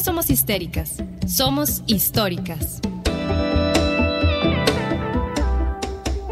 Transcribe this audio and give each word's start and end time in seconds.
somos 0.00 0.30
histéricas, 0.30 0.94
somos 1.26 1.82
históricas. 1.86 2.80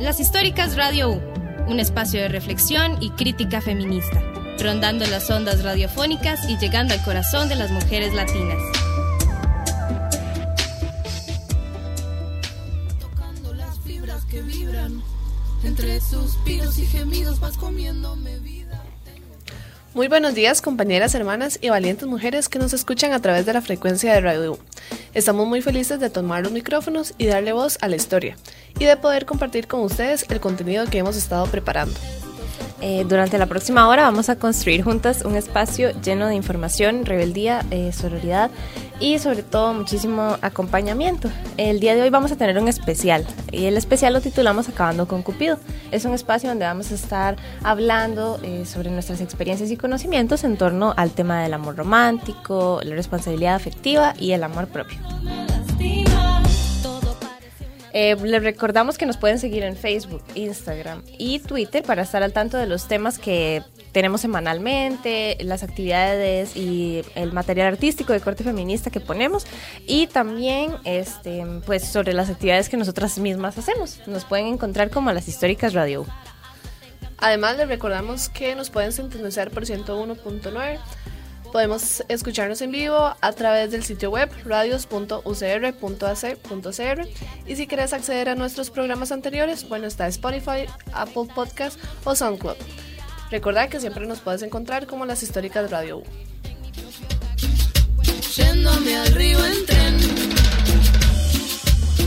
Las 0.00 0.20
Históricas 0.20 0.76
Radio 0.76 1.10
U, 1.10 1.20
un 1.68 1.78
espacio 1.78 2.20
de 2.20 2.28
reflexión 2.28 2.96
y 3.02 3.10
crítica 3.10 3.60
feminista, 3.60 4.22
rondando 4.58 5.06
las 5.06 5.28
ondas 5.28 5.62
radiofónicas 5.62 6.48
y 6.48 6.56
llegando 6.56 6.94
al 6.94 7.02
corazón 7.04 7.48
de 7.48 7.56
las 7.56 7.70
mujeres 7.70 8.14
latinas. 8.14 8.62
Tocando 13.00 13.52
las 13.54 13.78
fibras 13.80 14.24
que 14.24 14.40
vibran, 14.40 15.02
entre 15.64 16.00
suspiros 16.00 16.78
y 16.78 16.86
gemidos 16.86 17.38
vas 17.40 17.58
comiéndome. 17.58 18.37
Muy 19.94 20.06
buenos 20.06 20.34
días 20.34 20.60
compañeras, 20.60 21.14
hermanas 21.14 21.58
y 21.62 21.70
valientes 21.70 22.06
mujeres 22.06 22.50
que 22.50 22.58
nos 22.58 22.74
escuchan 22.74 23.12
a 23.12 23.22
través 23.22 23.46
de 23.46 23.54
la 23.54 23.62
frecuencia 23.62 24.12
de 24.12 24.20
Radio. 24.20 24.58
Estamos 25.14 25.46
muy 25.48 25.62
felices 25.62 25.98
de 25.98 26.10
tomar 26.10 26.42
los 26.42 26.52
micrófonos 26.52 27.14
y 27.16 27.24
darle 27.24 27.54
voz 27.54 27.78
a 27.80 27.88
la 27.88 27.96
historia 27.96 28.36
y 28.78 28.84
de 28.84 28.98
poder 28.98 29.24
compartir 29.24 29.66
con 29.66 29.80
ustedes 29.80 30.26
el 30.28 30.40
contenido 30.40 30.84
que 30.86 30.98
hemos 30.98 31.16
estado 31.16 31.46
preparando. 31.46 31.98
Eh, 32.80 33.04
durante 33.08 33.38
la 33.38 33.46
próxima 33.46 33.88
hora 33.88 34.04
vamos 34.04 34.28
a 34.28 34.36
construir 34.36 34.82
juntas 34.82 35.24
un 35.24 35.34
espacio 35.34 35.90
lleno 36.00 36.28
de 36.28 36.36
información, 36.36 37.04
rebeldía, 37.04 37.64
eh, 37.72 37.92
sororidad 37.92 38.52
y 39.00 39.18
sobre 39.18 39.42
todo 39.42 39.74
muchísimo 39.74 40.36
acompañamiento. 40.42 41.28
El 41.56 41.80
día 41.80 41.96
de 41.96 42.02
hoy 42.02 42.10
vamos 42.10 42.30
a 42.30 42.36
tener 42.36 42.56
un 42.56 42.68
especial 42.68 43.26
y 43.50 43.64
el 43.64 43.76
especial 43.76 44.12
lo 44.12 44.20
titulamos 44.20 44.68
Acabando 44.68 45.08
con 45.08 45.22
Cupido. 45.22 45.58
Es 45.90 46.04
un 46.04 46.14
espacio 46.14 46.50
donde 46.50 46.66
vamos 46.66 46.92
a 46.92 46.94
estar 46.94 47.36
hablando 47.64 48.38
eh, 48.44 48.64
sobre 48.64 48.90
nuestras 48.90 49.20
experiencias 49.20 49.70
y 49.72 49.76
conocimientos 49.76 50.44
en 50.44 50.56
torno 50.56 50.94
al 50.96 51.10
tema 51.10 51.42
del 51.42 51.54
amor 51.54 51.76
romántico, 51.76 52.80
la 52.84 52.94
responsabilidad 52.94 53.56
afectiva 53.56 54.14
y 54.18 54.32
el 54.32 54.44
amor 54.44 54.68
propio. 54.68 54.98
Eh, 58.00 58.14
les 58.14 58.40
recordamos 58.44 58.96
que 58.96 59.06
nos 59.06 59.16
pueden 59.16 59.40
seguir 59.40 59.64
en 59.64 59.76
Facebook, 59.76 60.22
Instagram 60.36 61.02
y 61.18 61.40
Twitter 61.40 61.82
para 61.82 62.02
estar 62.02 62.22
al 62.22 62.32
tanto 62.32 62.56
de 62.56 62.68
los 62.68 62.86
temas 62.86 63.18
que 63.18 63.60
tenemos 63.90 64.20
semanalmente, 64.20 65.36
las 65.40 65.64
actividades 65.64 66.54
y 66.54 67.02
el 67.16 67.32
material 67.32 67.66
artístico 67.66 68.12
de 68.12 68.20
corte 68.20 68.44
feminista 68.44 68.90
que 68.90 69.00
ponemos 69.00 69.48
y 69.84 70.06
también 70.06 70.76
este, 70.84 71.44
pues 71.66 71.88
sobre 71.88 72.12
las 72.12 72.30
actividades 72.30 72.68
que 72.68 72.76
nosotras 72.76 73.18
mismas 73.18 73.58
hacemos. 73.58 74.00
Nos 74.06 74.24
pueden 74.24 74.46
encontrar 74.46 74.90
como 74.90 75.10
las 75.10 75.26
históricas 75.26 75.74
Radio. 75.74 76.06
Además 77.16 77.56
les 77.56 77.66
recordamos 77.66 78.28
que 78.28 78.54
nos 78.54 78.70
pueden 78.70 78.92
sintonizar 78.92 79.50
por 79.50 79.64
101.9 79.64 80.78
Podemos 81.52 82.04
escucharnos 82.08 82.60
en 82.60 82.72
vivo 82.72 83.14
a 83.20 83.32
través 83.32 83.70
del 83.70 83.82
sitio 83.82 84.10
web 84.10 84.30
radios.ucr.ac.cr 84.44 87.08
y 87.46 87.56
si 87.56 87.66
quieres 87.66 87.94
acceder 87.94 88.28
a 88.28 88.34
nuestros 88.34 88.70
programas 88.70 89.12
anteriores, 89.12 89.68
bueno, 89.68 89.86
está 89.86 90.06
Spotify, 90.08 90.66
Apple 90.92 91.28
Podcast 91.34 91.78
o 92.04 92.14
SoundCloud. 92.14 92.56
Recordad 93.30 93.68
que 93.68 93.80
siempre 93.80 94.06
nos 94.06 94.20
puedes 94.20 94.42
encontrar 94.42 94.86
como 94.86 95.06
las 95.06 95.22
históricas 95.22 95.70
Radio 95.70 95.98
U. 95.98 96.02
al 98.38 99.14
río 99.14 99.38
en 99.44 99.66
tren. 99.66 99.96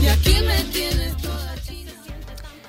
Y 0.02 0.08
aquí 0.08 0.36
me 0.44 0.62
tienes 0.72 1.16
toda 1.18 1.54
china. 1.66 1.92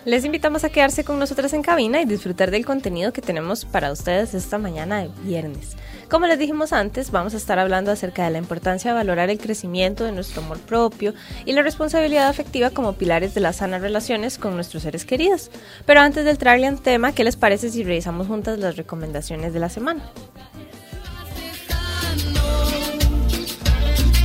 Les 0.06 0.26
invitamos 0.26 0.64
a 0.64 0.70
quedarse 0.70 1.04
con 1.04 1.20
nosotras 1.20 1.54
en 1.54 1.62
cabina 1.62 2.02
y 2.02 2.06
disfrutar 2.06 2.52
del 2.52 2.66
contenido 2.66 3.14
que 3.14 3.22
tenemos 3.22 3.66
para 3.66 3.92
ustedes 3.92 4.34
esta 4.34 4.58
mañana 4.58 5.00
de 5.00 5.10
viernes. 5.24 5.76
Como 6.14 6.28
les 6.28 6.38
dijimos 6.38 6.74
antes, 6.74 7.10
vamos 7.10 7.34
a 7.34 7.38
estar 7.38 7.58
hablando 7.58 7.90
acerca 7.90 8.24
de 8.24 8.30
la 8.30 8.38
importancia 8.38 8.92
de 8.92 8.96
valorar 8.96 9.32
el 9.32 9.40
crecimiento 9.40 10.04
de 10.04 10.12
nuestro 10.12 10.44
amor 10.44 10.60
propio 10.60 11.16
y 11.44 11.54
la 11.54 11.64
responsabilidad 11.64 12.28
afectiva 12.28 12.70
como 12.70 12.94
pilares 12.94 13.34
de 13.34 13.42
las 13.42 13.56
sanas 13.56 13.82
relaciones 13.82 14.38
con 14.38 14.54
nuestros 14.54 14.84
seres 14.84 15.06
queridos. 15.06 15.50
Pero 15.88 16.02
antes 16.02 16.24
de 16.24 16.30
entrarle 16.30 16.68
al 16.68 16.82
tema, 16.82 17.14
¿qué 17.14 17.24
les 17.24 17.36
parece 17.36 17.72
si 17.72 17.84
revisamos 17.84 18.28
juntas 18.28 18.60
las 18.60 18.78
recomendaciones 18.78 19.54
de 19.54 19.60
la 19.60 19.70
semana? 19.70 20.04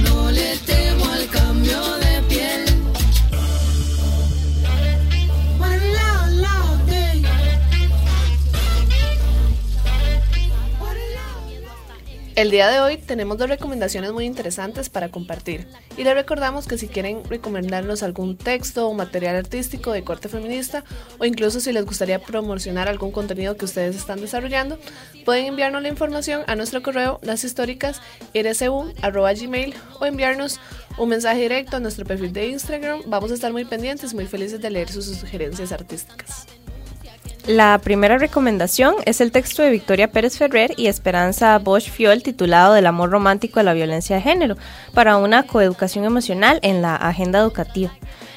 No 0.03 0.31
le 0.31 0.59
temo 0.66 1.06
al 1.10 1.27
cambio 1.28 1.97
El 12.38 12.53
día 12.53 12.69
de 12.69 12.78
hoy 12.78 12.99
tenemos 12.99 13.37
dos 13.37 13.49
recomendaciones 13.49 14.12
muy 14.12 14.25
interesantes 14.25 14.88
para 14.88 15.09
compartir 15.09 15.66
y 15.97 16.04
les 16.04 16.15
recordamos 16.15 16.69
que 16.69 16.78
si 16.78 16.87
quieren 16.87 17.25
recomendarnos 17.25 18.04
algún 18.04 18.37
texto 18.37 18.87
o 18.87 18.94
material 18.94 19.34
artístico 19.34 19.91
de 19.91 20.04
corte 20.04 20.28
feminista 20.28 20.84
o 21.19 21.25
incluso 21.25 21.59
si 21.59 21.72
les 21.72 21.84
gustaría 21.84 22.21
promocionar 22.21 22.87
algún 22.87 23.10
contenido 23.10 23.56
que 23.56 23.65
ustedes 23.65 23.97
están 23.97 24.21
desarrollando, 24.21 24.78
pueden 25.25 25.47
enviarnos 25.47 25.82
la 25.82 25.88
información 25.88 26.44
a 26.47 26.54
nuestro 26.54 26.81
correo 26.81 27.19
gmail 27.25 29.75
o 29.98 30.06
enviarnos 30.06 30.60
un 30.97 31.09
mensaje 31.09 31.41
directo 31.41 31.78
a 31.78 31.81
nuestro 31.81 32.04
perfil 32.04 32.32
de 32.32 32.50
Instagram. 32.50 33.00
Vamos 33.06 33.32
a 33.32 33.34
estar 33.34 33.50
muy 33.50 33.65
pendientes, 33.65 34.15
muy 34.15 34.28
felices 34.28 34.60
de 34.60 34.71
leer 34.71 34.93
sus 34.93 35.06
sugerencias 35.06 35.72
artísticas. 35.72 36.47
La 37.48 37.78
primera 37.78 38.19
recomendación 38.19 38.97
es 39.06 39.22
el 39.22 39.32
texto 39.32 39.62
de 39.62 39.70
Victoria 39.70 40.12
Pérez 40.12 40.36
Ferrer 40.36 40.75
y 40.76 40.88
Esperanza 40.88 41.59
Bosch 41.59 41.88
Fiol 41.88 42.22
titulado 42.22 42.75
Del 42.75 42.84
amor 42.84 43.09
romántico 43.09 43.59
a 43.59 43.62
la 43.62 43.72
violencia 43.72 44.16
de 44.16 44.22
género 44.22 44.59
para 44.92 45.16
una 45.16 45.44
coeducación 45.44 46.04
emocional 46.04 46.59
en 46.60 46.82
la 46.82 46.94
agenda 46.94 47.38
educativa. 47.38 47.91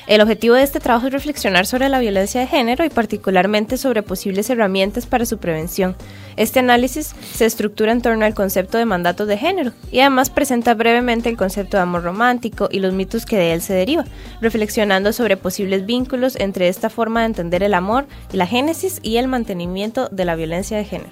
El 0.08 0.20
objetivo 0.20 0.56
de 0.56 0.64
este 0.64 0.80
trabajo 0.80 1.08
es 1.08 1.14
reflexionar 1.14 1.68
sobre 1.68 1.88
la 1.88 2.00
violencia 2.00 2.42
de 2.42 2.48
género 2.48 2.84
y 2.84 2.90
particularmente 2.90 3.78
sobre 3.78 4.02
posibles 4.02 4.50
herramientas 4.50 5.06
para 5.06 5.26
su 5.26 5.38
prevención. 5.38 5.96
Este 6.38 6.60
análisis 6.60 7.14
se 7.34 7.46
estructura 7.46 7.92
en 7.92 8.02
torno 8.02 8.26
al 8.26 8.34
concepto 8.34 8.78
de 8.78 8.86
mandatos 8.86 9.28
de 9.28 9.38
género 9.38 9.74
y 9.92 10.00
además 10.00 10.32
presenta 10.32 10.74
brevemente 10.74 11.30
el 11.30 11.38
concepto 11.38 11.78
de 11.78 11.84
amor 11.84 12.04
romántico 12.04 12.68
y 12.72 12.80
los 12.80 12.94
mitos 12.94 13.26
que 13.26 13.38
de 13.38 13.54
él 13.54 13.62
se 13.62 13.74
deriva, 13.74 14.06
reflexionando 14.42 15.14
sobre 15.14 15.38
posibles 15.38 15.86
vínculos 15.86 16.36
entre 16.36 16.68
esta 16.68 16.90
forma 16.90 17.22
de 17.22 17.28
entender 17.28 17.62
el 17.62 17.76
amor, 17.76 18.08
la 18.32 18.48
génesis 18.48 19.00
y 19.04 19.18
el 19.18 19.28
mantenimiento 19.28 20.10
de 20.10 20.26
la 20.26 20.36
violencia 20.36 20.78
de 20.78 20.86
género. 20.86 21.12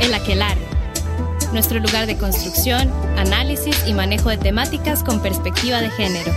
El 0.00 0.12
aquelar 0.14 0.71
nuestro 1.52 1.78
lugar 1.78 2.06
de 2.06 2.16
construcción, 2.16 2.90
análisis 3.18 3.76
y 3.86 3.92
manejo 3.92 4.30
de 4.30 4.38
temáticas 4.38 5.04
con 5.04 5.20
perspectiva 5.20 5.80
de 5.80 5.90
género. 5.90 6.32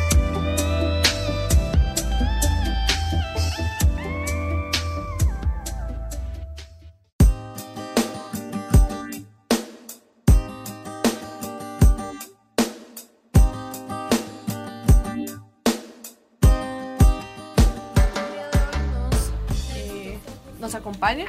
Eh, 19.75 20.19
nos 20.59 20.75
acompaña 20.75 21.27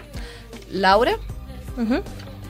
Laura. 0.71 1.17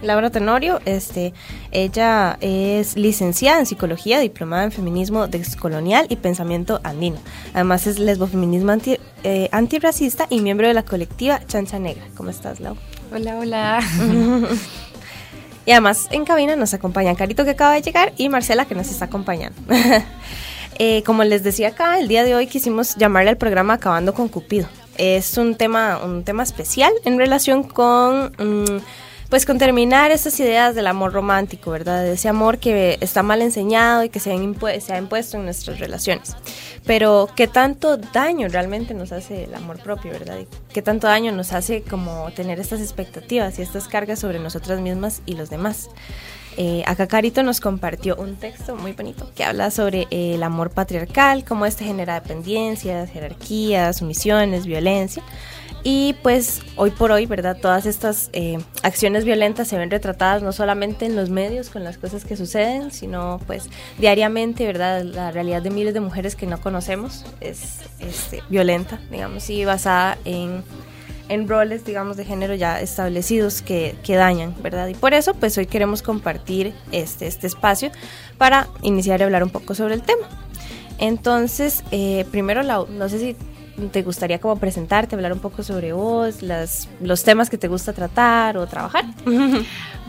Laura 0.02 0.30
Tenorio, 0.30 0.80
este, 0.84 1.32
ella 1.72 2.36
es 2.40 2.96
licenciada 2.96 3.60
en 3.60 3.66
psicología, 3.66 4.20
diplomada 4.20 4.64
en 4.64 4.72
feminismo 4.72 5.26
descolonial 5.26 6.06
y 6.08 6.16
pensamiento 6.16 6.80
andino. 6.84 7.18
Además 7.54 7.86
es 7.86 7.98
lesbofeminismo 7.98 8.72
anti, 8.72 8.98
eh, 9.24 9.48
antirracista 9.52 10.26
y 10.30 10.40
miembro 10.40 10.68
de 10.68 10.74
la 10.74 10.84
colectiva 10.84 11.40
Chancha 11.46 11.78
Negra. 11.78 12.04
¿Cómo 12.16 12.30
estás, 12.30 12.60
Lau? 12.60 12.76
Hola, 13.12 13.36
hola. 13.38 13.80
Y 15.66 15.72
además 15.72 16.06
en 16.12 16.24
cabina 16.24 16.54
nos 16.54 16.72
acompañan 16.74 17.16
Carito 17.16 17.44
que 17.44 17.50
acaba 17.50 17.74
de 17.74 17.82
llegar 17.82 18.12
y 18.16 18.28
Marcela 18.28 18.66
que 18.66 18.76
nos 18.76 18.88
está 18.88 19.06
acompañando. 19.06 19.60
Eh, 20.78 21.02
como 21.06 21.24
les 21.24 21.42
decía 21.42 21.68
acá, 21.68 21.98
el 21.98 22.06
día 22.06 22.22
de 22.22 22.34
hoy 22.34 22.46
quisimos 22.46 22.96
llamarle 22.96 23.30
al 23.30 23.38
programa 23.38 23.72
Acabando 23.72 24.12
con 24.12 24.28
Cupido. 24.28 24.68
Es 24.98 25.38
un 25.38 25.54
tema, 25.54 25.98
un 26.04 26.22
tema 26.22 26.42
especial 26.42 26.92
en 27.06 27.16
relación 27.16 27.62
con... 27.62 28.30
mm, 28.36 28.82
pues 29.28 29.44
con 29.44 29.58
terminar 29.58 30.10
estas 30.10 30.38
ideas 30.40 30.74
del 30.74 30.86
amor 30.86 31.12
romántico, 31.12 31.70
¿verdad? 31.70 32.02
De 32.04 32.12
ese 32.12 32.28
amor 32.28 32.58
que 32.58 32.98
está 33.00 33.22
mal 33.22 33.42
enseñado 33.42 34.04
y 34.04 34.08
que 34.08 34.20
se, 34.20 34.30
se 34.80 34.92
ha 34.92 34.98
impuesto 34.98 35.36
en 35.36 35.44
nuestras 35.44 35.80
relaciones. 35.80 36.36
Pero 36.84 37.28
qué 37.34 37.48
tanto 37.48 37.96
daño 37.96 38.48
realmente 38.48 38.94
nos 38.94 39.10
hace 39.10 39.44
el 39.44 39.54
amor 39.54 39.78
propio, 39.82 40.12
¿verdad? 40.12 40.38
Y 40.38 40.46
qué 40.72 40.82
tanto 40.82 41.08
daño 41.08 41.32
nos 41.32 41.52
hace 41.52 41.82
como 41.82 42.30
tener 42.36 42.60
estas 42.60 42.80
expectativas 42.80 43.58
y 43.58 43.62
estas 43.62 43.88
cargas 43.88 44.20
sobre 44.20 44.38
nosotras 44.38 44.80
mismas 44.80 45.22
y 45.26 45.34
los 45.34 45.50
demás. 45.50 45.90
Eh, 46.58 46.82
acá 46.86 47.06
Carito 47.06 47.42
nos 47.42 47.60
compartió 47.60 48.16
un 48.16 48.36
texto 48.36 48.76
muy 48.76 48.92
bonito 48.92 49.30
que 49.34 49.44
habla 49.44 49.70
sobre 49.70 50.06
eh, 50.10 50.36
el 50.36 50.42
amor 50.42 50.70
patriarcal, 50.70 51.44
cómo 51.44 51.66
este 51.66 51.84
genera 51.84 52.14
dependencias, 52.20 53.10
jerarquías, 53.10 53.98
sumisiones, 53.98 54.64
violencia. 54.64 55.22
Y 55.88 56.14
pues 56.14 56.62
hoy 56.74 56.90
por 56.90 57.12
hoy, 57.12 57.26
¿verdad? 57.26 57.58
Todas 57.62 57.86
estas 57.86 58.28
eh, 58.32 58.58
acciones 58.82 59.24
violentas 59.24 59.68
se 59.68 59.78
ven 59.78 59.88
retratadas 59.88 60.42
no 60.42 60.50
solamente 60.50 61.06
en 61.06 61.14
los 61.14 61.30
medios 61.30 61.70
con 61.70 61.84
las 61.84 61.96
cosas 61.96 62.24
que 62.24 62.36
suceden, 62.36 62.90
sino 62.90 63.40
pues 63.46 63.70
diariamente, 63.96 64.66
¿verdad? 64.66 65.04
La 65.04 65.30
realidad 65.30 65.62
de 65.62 65.70
miles 65.70 65.94
de 65.94 66.00
mujeres 66.00 66.34
que 66.34 66.44
no 66.48 66.60
conocemos 66.60 67.24
es 67.40 67.82
este, 68.00 68.42
violenta, 68.48 68.98
digamos, 69.12 69.48
y 69.48 69.64
basada 69.64 70.18
en, 70.24 70.64
en 71.28 71.46
roles, 71.46 71.84
digamos, 71.84 72.16
de 72.16 72.24
género 72.24 72.56
ya 72.56 72.80
establecidos 72.80 73.62
que, 73.62 73.94
que, 74.02 74.16
dañan, 74.16 74.56
¿verdad? 74.60 74.88
Y 74.88 74.94
por 74.94 75.14
eso, 75.14 75.34
pues 75.34 75.56
hoy 75.56 75.66
queremos 75.66 76.02
compartir 76.02 76.74
este, 76.90 77.28
este 77.28 77.46
espacio 77.46 77.92
para 78.38 78.66
iniciar 78.82 79.22
a 79.22 79.26
hablar 79.26 79.44
un 79.44 79.50
poco 79.50 79.76
sobre 79.76 79.94
el 79.94 80.02
tema. 80.02 80.26
Entonces, 80.98 81.84
eh, 81.92 82.26
primero, 82.32 82.64
la, 82.64 82.84
no 82.90 83.08
sé 83.08 83.20
si 83.20 83.36
te 83.92 84.02
gustaría 84.02 84.40
como 84.40 84.56
presentarte, 84.56 85.14
hablar 85.14 85.32
un 85.32 85.40
poco 85.40 85.62
sobre 85.62 85.92
vos, 85.92 86.42
las, 86.42 86.88
los 87.00 87.22
temas 87.24 87.50
que 87.50 87.58
te 87.58 87.68
gusta 87.68 87.92
tratar 87.92 88.56
o 88.56 88.66
trabajar? 88.66 89.04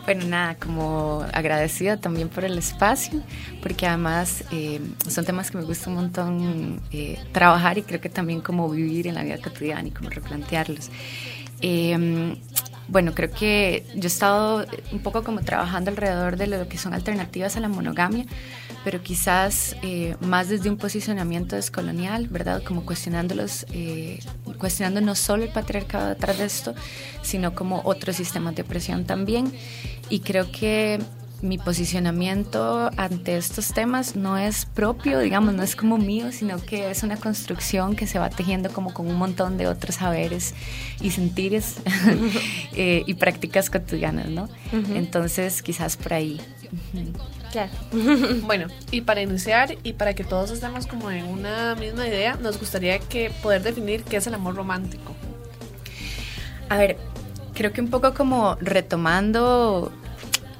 Bueno, 0.07 0.25
nada, 0.25 0.55
como 0.55 1.25
agradecida 1.33 1.97
también 1.97 2.29
por 2.29 2.45
el 2.45 2.57
espacio, 2.57 3.21
porque 3.61 3.87
además 3.87 4.45
eh, 4.53 4.79
son 5.05 5.25
temas 5.25 5.51
que 5.51 5.57
me 5.57 5.65
gusta 5.65 5.89
un 5.89 5.97
montón 5.97 6.81
eh, 6.93 7.19
trabajar 7.33 7.77
y 7.77 7.81
creo 7.81 7.99
que 7.99 8.07
también 8.07 8.39
como 8.39 8.69
vivir 8.69 9.07
en 9.07 9.15
la 9.15 9.23
vida 9.23 9.37
cotidiana 9.37 9.85
y 9.85 9.91
como 9.91 10.09
replantearlos. 10.09 10.89
Eh, 11.59 12.37
bueno, 12.87 13.13
creo 13.13 13.31
que 13.31 13.85
yo 13.95 14.03
he 14.03 14.07
estado 14.07 14.65
un 14.91 14.99
poco 14.99 15.23
como 15.23 15.41
trabajando 15.41 15.91
alrededor 15.91 16.37
de 16.37 16.47
lo 16.47 16.67
que 16.69 16.77
son 16.77 16.93
alternativas 16.93 17.57
a 17.57 17.59
la 17.59 17.67
monogamia, 17.67 18.25
pero 18.83 19.01
quizás 19.03 19.75
eh, 19.81 20.15
más 20.21 20.47
desde 20.47 20.69
un 20.69 20.77
posicionamiento 20.77 21.55
descolonial, 21.55 22.27
¿verdad? 22.27 22.63
Como 22.63 22.85
cuestionándolos, 22.85 23.65
eh, 23.73 24.19
cuestionando 24.57 25.01
no 25.01 25.15
solo 25.15 25.43
el 25.43 25.49
patriarcado 25.49 26.09
detrás 26.09 26.37
de 26.37 26.45
esto, 26.45 26.75
sino 27.21 27.53
como 27.53 27.81
otros 27.83 28.15
sistemas 28.15 28.55
de 28.55 28.61
opresión 28.61 29.05
también. 29.05 29.51
Y 30.09 30.21
creo 30.21 30.49
que 30.51 30.99
mi 31.41 31.57
posicionamiento 31.57 32.89
ante 32.97 33.37
estos 33.37 33.73
temas 33.73 34.15
no 34.15 34.37
es 34.37 34.65
propio, 34.65 35.19
digamos, 35.19 35.53
no 35.53 35.63
es 35.63 35.75
como 35.75 35.97
mío, 35.97 36.31
sino 36.31 36.57
que 36.59 36.89
es 36.89 37.03
una 37.03 37.17
construcción 37.17 37.95
que 37.95 38.07
se 38.07 38.19
va 38.19 38.29
tejiendo 38.29 38.71
como 38.71 38.93
con 38.93 39.07
un 39.07 39.15
montón 39.15 39.57
de 39.57 39.67
otros 39.67 39.95
saberes 39.95 40.53
y 41.01 41.11
sentires 41.11 41.75
eh, 42.73 43.03
y 43.05 43.13
prácticas 43.13 43.69
cotidianas, 43.69 44.29
¿no? 44.29 44.49
Entonces, 44.93 45.61
quizás 45.61 45.97
por 45.97 46.13
ahí. 46.13 46.41
Claro. 47.51 47.71
bueno, 48.43 48.67
y 48.91 49.01
para 49.01 49.21
iniciar 49.21 49.75
y 49.83 49.93
para 49.93 50.13
que 50.13 50.23
todos 50.23 50.51
estemos 50.51 50.87
como 50.87 51.11
en 51.11 51.25
una 51.25 51.75
misma 51.75 52.07
idea, 52.07 52.35
nos 52.35 52.59
gustaría 52.59 52.99
que 52.99 53.31
poder 53.41 53.63
definir 53.63 54.03
qué 54.03 54.17
es 54.17 54.27
el 54.27 54.33
amor 54.33 54.55
romántico. 54.55 55.15
A 56.69 56.77
ver, 56.77 56.97
creo 57.53 57.71
que 57.71 57.81
un 57.81 57.89
poco 57.89 58.13
como 58.13 58.55
retomando 58.59 59.91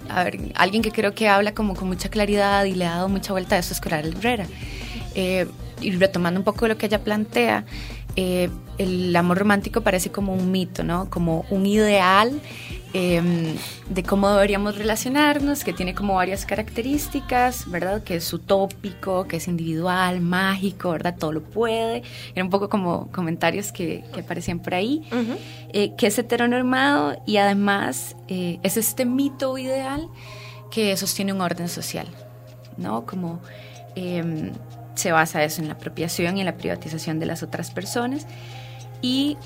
a 0.09 0.23
ver, 0.23 0.39
alguien 0.55 0.81
que 0.81 0.91
creo 0.91 1.13
que 1.13 1.27
habla 1.27 1.53
como 1.53 1.75
con 1.75 1.87
mucha 1.87 2.09
claridad 2.09 2.65
y 2.65 2.73
le 2.73 2.85
ha 2.85 2.95
dado 2.95 3.09
mucha 3.09 3.31
vuelta 3.31 3.55
a 3.55 3.59
eso 3.59 3.73
es 3.73 3.81
Coral 3.81 4.15
Herrera. 4.17 4.47
Eh, 5.15 5.47
y 5.81 5.91
retomando 5.91 6.39
un 6.39 6.43
poco 6.43 6.67
lo 6.67 6.77
que 6.77 6.87
ella 6.87 7.03
plantea, 7.03 7.65
eh, 8.15 8.49
el 8.77 9.15
amor 9.15 9.37
romántico 9.37 9.81
parece 9.81 10.11
como 10.11 10.33
un 10.33 10.51
mito, 10.51 10.83
¿no? 10.83 11.09
Como 11.09 11.45
un 11.49 11.65
ideal 11.65 12.41
Em, 12.93 13.55
de 13.89 14.03
cómo 14.03 14.29
deberíamos 14.29 14.77
relacionarnos, 14.77 15.63
que 15.63 15.73
tiene 15.73 15.93
como 15.93 16.15
varias 16.15 16.45
características, 16.45 17.69
¿verdad? 17.69 18.03
Que 18.03 18.15
es 18.15 18.31
utópico, 18.31 19.27
que 19.27 19.37
es 19.37 19.47
individual, 19.47 20.21
mágico, 20.21 20.91
¿verdad? 20.91 21.15
Todo 21.17 21.33
lo 21.33 21.43
puede. 21.43 22.03
Era 22.33 22.43
un 22.43 22.49
poco 22.49 22.69
como 22.69 23.11
comentarios 23.11 23.71
que, 23.71 24.03
aparecían 24.17 24.59
por 24.59 24.73
ahí. 24.73 25.07
Eh, 25.73 25.95
que 25.97 26.07
es 26.07 26.17
heteronormado 26.17 27.21
y 27.25 27.37
además 27.37 28.15
eh, 28.29 28.59
es 28.63 28.77
este 28.77 29.05
mito 29.05 29.57
ideal 29.57 30.07
que 30.71 30.95
sostiene 30.95 31.33
un 31.33 31.41
orden 31.41 31.67
social, 31.67 32.07
¿no? 32.77 33.05
Como 33.05 33.41
em, 33.95 34.53
se 34.95 35.11
basa 35.11 35.43
eso 35.43 35.61
en 35.61 35.67
la 35.67 35.73
apropiación 35.73 36.37
y 36.37 36.39
en 36.39 36.45
la 36.45 36.55
privatización 36.55 37.19
de 37.19 37.25
las 37.25 37.43
otras 37.43 37.69
personas. 37.71 38.27
Y 39.01 39.37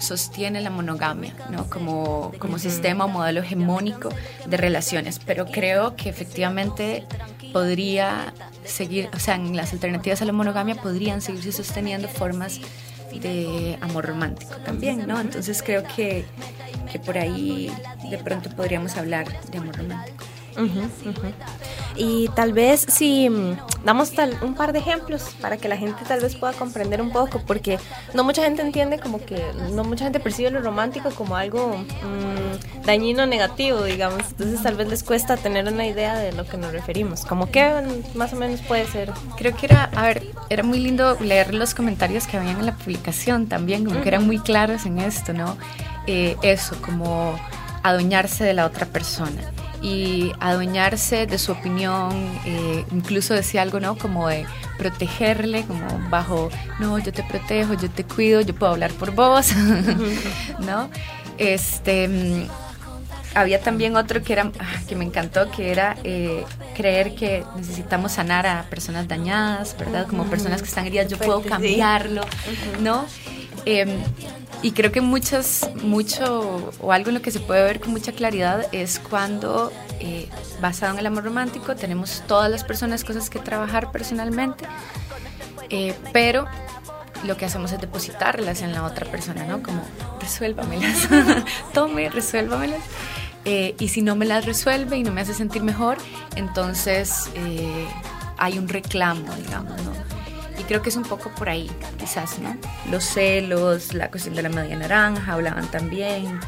sostiene 0.00 0.60
la 0.60 0.70
monogamia, 0.70 1.34
¿no? 1.50 1.68
Como, 1.68 2.32
como 2.38 2.58
sistema 2.58 3.04
o 3.04 3.08
modelo 3.08 3.40
hegemónico 3.40 4.08
de 4.46 4.56
relaciones. 4.56 5.20
Pero 5.24 5.46
creo 5.46 5.96
que 5.96 6.08
efectivamente 6.08 7.06
podría 7.52 8.32
seguir, 8.64 9.08
o 9.14 9.18
sea, 9.18 9.36
en 9.36 9.56
las 9.56 9.72
alternativas 9.72 10.22
a 10.22 10.24
la 10.24 10.32
monogamia 10.32 10.74
podrían 10.74 11.20
seguirse 11.20 11.52
sosteniendo 11.52 12.08
formas 12.08 12.60
de 13.12 13.76
amor 13.80 14.06
romántico 14.06 14.54
también, 14.64 15.06
¿no? 15.06 15.20
Entonces 15.20 15.62
creo 15.62 15.82
que, 15.82 16.24
que 16.90 16.98
por 16.98 17.18
ahí 17.18 17.72
de 18.08 18.18
pronto 18.18 18.50
podríamos 18.50 18.96
hablar 18.96 19.26
de 19.50 19.58
amor 19.58 19.76
romántico. 19.76 20.24
Y 22.00 22.28
tal 22.28 22.54
vez 22.54 22.86
si 22.88 23.28
mm, 23.28 23.58
damos 23.84 24.12
tal, 24.12 24.34
un 24.40 24.54
par 24.54 24.72
de 24.72 24.78
ejemplos 24.78 25.36
para 25.38 25.58
que 25.58 25.68
la 25.68 25.76
gente 25.76 26.02
tal 26.08 26.20
vez 26.20 26.34
pueda 26.34 26.54
comprender 26.54 27.02
un 27.02 27.10
poco, 27.12 27.42
porque 27.46 27.78
no 28.14 28.24
mucha 28.24 28.42
gente 28.42 28.62
entiende 28.62 28.98
como 28.98 29.22
que, 29.22 29.44
no 29.72 29.84
mucha 29.84 30.04
gente 30.04 30.18
percibe 30.18 30.50
lo 30.50 30.62
romántico 30.62 31.10
como 31.10 31.36
algo 31.36 31.76
mm, 31.76 32.86
dañino 32.86 33.26
negativo, 33.26 33.84
digamos. 33.84 34.22
Entonces 34.30 34.62
tal 34.62 34.76
vez 34.76 34.88
les 34.88 35.04
cuesta 35.04 35.36
tener 35.36 35.70
una 35.70 35.86
idea 35.86 36.16
de 36.16 36.32
lo 36.32 36.46
que 36.46 36.56
nos 36.56 36.72
referimos. 36.72 37.26
Como 37.26 37.50
que 37.50 37.70
más 38.14 38.32
o 38.32 38.36
menos 38.36 38.62
puede 38.62 38.86
ser. 38.86 39.12
Creo 39.36 39.54
que 39.54 39.66
era, 39.66 39.90
a 39.94 40.04
ver, 40.04 40.26
era 40.48 40.62
muy 40.62 40.78
lindo 40.78 41.18
leer 41.20 41.52
los 41.52 41.74
comentarios 41.74 42.26
que 42.26 42.38
habían 42.38 42.60
en 42.60 42.64
la 42.64 42.76
publicación 42.76 43.46
también, 43.46 43.84
como 43.84 44.00
que 44.00 44.08
eran 44.08 44.26
muy 44.26 44.38
claros 44.38 44.86
en 44.86 45.00
esto, 45.00 45.34
¿no? 45.34 45.58
Eh, 46.06 46.38
eso, 46.40 46.80
como 46.80 47.38
adueñarse 47.82 48.42
de 48.42 48.54
la 48.54 48.64
otra 48.64 48.86
persona 48.86 49.42
y 49.82 50.32
adueñarse 50.40 51.26
de 51.26 51.38
su 51.38 51.52
opinión, 51.52 52.12
eh, 52.44 52.84
incluso 52.92 53.34
decía 53.34 53.62
algo, 53.62 53.80
¿no? 53.80 53.96
Como 53.96 54.28
de 54.28 54.46
protegerle, 54.78 55.64
como 55.64 55.86
bajo, 56.10 56.50
no, 56.78 56.98
yo 56.98 57.12
te 57.12 57.22
protejo, 57.22 57.74
yo 57.74 57.90
te 57.90 58.04
cuido, 58.04 58.40
yo 58.40 58.54
puedo 58.54 58.72
hablar 58.72 58.90
por 58.92 59.12
vos, 59.12 59.52
¿no? 60.60 60.90
Este, 61.38 62.08
mm, 62.08 62.69
había 63.34 63.60
también 63.60 63.96
otro 63.96 64.22
que 64.22 64.32
era, 64.32 64.50
ah, 64.58 64.80
que 64.88 64.96
me 64.96 65.04
encantó, 65.04 65.50
que 65.50 65.70
era 65.70 65.96
eh, 66.04 66.44
creer 66.76 67.14
que 67.14 67.44
necesitamos 67.56 68.12
sanar 68.12 68.46
a 68.46 68.64
personas 68.64 69.06
dañadas, 69.08 69.76
¿verdad? 69.78 70.06
Como 70.06 70.24
personas 70.24 70.62
que 70.62 70.68
están 70.68 70.86
heridas, 70.86 71.08
yo 71.08 71.18
puedo 71.18 71.42
cambiarlo, 71.42 72.22
¿no? 72.80 73.06
Em, 73.64 73.90
y 74.62 74.72
creo 74.72 74.92
que 74.92 75.00
muchas, 75.00 75.70
mucho, 75.82 76.72
o 76.80 76.92
algo 76.92 77.08
en 77.08 77.14
lo 77.14 77.22
que 77.22 77.30
se 77.30 77.40
puede 77.40 77.62
ver 77.62 77.80
con 77.80 77.92
mucha 77.92 78.12
claridad 78.12 78.66
es 78.72 78.98
cuando, 78.98 79.72
eh, 80.00 80.28
basado 80.60 80.94
en 80.94 80.98
el 80.98 81.06
amor 81.06 81.24
romántico, 81.24 81.76
tenemos 81.76 82.22
todas 82.26 82.50
las 82.50 82.64
personas 82.64 83.04
cosas 83.04 83.30
que 83.30 83.38
trabajar 83.38 83.90
personalmente, 83.92 84.64
eh, 85.70 85.94
pero 86.12 86.46
lo 87.24 87.36
que 87.36 87.44
hacemos 87.44 87.72
es 87.72 87.80
depositarlas 87.80 88.62
en 88.62 88.72
la 88.72 88.84
otra 88.84 89.10
persona, 89.10 89.44
¿no? 89.44 89.62
Como, 89.62 89.82
resuélvamelas, 90.20 91.08
tome, 91.74 92.08
resuélvamelas. 92.08 92.80
Eh, 93.44 93.74
y 93.78 93.88
si 93.88 94.02
no 94.02 94.16
me 94.16 94.26
las 94.26 94.44
resuelve 94.44 94.98
y 94.98 95.02
no 95.02 95.12
me 95.12 95.22
hace 95.22 95.34
sentir 95.34 95.62
mejor, 95.62 95.96
entonces 96.36 97.30
hay 98.36 98.58
un 98.58 98.68
reclamo, 98.68 99.34
digamos, 99.34 99.80
¿no? 99.82 99.92
Y 100.58 100.62
creo 100.64 100.82
que 100.82 100.90
es 100.90 100.96
un 100.96 101.04
poco 101.04 101.30
por 101.30 101.48
ahí, 101.48 101.70
quizás, 101.98 102.38
¿no? 102.38 102.54
Los 102.90 103.04
celos, 103.04 103.94
la 103.94 104.10
cuestión 104.10 104.34
de 104.34 104.42
la 104.42 104.50
media 104.50 104.76
naranja, 104.76 105.32
hablaban 105.32 105.70
también. 105.70 106.38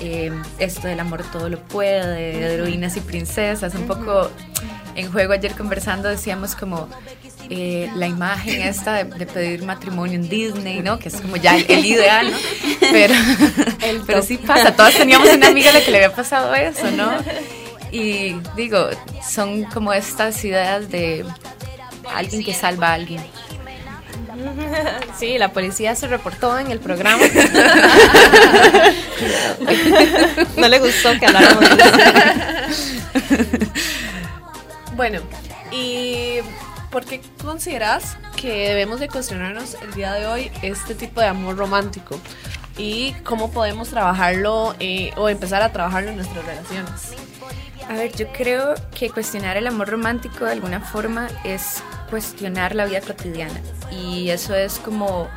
Eh, 0.00 0.30
esto 0.58 0.86
del 0.86 1.00
amor 1.00 1.24
todo 1.32 1.48
lo 1.48 1.58
puede, 1.58 2.38
de 2.38 2.54
heroínas 2.54 2.96
y 2.96 3.00
princesas, 3.00 3.74
un 3.74 3.86
poco 3.86 4.30
en 4.94 5.10
juego 5.10 5.32
ayer 5.32 5.54
conversando 5.56 6.08
decíamos 6.08 6.54
como 6.54 6.88
eh, 7.50 7.90
la 7.94 8.06
imagen 8.06 8.62
esta 8.62 9.04
de, 9.04 9.26
pedir 9.26 9.62
matrimonio 9.62 10.16
en 10.16 10.28
Disney, 10.28 10.80
¿no? 10.80 10.98
Que 10.98 11.08
es 11.08 11.20
como 11.20 11.36
ya 11.36 11.56
el, 11.56 11.84
ideal, 11.84 12.30
¿no? 12.30 12.36
Pero, 12.80 13.14
pero 14.06 14.22
sí 14.22 14.36
pasa, 14.36 14.74
todas 14.76 14.94
teníamos 14.94 15.28
una 15.28 15.48
amiga 15.48 15.70
a 15.70 15.72
la 15.72 15.80
que 15.80 15.90
le 15.90 16.04
había 16.04 16.14
pasado 16.14 16.54
eso, 16.54 16.90
¿no? 16.90 17.10
Y 17.90 18.36
digo, 18.54 18.90
son 19.26 19.64
como 19.64 19.94
estas 19.94 20.44
ideas 20.44 20.90
de 20.90 21.24
alguien 22.14 22.44
que 22.44 22.52
salva 22.52 22.90
a 22.90 22.92
alguien. 22.92 23.22
Sí, 25.18 25.38
la 25.38 25.52
policía 25.52 25.94
se 25.94 26.06
reportó 26.06 26.58
en 26.58 26.70
el 26.70 26.80
programa. 26.80 27.24
no 30.56 30.68
le 30.68 30.78
gustó 30.78 31.18
que 31.18 31.26
habláramos 31.26 31.64
de 31.76 31.82
eso. 31.82 31.92
Bueno, 34.94 35.20
¿y 35.72 36.40
por 36.90 37.04
qué 37.04 37.20
consideras 37.42 38.16
que 38.36 38.68
debemos 38.68 39.00
de 39.00 39.08
cuestionarnos 39.08 39.76
el 39.82 39.92
día 39.94 40.12
de 40.14 40.26
hoy 40.26 40.50
este 40.62 40.94
tipo 40.94 41.20
de 41.20 41.26
amor 41.26 41.56
romántico? 41.56 42.20
¿Y 42.76 43.12
cómo 43.24 43.50
podemos 43.50 43.88
trabajarlo 43.88 44.74
eh, 44.78 45.10
o 45.16 45.28
empezar 45.28 45.62
a 45.62 45.72
trabajarlo 45.72 46.10
en 46.10 46.16
nuestras 46.16 46.44
relaciones? 46.44 47.12
A 47.88 47.94
ver, 47.94 48.14
yo 48.14 48.30
creo 48.32 48.74
que 48.96 49.10
cuestionar 49.10 49.56
el 49.56 49.66
amor 49.66 49.88
romántico 49.88 50.44
de 50.44 50.52
alguna 50.52 50.80
forma 50.80 51.28
es 51.42 51.82
cuestionar 52.10 52.74
la 52.74 52.84
vida 52.84 53.00
cotidiana 53.00 53.60
y 53.90 54.28
eso 54.28 54.54
es 54.54 54.78
como 54.78 55.28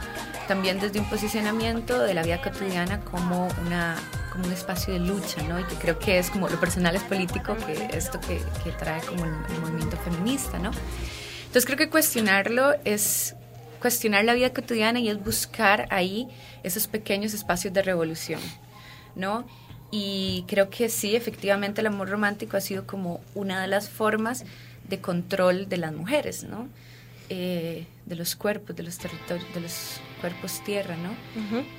también 0.48 0.80
desde 0.80 1.00
un 1.00 1.10
posicionamiento 1.10 2.00
de 2.00 2.14
la 2.14 2.24
vida 2.24 2.42
cotidiana 2.42 3.00
como, 3.02 3.48
una, 3.66 3.96
como 4.34 4.46
un 4.46 4.52
espacio 4.52 4.94
de 4.94 5.00
lucha, 5.00 5.42
¿no? 5.44 5.60
Y 5.60 5.64
que 5.64 5.76
creo 5.76 5.98
que 5.98 6.20
es 6.20 6.30
como 6.30 6.50
lo 6.50 6.60
personal 6.60 6.94
es 6.96 7.04
político, 7.04 7.56
que 7.66 7.90
esto 7.94 8.20
que, 8.20 8.42
que 8.64 8.72
trae 8.72 9.02
como 9.02 9.24
el, 9.24 9.32
el 9.32 9.62
movimiento 9.62 9.96
feminista, 9.98 10.60
¿no? 10.60 10.72
Entonces 11.52 11.66
creo 11.66 11.78
que 11.78 11.90
cuestionarlo 11.90 12.76
es 12.86 13.36
cuestionar 13.82 14.24
la 14.24 14.34
vida 14.36 14.54
cotidiana 14.54 15.02
y 15.02 15.10
es 15.10 15.22
buscar 15.22 15.86
ahí 15.90 16.30
esos 16.64 16.88
pequeños 16.88 17.34
espacios 17.34 17.74
de 17.74 17.82
revolución, 17.82 18.40
¿no? 19.18 19.46
Y 19.92 20.46
creo 20.48 20.70
que 20.70 20.88
sí, 20.88 21.14
efectivamente 21.14 21.82
el 21.82 21.88
amor 21.88 22.08
romántico 22.08 22.56
ha 22.56 22.62
sido 22.62 22.88
como 22.88 23.20
una 23.36 23.62
de 23.62 23.68
las 23.68 23.90
formas 23.90 24.46
de 24.88 25.02
control 25.02 25.68
de 25.68 25.76
las 25.76 25.92
mujeres, 25.92 26.46
¿no? 26.46 26.70
Eh, 27.28 27.86
de 28.06 28.16
los 28.16 28.38
cuerpos, 28.38 28.74
de 28.74 28.84
los 28.84 28.98
territorios, 28.98 29.54
de 29.54 29.60
los 29.60 30.00
cuerpos 30.22 30.64
tierra, 30.64 30.96
¿no? 30.96 31.10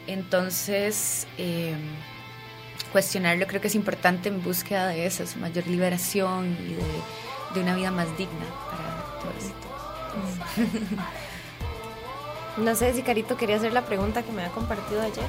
Entonces, 0.07 1.27
eh, 1.39 1.73
cuestionarlo 2.93 3.47
creo 3.47 3.63
que 3.63 3.69
es 3.69 3.75
importante 3.75 4.29
en 4.29 4.45
búsqueda 4.45 4.89
de 4.89 5.11
su 5.11 5.39
mayor 5.39 5.67
liberación 5.67 6.59
y 6.61 6.75
de, 6.75 7.55
de, 7.55 7.61
una 7.63 7.75
vida 7.75 7.91
más 7.91 8.07
digna 8.19 8.45
para 8.71 8.82
No 12.57 12.75
sé 12.75 12.93
si 12.93 13.03
Carito 13.03 13.37
quería 13.37 13.57
hacer 13.57 13.73
la 13.73 13.83
pregunta 13.83 14.23
que 14.23 14.31
me 14.33 14.43
había 14.43 14.55
compartido 14.55 15.01
ayer. 15.01 15.25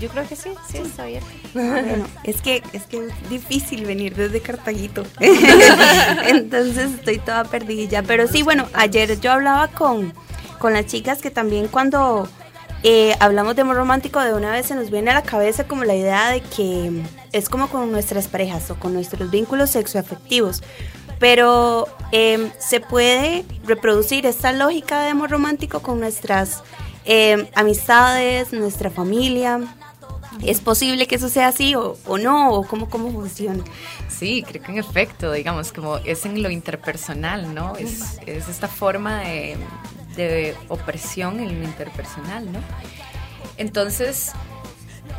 Yo 0.00 0.08
creo 0.10 0.28
que 0.28 0.36
sí, 0.36 0.50
sí, 0.70 0.78
está 0.78 1.04
abierto. 1.04 1.28
Bueno, 1.54 2.06
es 2.22 2.42
que, 2.42 2.62
es 2.72 2.82
que 2.84 2.98
es 2.98 3.30
difícil 3.30 3.86
venir 3.86 4.14
desde 4.14 4.40
Cartaguito. 4.40 5.04
Entonces 6.26 6.92
estoy 6.92 7.18
toda 7.18 7.44
perdidilla. 7.44 8.02
Pero 8.02 8.28
sí, 8.28 8.42
bueno, 8.42 8.66
ayer 8.74 9.18
yo 9.20 9.32
hablaba 9.32 9.68
con, 9.68 10.12
con 10.58 10.74
las 10.74 10.86
chicas 10.86 11.22
que 11.22 11.30
también 11.30 11.68
cuando 11.68 12.28
eh, 12.82 13.16
hablamos 13.20 13.56
de 13.56 13.62
amor 13.62 13.76
romántico, 13.76 14.20
de 14.20 14.34
una 14.34 14.52
vez 14.52 14.66
se 14.66 14.74
nos 14.74 14.90
viene 14.90 15.12
a 15.12 15.14
la 15.14 15.22
cabeza 15.22 15.66
como 15.66 15.84
la 15.84 15.94
idea 15.94 16.28
de 16.28 16.42
que 16.42 17.02
es 17.32 17.48
como 17.48 17.68
con 17.68 17.90
nuestras 17.90 18.28
parejas 18.28 18.70
o 18.70 18.76
con 18.76 18.92
nuestros 18.92 19.30
vínculos 19.30 19.70
sexoafectivos 19.70 20.62
pero 21.18 21.88
eh, 22.12 22.50
se 22.58 22.80
puede 22.80 23.44
reproducir 23.64 24.26
esta 24.26 24.52
lógica 24.52 25.02
de 25.02 25.10
amor 25.10 25.30
romántico 25.30 25.80
con 25.80 26.00
nuestras 26.00 26.62
eh, 27.04 27.48
amistades, 27.54 28.52
nuestra 28.52 28.90
familia. 28.90 29.60
¿Es 30.42 30.60
posible 30.60 31.06
que 31.06 31.14
eso 31.14 31.28
sea 31.28 31.48
así 31.48 31.74
o, 31.74 31.96
no? 32.18 32.50
¿O 32.50 32.66
cómo, 32.66 32.90
cómo 32.90 33.10
funciona? 33.10 33.64
Sí, 34.08 34.44
creo 34.46 34.62
que 34.62 34.72
en 34.72 34.78
efecto, 34.78 35.32
digamos, 35.32 35.72
como 35.72 35.96
es 35.98 36.26
en 36.26 36.42
lo 36.42 36.50
interpersonal, 36.50 37.54
¿no? 37.54 37.74
Es, 37.76 38.18
es 38.26 38.46
esta 38.48 38.68
forma 38.68 39.20
de, 39.20 39.56
de 40.14 40.54
opresión 40.68 41.40
en 41.40 41.58
lo 41.58 41.64
interpersonal, 41.64 42.52
¿no? 42.52 42.58
Entonces, 43.56 44.32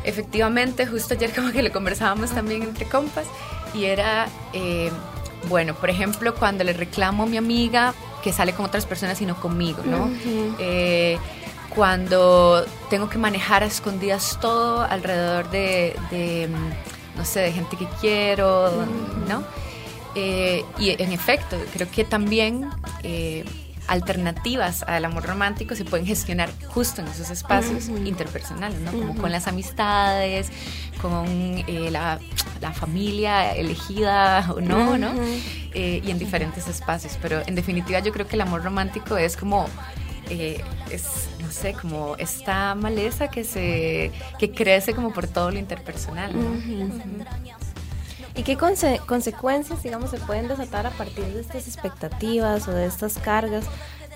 efectivamente, 0.04 0.86
justo 0.86 1.14
ayer 1.14 1.34
como 1.34 1.50
que 1.50 1.62
lo 1.62 1.72
conversábamos 1.72 2.30
también 2.30 2.62
entre 2.62 2.86
compas 2.86 3.26
y 3.74 3.84
era... 3.86 4.28
Eh, 4.52 4.90
bueno, 5.48 5.74
por 5.74 5.90
ejemplo, 5.90 6.34
cuando 6.34 6.64
le 6.64 6.72
reclamo 6.72 7.22
a 7.24 7.26
mi 7.26 7.36
amiga 7.36 7.94
que 8.22 8.32
sale 8.32 8.52
con 8.52 8.66
otras 8.66 8.86
personas 8.86 9.20
y 9.20 9.26
no 9.26 9.40
conmigo, 9.40 9.82
¿no? 9.84 10.04
Uh 10.04 10.08
-huh. 10.08 10.54
eh, 10.58 11.18
cuando 11.74 12.64
tengo 12.90 13.08
que 13.08 13.18
manejar 13.18 13.62
a 13.62 13.66
escondidas 13.66 14.38
todo 14.40 14.82
alrededor 14.82 15.50
de, 15.50 15.94
de 16.10 16.48
no 17.16 17.24
sé, 17.24 17.40
de 17.40 17.52
gente 17.52 17.76
que 17.76 17.86
quiero, 18.00 18.64
uh 18.64 18.82
-huh. 18.82 19.28
¿no? 19.28 19.44
Eh, 20.14 20.64
y 20.78 20.90
en 20.90 21.12
efecto, 21.12 21.56
creo 21.72 21.88
que 21.90 22.04
también 22.04 22.68
eh, 23.02 23.44
alternativas 23.88 24.82
al 24.82 25.04
amor 25.04 25.24
romántico 25.24 25.74
se 25.74 25.84
pueden 25.84 26.06
gestionar 26.06 26.50
justo 26.68 27.00
en 27.00 27.08
esos 27.08 27.30
espacios 27.30 27.88
uh 27.88 27.96
-huh. 27.96 28.06
interpersonales, 28.06 28.78
¿no? 28.80 28.92
Como 28.92 29.16
con 29.16 29.32
las 29.32 29.48
amistades, 29.48 30.50
con 31.00 31.26
eh, 31.66 31.88
la, 31.90 32.18
la, 32.60 32.72
familia 32.72 33.52
elegida 33.54 34.52
o 34.54 34.60
no, 34.60 34.98
¿no? 34.98 35.12
Eh, 35.74 36.02
y 36.04 36.10
en 36.10 36.18
diferentes 36.18 36.68
espacios. 36.68 37.18
Pero 37.20 37.42
en 37.46 37.54
definitiva 37.54 37.98
yo 38.00 38.12
creo 38.12 38.26
que 38.26 38.36
el 38.36 38.42
amor 38.42 38.62
romántico 38.62 39.16
es 39.16 39.36
como, 39.36 39.66
eh, 40.28 40.62
es, 40.90 41.28
no 41.40 41.50
sé, 41.50 41.72
como 41.72 42.16
esta 42.16 42.74
maleza 42.74 43.28
que, 43.28 43.44
se, 43.44 44.12
que 44.38 44.50
crece 44.50 44.94
como 44.94 45.12
por 45.12 45.26
todo 45.26 45.50
lo 45.50 45.58
interpersonal. 45.58 46.32
¿no? 46.34 47.24
¿Y 48.38 48.44
qué 48.44 48.56
conse 48.56 49.00
consecuencias, 49.04 49.82
digamos, 49.82 50.10
se 50.10 50.18
pueden 50.18 50.46
desatar 50.46 50.86
a 50.86 50.90
partir 50.90 51.24
de 51.24 51.40
estas 51.40 51.66
expectativas 51.66 52.68
o 52.68 52.70
de 52.70 52.86
estas 52.86 53.18
cargas 53.18 53.64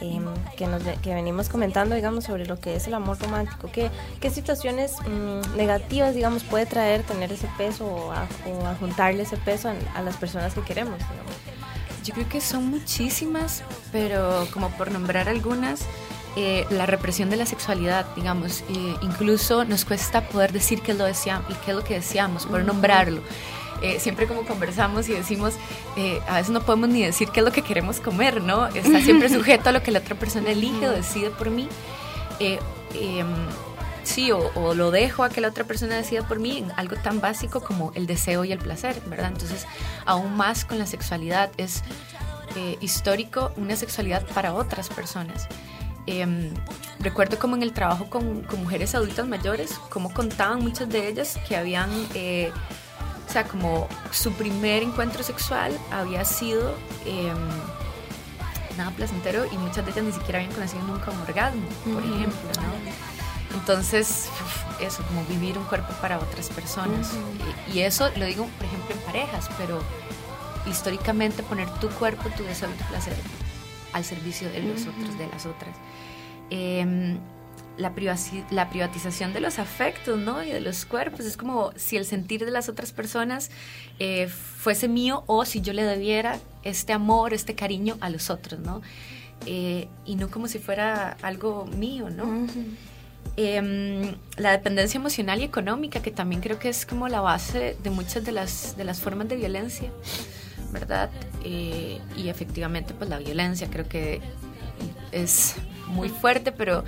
eh, 0.00 0.20
que, 0.56 0.68
nos, 0.68 0.80
que 1.02 1.12
venimos 1.12 1.48
comentando, 1.48 1.96
digamos, 1.96 2.22
sobre 2.22 2.46
lo 2.46 2.60
que 2.60 2.76
es 2.76 2.86
el 2.86 2.94
amor 2.94 3.18
romántico? 3.18 3.68
¿Qué, 3.72 3.90
qué 4.20 4.30
situaciones 4.30 4.94
mmm, 5.00 5.56
negativas, 5.56 6.14
digamos, 6.14 6.44
puede 6.44 6.66
traer 6.66 7.02
tener 7.02 7.32
ese 7.32 7.48
peso 7.58 7.84
o, 7.84 8.12
a, 8.12 8.28
o 8.46 8.64
adjuntarle 8.64 9.24
ese 9.24 9.38
peso 9.38 9.68
a, 9.68 9.74
a, 9.98 10.02
las 10.02 10.16
personas 10.18 10.54
que 10.54 10.60
queremos, 10.60 10.98
digamos? 10.98 11.34
Yo 12.04 12.14
creo 12.14 12.28
que 12.28 12.40
son 12.40 12.70
muchísimas, 12.70 13.64
pero 13.90 14.46
como 14.52 14.68
por 14.70 14.92
nombrar 14.92 15.28
algunas, 15.28 15.80
eh, 16.36 16.64
la 16.70 16.86
represión 16.86 17.28
de 17.28 17.38
la 17.38 17.46
sexualidad, 17.46 18.06
digamos, 18.14 18.60
eh, 18.68 18.94
incluso 19.02 19.64
nos 19.64 19.84
cuesta 19.84 20.28
poder 20.28 20.52
decir 20.52 20.80
qué 20.80 20.92
es 20.92 20.98
lo, 20.98 21.06
deseamos, 21.06 21.52
qué 21.64 21.72
es 21.72 21.76
lo 21.76 21.82
que 21.82 21.94
deseamos, 21.94 22.46
poder 22.46 22.62
uh 22.62 22.68
-huh. 22.68 23.20
Eh, 23.82 23.98
siempre 24.00 24.26
como 24.26 24.42
conversamos 24.42 25.08
y 25.08 25.12
decimos, 25.12 25.54
eh, 25.96 26.20
a 26.28 26.36
veces 26.36 26.50
no 26.50 26.62
podemos 26.62 26.88
ni 26.88 27.02
decir 27.02 27.28
qué 27.30 27.40
es 27.40 27.46
lo 27.46 27.52
que 27.52 27.62
queremos 27.62 28.00
comer, 28.00 28.42
¿no? 28.42 28.66
Está 28.68 29.00
siempre 29.00 29.28
sujeto 29.28 29.68
a 29.68 29.72
lo 29.72 29.82
que 29.82 29.90
la 29.90 30.00
otra 30.00 30.14
persona 30.14 30.50
elige 30.50 30.88
o 30.88 30.92
decide 30.92 31.30
por 31.30 31.50
mí. 31.50 31.68
Eh, 32.40 32.58
em, 32.94 33.26
sí, 34.02 34.32
o, 34.32 34.50
o, 34.54 34.74
lo 34.74 34.90
dejo 34.90 35.24
a 35.24 35.28
que 35.28 35.40
la 35.40 35.48
otra 35.48 35.64
persona 35.64 35.96
decida 35.96 36.26
por 36.26 36.38
mí 36.38 36.58
en 36.58 36.72
algo 36.76 36.96
tan 36.96 37.20
básico 37.20 37.60
como 37.60 37.92
el 37.94 38.06
deseo 38.06 38.44
y 38.44 38.52
el 38.52 38.58
placer, 38.58 39.00
¿verdad? 39.06 39.28
Entonces, 39.28 39.66
aún 40.06 40.36
más 40.36 40.64
con 40.64 40.78
la 40.78 40.86
sexualidad, 40.86 41.50
es 41.56 41.82
eh, 42.56 42.76
histórico 42.80 43.50
una 43.56 43.76
sexualidad 43.76 44.26
para 44.34 44.52
otras 44.52 44.90
personas. 44.90 45.48
Eh, 46.06 46.52
recuerdo 46.98 47.38
como 47.38 47.56
en 47.56 47.62
el 47.62 47.72
trabajo 47.72 48.10
con, 48.10 48.42
con, 48.42 48.60
mujeres 48.60 48.94
adultas 48.94 49.26
mayores, 49.26 49.72
como 49.88 50.12
contaban 50.12 50.60
muchas 50.60 50.88
de 50.90 51.08
ellas 51.08 51.38
que 51.48 51.56
habían 51.56 51.88
eh, 52.14 52.52
o 53.32 53.34
sea, 53.34 53.44
como 53.44 53.88
su 54.10 54.30
primer 54.34 54.82
encuentro 54.82 55.22
sexual 55.22 55.72
había 55.90 56.22
sido 56.22 56.76
eh, 57.06 57.32
nada 58.76 58.90
placentero 58.90 59.46
y 59.50 59.56
muchas 59.56 59.86
de 59.86 59.92
ellas 59.92 60.04
ni 60.04 60.12
siquiera 60.12 60.38
habían 60.38 60.52
conocido 60.52 60.82
nunca 60.82 61.10
un 61.10 61.20
orgasmo, 61.22 61.62
por 61.94 62.02
ejemplo, 62.02 62.50
¿no? 62.60 63.56
Entonces, 63.58 64.28
eso, 64.82 65.02
como 65.04 65.24
vivir 65.24 65.56
un 65.56 65.64
cuerpo 65.64 65.94
para 66.02 66.18
otras 66.18 66.50
personas. 66.50 67.14
Y, 67.72 67.78
y, 67.78 67.80
eso 67.80 68.10
lo 68.16 68.26
digo, 68.26 68.46
por 68.58 68.66
ejemplo, 68.66 68.94
en 68.94 69.00
parejas, 69.00 69.48
pero 69.56 69.80
históricamente 70.66 71.42
poner 71.42 71.70
tu 71.80 71.88
cuerpo, 71.88 72.28
tu 72.36 72.42
deseo 72.42 72.68
y 72.68 72.74
tu 72.74 72.84
placer 72.84 73.14
al 73.94 74.04
servicio 74.04 74.50
de 74.50 74.60
los 74.60 74.82
otros, 74.82 75.16
de 75.16 75.26
las 75.28 75.46
otras. 75.46 75.74
Eh, 76.50 77.16
la, 77.78 77.92
la, 78.50 78.70
privatización 78.70 79.32
de 79.32 79.40
los 79.40 79.58
afectos, 79.58 80.18
¿no? 80.18 80.42
Y 80.42 80.50
de 80.50 80.60
los 80.60 80.84
cuerpos. 80.84 81.26
Es 81.26 81.36
como 81.36 81.72
si 81.76 81.96
el 81.96 82.04
sentir 82.04 82.44
de 82.44 82.50
las 82.50 82.68
otras 82.68 82.92
personas 82.92 83.50
eh, 83.98 84.28
fuese 84.28 84.88
mío 84.88 85.24
o 85.26 85.44
si 85.44 85.60
yo 85.60 85.72
le 85.72 85.82
debiera 85.82 86.38
este 86.62 86.92
amor, 86.92 87.34
este 87.34 87.54
cariño 87.54 87.96
a 88.00 88.10
los 88.10 88.30
otros, 88.30 88.60
¿no? 88.60 88.82
Eh, 89.46 89.88
y 90.04 90.16
no 90.16 90.30
como 90.30 90.48
si 90.48 90.58
fuera 90.58 91.16
algo 91.22 91.66
mío, 91.66 92.10
¿no? 92.10 92.24
Uh 92.24 92.46
-huh. 92.46 92.64
eh, 93.36 94.14
la 94.36 94.52
dependencia 94.52 94.98
emocional 94.98 95.40
y 95.40 95.44
económica, 95.44 96.00
que 96.00 96.10
también 96.10 96.40
creo 96.40 96.58
que 96.58 96.68
es 96.68 96.86
como 96.86 97.08
la 97.08 97.20
base 97.20 97.76
de 97.82 97.90
muchas 97.90 98.24
de 98.24 98.32
las, 98.32 98.76
de 98.76 98.84
las 98.84 99.00
formas 99.00 99.28
de 99.28 99.36
violencia, 99.36 99.90
¿verdad? 100.72 101.10
Eh, 101.44 102.00
y 102.16 102.28
efectivamente, 102.28 102.94
pues 102.94 103.10
la 103.10 103.18
violencia 103.18 103.68
creo 103.68 103.88
que 103.88 104.20
es 105.10 105.56
muy 105.88 106.08
fuerte, 106.08 106.52
pero 106.52 106.84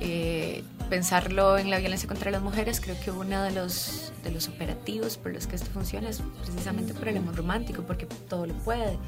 eh, 0.00 0.62
pensarlo 0.88 1.58
en 1.58 1.70
la 1.70 1.78
violencia 1.78 2.08
contra 2.08 2.30
las 2.30 2.42
mujeres, 2.42 2.80
creo 2.80 2.98
que 3.00 3.10
uno 3.10 3.42
de 3.42 3.50
los, 3.50 4.12
de 4.22 4.30
los 4.30 4.48
operativos 4.48 5.16
por 5.16 5.32
los 5.32 5.46
que 5.46 5.56
esto 5.56 5.70
funciona 5.72 6.08
es 6.08 6.22
precisamente 6.42 6.94
por 6.94 7.08
el 7.08 7.16
amor 7.16 7.36
romántico, 7.36 7.82
porque 7.82 8.06
todo 8.28 8.46
lo 8.46 8.54
puede, 8.54 8.98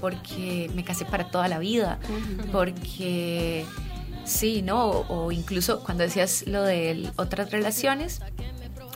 porque 0.00 0.70
me 0.74 0.84
casé 0.84 1.04
para 1.04 1.30
toda 1.30 1.48
la 1.48 1.58
vida, 1.58 1.98
porque 2.50 3.64
sí, 4.24 4.62
¿no? 4.62 4.86
O, 4.86 5.26
o, 5.26 5.32
incluso 5.32 5.80
cuando 5.84 6.02
decías 6.02 6.46
lo 6.46 6.62
de 6.62 7.10
otras 7.16 7.50
relaciones, 7.50 8.20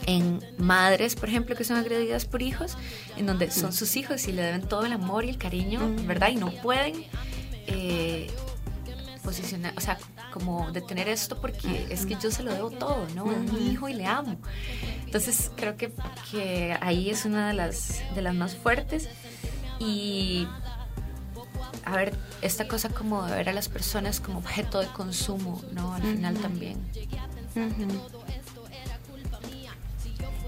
en 0.05 0.43
madres, 0.57 1.15
por 1.15 1.29
ejemplo, 1.29 1.55
que 1.55 1.63
son 1.63 1.77
agredidas 1.77 2.25
por 2.25 2.41
hijos, 2.41 2.77
en 3.17 3.27
donde 3.27 3.51
son 3.51 3.71
sus 3.71 3.95
hijos 3.95 4.27
y 4.27 4.31
le 4.31 4.41
deben 4.41 4.61
todo 4.61 4.85
el 4.85 4.93
amor 4.93 5.23
y 5.25 5.29
el 5.29 5.37
cariño. 5.37 5.79
¿verdad? 6.05 6.29
Y 6.29 6.35
no 6.35 6.51
pueden... 6.51 7.05
Eh, 7.67 8.27
posicionar, 9.29 9.73
o 9.77 9.81
sea, 9.81 9.99
como 10.31 10.71
detener 10.71 11.07
esto 11.09 11.39
porque 11.39 11.87
es 11.89 12.05
que 12.05 12.15
yo 12.15 12.31
se 12.31 12.43
lo 12.43 12.53
debo 12.53 12.71
todo, 12.71 13.07
¿no? 13.15 13.31
Es 13.31 13.51
mi 13.51 13.71
hijo 13.71 13.89
y 13.89 13.93
le 13.93 14.05
amo. 14.05 14.37
Entonces 15.05 15.51
creo 15.55 15.75
que, 15.75 15.91
que 16.31 16.77
ahí 16.81 17.09
es 17.09 17.25
una 17.25 17.47
de 17.47 17.53
las, 17.53 18.01
de 18.13 18.21
las 18.21 18.35
más 18.35 18.55
fuertes 18.55 19.09
y, 19.79 20.47
a 21.85 21.95
ver, 21.95 22.15
esta 22.41 22.67
cosa 22.67 22.89
como 22.89 23.25
de 23.25 23.35
ver 23.35 23.49
a 23.49 23.53
las 23.53 23.69
personas 23.69 24.19
como 24.19 24.39
objeto 24.39 24.79
de 24.79 24.87
consumo, 24.87 25.61
¿no? 25.71 25.93
Al 25.93 26.03
final 26.03 26.35
también. 26.35 26.77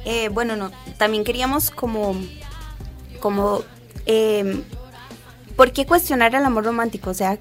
Eh, 0.05 0.29
bueno, 0.29 0.55
no, 0.55 0.71
también 0.97 1.23
queríamos 1.23 1.69
como, 1.69 2.15
como, 3.19 3.61
eh, 4.05 4.63
¿por 5.55 5.71
qué 5.71 5.85
cuestionar 5.85 6.33
el 6.35 6.43
amor 6.43 6.65
romántico? 6.65 7.11
O 7.11 7.13
sea, 7.13 7.37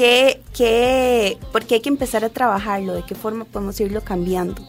¿qué, 0.00 0.40
qué, 0.56 1.38
¿por 1.52 1.66
qué 1.66 1.74
hay 1.74 1.80
que 1.82 1.90
empezar 1.90 2.24
a 2.24 2.30
trabajarlo? 2.30 2.94
¿De 2.94 3.02
qué 3.02 3.14
forma 3.14 3.44
podemos 3.44 3.78
irlo 3.80 4.00
cambiando? 4.00 4.66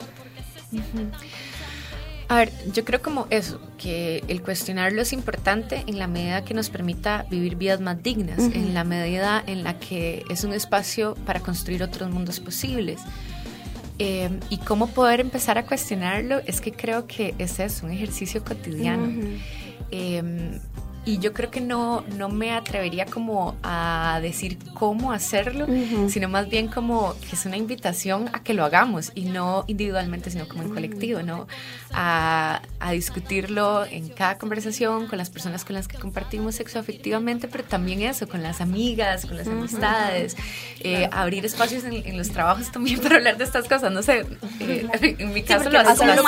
A 2.28 2.36
ver, 2.36 2.52
yo 2.74 2.84
creo 2.84 3.02
como 3.02 3.28
eso, 3.30 3.62
que 3.78 4.26
el 4.28 4.42
cuestionarlo 4.42 5.02
es 5.02 5.14
importante 5.14 5.86
en 5.88 6.00
la 6.00 6.08
medida 6.08 6.44
que 6.44 6.54
nos 6.54 6.70
permita 6.70 7.26
vivir 7.30 7.56
vidas 7.56 7.80
más 7.80 8.04
dignas, 8.04 8.40
en 8.40 8.74
la 8.74 8.84
medida 8.84 9.42
en 9.48 9.64
la 9.64 9.80
que 9.80 10.26
es 10.30 10.44
un 10.44 10.52
espacio 10.52 11.16
para 11.26 11.40
construir 11.40 11.82
otros 11.82 12.10
mundos 12.10 12.42
posibles. 12.42 13.00
Eh, 14.00 14.38
y 14.50 14.58
cómo 14.58 14.88
poder 14.88 15.22
empezar 15.22 15.58
a 15.58 15.66
cuestionarlo 15.66 16.42
es 16.46 16.60
que 16.60 16.74
creo 16.74 17.08
que 17.08 17.36
ese 17.38 17.64
es 17.66 17.84
un 17.84 17.92
ejercicio 17.92 18.44
cotidiano. 18.44 19.10
Y 21.04 21.18
yo 21.18 21.34
creo 21.34 21.50
que 21.50 21.62
no, 21.62 22.04
no 22.16 22.30
me 22.30 22.54
atrevería 22.54 23.08
como 23.08 23.58
a 23.64 24.20
decir 24.22 24.60
cómo 24.76 25.12
hacerlo, 25.12 25.66
sino 26.08 26.30
más 26.30 26.48
bien 26.48 26.68
como 26.68 27.16
que 27.28 27.36
es 27.36 27.46
una 27.48 27.58
invitación 27.58 28.30
a 28.34 28.44
que 28.44 28.54
lo 28.54 28.64
hagamos 28.64 29.12
y 29.16 29.26
no 29.26 29.64
individualmente, 29.66 30.30
sino 30.30 30.48
como 30.48 30.62
en 30.62 30.70
colectivo, 30.70 31.24
¿no? 31.24 31.48
A, 31.92 32.62
a, 32.80 32.92
discutirlo 32.92 33.86
en 33.86 34.10
cada 34.10 34.38
conversación 34.38 35.08
con 35.08 35.18
las 35.18 35.30
personas 35.30 35.66
con 35.66 35.76
las 35.76 35.88
que 35.88 35.98
compartimos 35.98 36.56
sexoafectivamente, 36.56 37.48
pero 37.48 37.64
también 37.64 38.04
eso, 38.04 38.28
con 38.28 38.44
las 38.44 38.62
amigas, 38.62 39.26
con 39.26 39.38
las 39.38 39.48
amistades, 39.48 40.38
eh, 40.82 41.10
abrir 41.12 41.46
espacios 41.46 41.84
en, 41.84 42.18
los 42.18 42.30
trabajos 42.30 42.72
también 42.72 43.00
para 43.00 43.16
hablar 43.16 43.38
de 43.38 43.44
estas 43.44 43.68
cosas, 43.68 43.92
no 43.92 44.04
sé, 44.04 44.26
eh, 44.60 44.88
en 45.20 45.34
mi 45.34 45.42
caso 45.42 45.70
lo, 45.70 45.80
hacemos. 45.80 46.20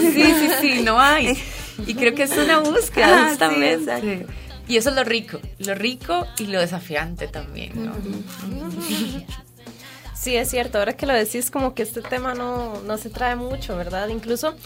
Sí, 0.00 0.24
sí, 0.24 0.48
sí, 0.60 0.82
no 0.82 0.98
hay. 0.98 1.36
Y 1.86 1.94
creo 1.94 2.14
que 2.14 2.22
es 2.22 2.36
una 2.36 2.60
búsqueda 2.60 3.28
justamente. 3.28 3.65
Y 4.68 4.76
eso 4.76 4.90
es 4.90 4.96
lo 4.96 5.04
rico, 5.04 5.38
lo 5.58 5.74
rico 5.74 6.26
y 6.38 6.46
lo 6.46 6.60
desafiante 6.60 7.28
también, 7.28 7.84
¿no? 7.84 7.92
Sí, 10.14 10.34
es 10.34 10.50
cierto, 10.50 10.78
ahora 10.78 10.96
que 10.96 11.06
lo 11.06 11.12
decís 11.12 11.50
como 11.52 11.74
que 11.74 11.82
este 11.84 12.00
tema 12.02 12.34
no, 12.34 12.80
no 12.82 12.98
se 12.98 13.10
trae 13.10 13.36
mucho, 13.36 13.76
¿verdad? 13.76 14.08
Incluso 14.08 14.56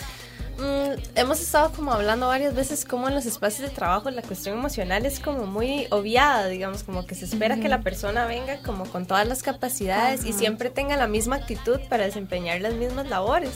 Mm, 0.61 1.01
hemos 1.15 1.41
estado 1.41 1.73
como 1.73 1.91
hablando 1.91 2.27
varias 2.27 2.55
veces 2.55 2.85
como 2.85 3.09
en 3.09 3.15
los 3.15 3.25
espacios 3.25 3.67
de 3.67 3.75
trabajo 3.75 4.11
la 4.11 4.21
cuestión 4.21 4.59
emocional 4.59 5.07
es 5.07 5.19
como 5.19 5.47
muy 5.47 5.87
obviada, 5.91 6.49
digamos, 6.49 6.83
como 6.83 7.07
que 7.07 7.15
se 7.15 7.25
espera 7.25 7.57
que 7.57 7.71
la 7.71 7.81
persona 7.81 8.27
venga 8.27 8.61
como 8.63 8.85
con 8.85 9.07
todas 9.07 9.27
las 9.27 9.43
capacidades 9.43 10.27
y 10.27 10.35
siempre 10.35 10.69
tenga 10.69 10.99
la 10.99 11.07
misma 11.07 11.37
actitud 11.37 11.81
para 11.89 12.05
desempeñar 12.05 12.61
las 12.61 12.75
mismas 12.75 13.09
labores. 13.09 13.53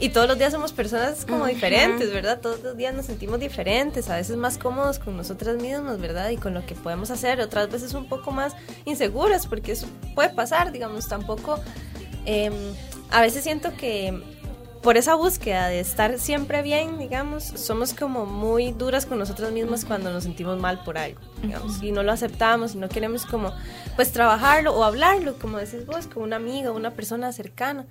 Y 0.00 0.08
todos 0.08 0.26
los 0.26 0.36
días 0.36 0.52
somos 0.52 0.72
personas 0.72 1.24
como 1.24 1.46
diferentes, 1.46 2.12
¿verdad? 2.12 2.40
Todos 2.40 2.60
los 2.60 2.76
días 2.76 2.92
nos 2.92 3.06
sentimos 3.06 3.38
diferentes, 3.38 4.10
a 4.10 4.16
veces 4.16 4.36
más 4.36 4.58
cómodos 4.58 4.98
con 4.98 5.16
nosotras 5.16 5.62
mismas, 5.62 6.00
¿verdad? 6.00 6.30
Y 6.30 6.38
con 6.38 6.54
lo 6.54 6.66
que 6.66 6.74
podemos 6.74 7.12
hacer, 7.12 7.40
otras 7.40 7.70
veces 7.70 7.94
un 7.94 8.08
poco 8.08 8.32
más 8.32 8.56
inseguras, 8.84 9.46
porque 9.46 9.72
eso 9.72 9.86
puede 10.16 10.30
pasar, 10.30 10.72
digamos, 10.72 11.08
tampoco... 11.08 11.60
Em, 12.24 12.52
a 13.10 13.22
veces 13.22 13.42
siento 13.42 13.74
que 13.74 14.37
por 14.82 14.96
esa 14.96 15.14
búsqueda 15.14 15.68
de 15.68 15.80
estar 15.80 16.18
siempre 16.18 16.62
bien, 16.62 16.98
digamos, 16.98 17.44
somos 17.44 17.94
como 17.94 18.26
muy 18.26 18.72
duras 18.72 19.06
con 19.06 19.18
nosotros 19.18 19.52
mismos 19.52 19.84
cuando 19.84 20.12
nos 20.12 20.24
sentimos 20.24 20.58
mal 20.58 20.82
por 20.84 20.98
algo, 20.98 21.20
digamos, 21.42 21.82
y 21.82 21.92
no 21.92 22.02
lo 22.02 22.12
aceptamos 22.12 22.74
y 22.74 22.78
no 22.78 22.88
queremos 22.88 23.26
como, 23.26 23.52
pues 23.96 24.12
trabajarlo 24.12 24.74
o 24.74 24.84
hablarlo, 24.84 25.38
como 25.38 25.58
decís 25.58 25.84
vos, 25.86 26.06
con 26.06 26.22
una 26.22 26.36
amiga, 26.36 26.70
una 26.72 26.92
persona 26.92 27.32
cercana. 27.32 27.86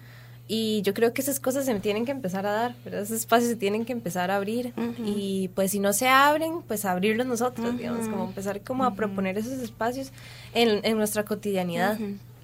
Y 0.49 0.81
yo 0.83 0.93
creo 0.93 1.13
que 1.13 1.21
esas 1.21 1.41
cosas 1.41 1.65
se 1.65 1.77
tienen 1.81 2.05
que 2.05 2.11
empezar 2.11 2.45
a 2.45 2.51
dar, 2.51 2.75
¿verdad? 2.85 3.01
Esos 3.01 3.17
espacios 3.17 3.49
se 3.49 3.57
tienen 3.57 3.83
que 3.83 3.91
empezar 3.91 4.31
a 4.31 4.37
abrir. 4.37 4.73
Y 5.03 5.49
pues 5.49 5.71
si 5.71 5.79
no 5.79 5.91
se 5.91 6.07
abren, 6.07 6.61
pues 6.61 6.85
abrirlos 6.85 7.27
nosotros, 7.27 7.77
digamos, 7.77 8.07
como 8.07 8.23
empezar 8.23 8.61
como 8.61 8.85
a 8.85 8.93
proponer 8.95 9.37
esos 9.37 9.59
espacios 9.59 10.13
en, 10.53 10.85
en 10.85 10.97
nuestra 10.97 11.25
cotidianidad 11.25 11.99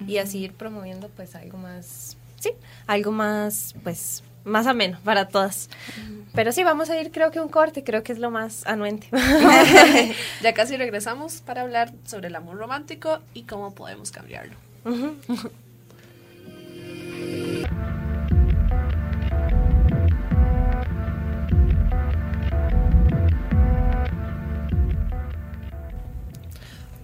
y 0.06 0.18
así 0.18 0.40
ir 0.40 0.52
promoviendo 0.52 1.08
pues 1.16 1.34
algo 1.34 1.56
más, 1.56 2.18
sí, 2.40 2.50
algo 2.86 3.10
más 3.10 3.74
pues 3.82 4.22
más 4.44 4.66
ameno 4.66 4.98
para 5.04 5.28
todas. 5.28 5.68
Pero 6.34 6.52
sí, 6.52 6.64
vamos 6.64 6.90
a 6.90 7.00
ir 7.00 7.10
creo 7.10 7.30
que 7.30 7.40
un 7.40 7.48
corte, 7.48 7.84
creo 7.84 8.02
que 8.02 8.12
es 8.12 8.18
lo 8.18 8.30
más 8.30 8.66
anuente. 8.66 9.08
ya 10.42 10.52
casi 10.52 10.76
regresamos 10.76 11.40
para 11.40 11.62
hablar 11.62 11.92
sobre 12.04 12.28
el 12.28 12.36
amor 12.36 12.56
romántico 12.56 13.20
y 13.34 13.44
cómo 13.44 13.74
podemos 13.74 14.10
cambiarlo. 14.10 14.54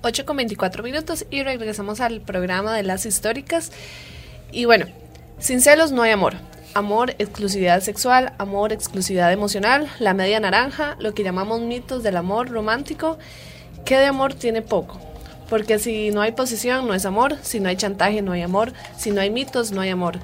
Ocho 0.03 0.25
con 0.25 0.37
24 0.39 0.83
minutos 0.83 1.27
y 1.31 1.43
regresamos 1.43 2.01
al 2.01 2.21
programa 2.21 2.75
de 2.75 2.83
las 2.83 3.07
históricas. 3.07 3.71
Y 4.51 4.65
bueno, 4.65 4.87
sin 5.39 5.61
celos 5.61 5.93
no 5.93 6.03
hay 6.03 6.11
amor 6.11 6.35
amor, 6.75 7.15
exclusividad 7.19 7.81
sexual, 7.83 8.33
amor, 8.39 8.73
exclusividad 8.73 9.33
emocional, 9.33 9.89
la 9.99 10.15
media 10.15 10.41
naranja, 10.41 10.97
lo 10.99 11.15
que 11.15 11.23
llamamos 11.23 11.61
mitos 11.61 12.03
del 12.03 12.17
amor 12.17 12.51
romántico, 12.51 13.19
que 13.85 13.97
de 13.97 14.07
amor 14.07 14.35
tiene 14.35 14.63
poco. 14.63 15.01
Porque 15.49 15.79
si 15.79 16.11
no 16.11 16.23
hay 16.23 16.33
posesión, 16.33 16.87
no 16.87 16.95
es 16.95 17.05
amor, 17.07 17.37
si 17.43 17.61
no 17.61 17.69
hay 17.69 17.77
chantaje, 17.77 18.23
no 18.23 18.33
hay 18.33 18.43
amor, 18.43 18.73
si 18.97 19.11
no 19.11 19.21
hay 19.21 19.31
mitos, 19.31 19.73
no 19.73 19.81
hay 19.81 19.91
amor, 19.91 20.19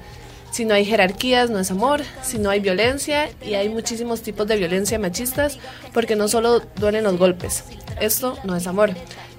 si 0.51 0.63
no 0.63 0.73
hay 0.73 0.85
jerarquías, 0.85 1.49
no 1.49 1.59
es 1.59 1.69
amor, 1.69 2.01
si 2.21 2.39
no 2.39 2.49
hay 2.49 2.61
violencia, 2.61 3.29
y 3.41 3.55
hay 3.55 3.67
muchísimos 3.67 4.21
tipos 4.21 4.47
de 4.47 4.55
violencia 4.55 4.97
machistas, 4.97 5.59
porque 5.93 6.15
no 6.15 6.27
solo 6.29 6.61
duelen 6.77 7.03
los 7.03 7.17
golpes, 7.17 7.65
esto 7.99 8.37
no 8.43 8.55
es 8.55 8.67
amor. 8.67 8.91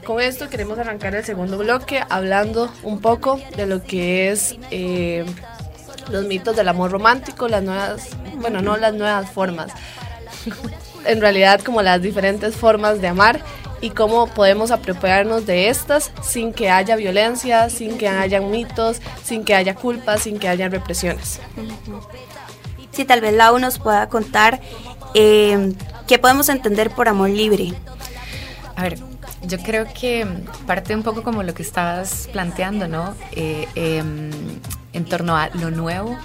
Con 0.05 0.21
esto 0.21 0.49
queremos 0.49 0.79
arrancar 0.79 1.15
el 1.15 1.25
segundo 1.25 1.59
bloque 1.59 2.03
hablando 2.09 2.73
un 2.83 3.01
poco 3.01 3.41
de 3.57 3.67
lo 3.67 3.83
que 3.83 4.31
es 4.31 4.57
eh, 4.71 5.27
los 6.11 6.25
mitos 6.25 6.57
del 6.57 6.69
amor 6.69 6.91
romántico, 6.91 7.49
las 7.49 7.63
nuevas, 7.63 8.09
bueno, 8.37 8.61
no 8.63 8.77
las 8.77 8.95
nuevas 8.95 9.31
formas, 9.31 9.73
en 11.05 11.21
realidad 11.21 11.61
como 11.61 11.83
las 11.83 12.03
diferentes 12.03 12.57
formas 12.57 13.01
de 13.01 13.09
amar 13.09 13.41
y 13.81 13.91
cómo 13.91 14.27
podemos 14.27 14.71
apropiarnos 14.71 15.47
de 15.47 15.69
estas 15.69 16.11
sin 16.23 16.53
que 16.53 16.71
haya 16.71 16.97
violencia, 16.97 17.71
sin 17.71 17.97
que 17.97 18.09
haya 18.09 18.41
mitos, 18.41 19.01
sin 19.23 19.45
que 19.45 19.55
haya 19.55 19.75
culpas, 19.75 20.23
sin 20.23 20.39
que 20.39 20.49
haya 20.49 20.69
represiones. 20.69 21.41
Si 22.91 23.05
tal 23.05 23.21
vez 23.21 23.35
Lau 23.35 23.59
nos 23.59 23.79
pueda 23.79 24.09
contar 24.09 24.61
eh, 25.15 25.73
qué 26.07 26.19
podemos 26.19 26.49
entender 26.49 26.91
por 26.91 27.09
amor 27.09 27.31
libre. 27.31 27.73
A 28.75 28.83
ver, 28.83 28.99
yo 29.43 29.59
creo 29.59 29.87
que 29.93 30.27
parte 30.67 30.95
un 30.95 31.03
poco 31.03 31.23
como 31.23 31.43
lo 31.43 31.55
que 31.55 31.63
estabas 31.63 32.29
planteando, 32.33 32.89
¿no? 32.89 33.15
Eh, 33.33 33.69
em, 33.75 34.31
en 34.93 35.05
torno 35.05 35.37
a 35.37 35.49
lo 35.51 35.71
nuevo, 35.71 36.17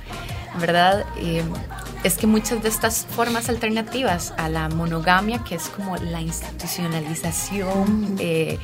¿verdad? 0.59 1.05
Eh, 1.17 1.43
es 2.03 2.17
que 2.17 2.27
muchas 2.27 2.61
de 2.61 2.69
estas 2.69 3.05
formas 3.05 3.49
alternativas 3.49 4.33
a 4.37 4.49
la 4.49 4.69
monogamia, 4.69 5.43
que 5.43 5.55
es 5.55 5.69
como 5.69 5.95
la 5.97 6.21
institucionalización 6.21 8.17
eh, 8.19 8.59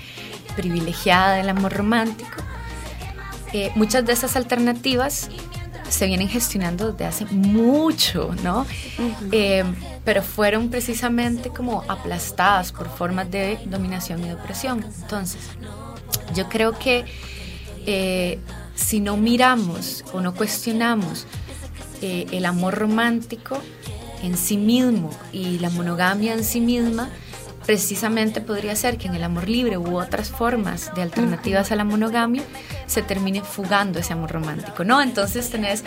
privilegiada 0.56 1.36
del 1.36 1.50
amor 1.50 1.74
romántico, 1.74 2.38
eh, 3.54 3.72
muchas 3.76 4.06
de 4.06 4.14
esas 4.14 4.36
alternativas 4.36 5.30
se 5.90 6.06
vienen 6.06 6.30
gestionando 6.30 6.92
desde 6.92 7.06
hace 7.06 7.26
mucho, 7.26 8.36
¿no? 8.44 8.68
pero 10.06 10.22
fueron 10.22 10.70
precisamente 10.70 11.50
como 11.50 11.84
aplastadas 11.88 12.72
por 12.72 12.90
formas 12.90 13.32
de 13.32 13.58
dominación 13.66 14.24
y 14.24 14.32
opresión. 14.32 14.86
Entonces, 15.02 15.42
yo 16.36 16.48
creo 16.48 16.78
que 16.78 17.06
si 18.80 19.00
no 19.00 19.18
miramos 19.18 20.06
o 20.14 20.22
no 20.22 20.34
cuestionamos 20.34 21.28
eh, 22.02 22.28
el 22.32 22.46
amor 22.46 22.76
romántico 22.76 23.62
en 24.24 24.38
sí 24.38 24.58
mismo 24.58 25.12
y 25.34 25.60
la 25.60 25.70
monogamia 25.70 26.34
en 26.34 26.44
sí 26.44 26.62
misma, 26.62 27.10
precisamente 27.70 28.42
podría 28.42 28.76
ser 28.76 28.98
que 28.98 29.08
en 29.08 29.14
el 29.14 29.24
amor 29.24 29.48
libre 29.48 29.78
u 29.78 30.00
otras 30.00 30.30
formas 30.30 30.92
de 30.96 31.04
alternativas 31.04 31.72
a 31.72 31.76
la 31.76 31.84
monogamia 31.84 32.42
se 32.88 33.04
termine 33.04 33.44
fugando 33.44 34.00
ese 34.00 34.14
amor 34.14 34.32
romántico, 34.32 34.84
¿no? 34.84 35.00
Entonces 35.04 35.52
tenés 35.52 35.84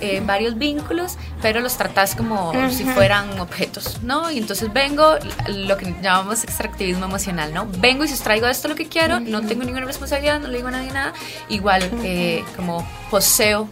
eh, 0.00 0.22
varios 0.24 0.56
vínculos, 0.56 1.18
pero 1.42 1.60
los 1.60 1.76
tratás 1.76 2.16
como 2.16 2.54
si 2.70 2.84
fueran 2.84 3.38
objetos, 3.38 4.02
¿no? 4.02 4.30
Y 4.30 4.38
entonces 4.38 4.72
vengo, 4.72 5.16
lo 5.46 5.76
que 5.76 5.94
llamamos 6.00 6.42
extractivismo 6.42 7.04
emocional, 7.04 7.52
¿no? 7.52 7.68
Vengo 7.80 8.04
y 8.04 8.08
si 8.08 8.14
os 8.14 8.22
traigo 8.22 8.46
esto 8.46 8.68
lo 8.68 8.74
que 8.74 8.88
quiero, 8.88 9.20
no 9.20 9.42
tengo 9.42 9.62
ninguna 9.62 9.84
responsabilidad, 9.84 10.40
no 10.40 10.48
le 10.48 10.56
digo 10.56 10.68
a 10.68 10.70
nadie 10.70 10.90
nada, 10.90 11.12
igual 11.50 11.82
eh, 12.02 12.42
como 12.56 12.82
poseo, 13.10 13.68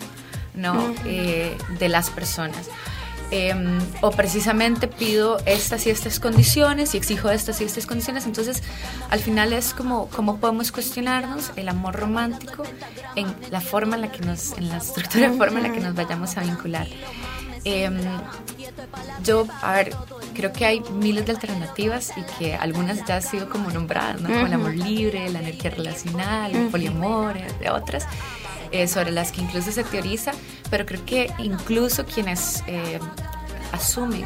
¿no? 0.55 0.95
Eh, 1.07 1.57
de 1.79 1.89
las 1.89 2.11
personas. 2.11 2.69
Em, 3.37 3.81
o 4.01 4.13
precisamente 4.13 4.87
pido 4.87 5.39
estas 5.45 5.89
y 5.89 5.91
estas 5.91 6.21
condiciones 6.21 6.95
y 6.95 6.99
exijo 6.99 7.29
estas 7.31 7.61
y 7.61 7.65
estas 7.65 7.85
condiciones. 7.85 8.27
Entonces, 8.27 8.63
al 9.11 9.19
final 9.19 9.53
es 9.53 9.75
como 9.75 10.09
cómo 10.09 10.37
podemos 10.37 10.71
cuestionarnos 10.71 11.51
el 11.57 11.69
amor 11.69 11.97
romántico 11.97 12.63
en 13.17 13.27
la 13.51 13.61
forma 13.61 13.97
en 13.97 14.03
la 14.03 14.13
que 14.13 14.21
nos, 14.21 14.57
en 14.57 14.69
la 14.69 14.77
estructura 14.77 15.29
de 15.29 15.37
forma 15.37 15.59
en 15.59 15.65
la 15.65 15.73
que 15.73 15.81
nos 15.81 15.97
vayamos 15.97 16.37
a 16.37 16.43
vincular. 16.43 16.87
Em, 17.65 17.99
yo, 19.25 19.49
a 19.63 19.73
ver, 19.73 19.97
creo 20.33 20.53
que 20.53 20.65
hay 20.65 20.81
miles 20.93 21.27
de 21.27 21.33
alternativas 21.33 22.13
y 22.17 22.23
que 22.39 22.55
algunas 22.55 23.05
ya 23.05 23.17
han 23.17 23.23
sido 23.23 23.49
como 23.49 23.69
nombradas, 23.69 24.21
¿no? 24.21 24.29
Como 24.29 24.47
el 24.47 24.53
amor 24.53 24.77
libre, 24.77 25.29
la 25.31 25.41
energía 25.41 25.73
relacional, 25.73 26.55
el 26.55 26.69
poliamor, 26.69 27.35
de 27.59 27.69
otras. 27.69 28.07
Eh, 28.75 28.89
sobre 28.89 29.13
las 29.13 29.31
que 29.31 29.41
incluso 29.41 29.71
se 29.71 29.85
teoriza, 29.85 30.33
pero 30.69 30.85
creo 30.85 31.05
que 31.07 31.33
incluso 31.39 32.05
quienes 32.07 32.65
eh, 32.67 32.99
asumen 33.71 34.25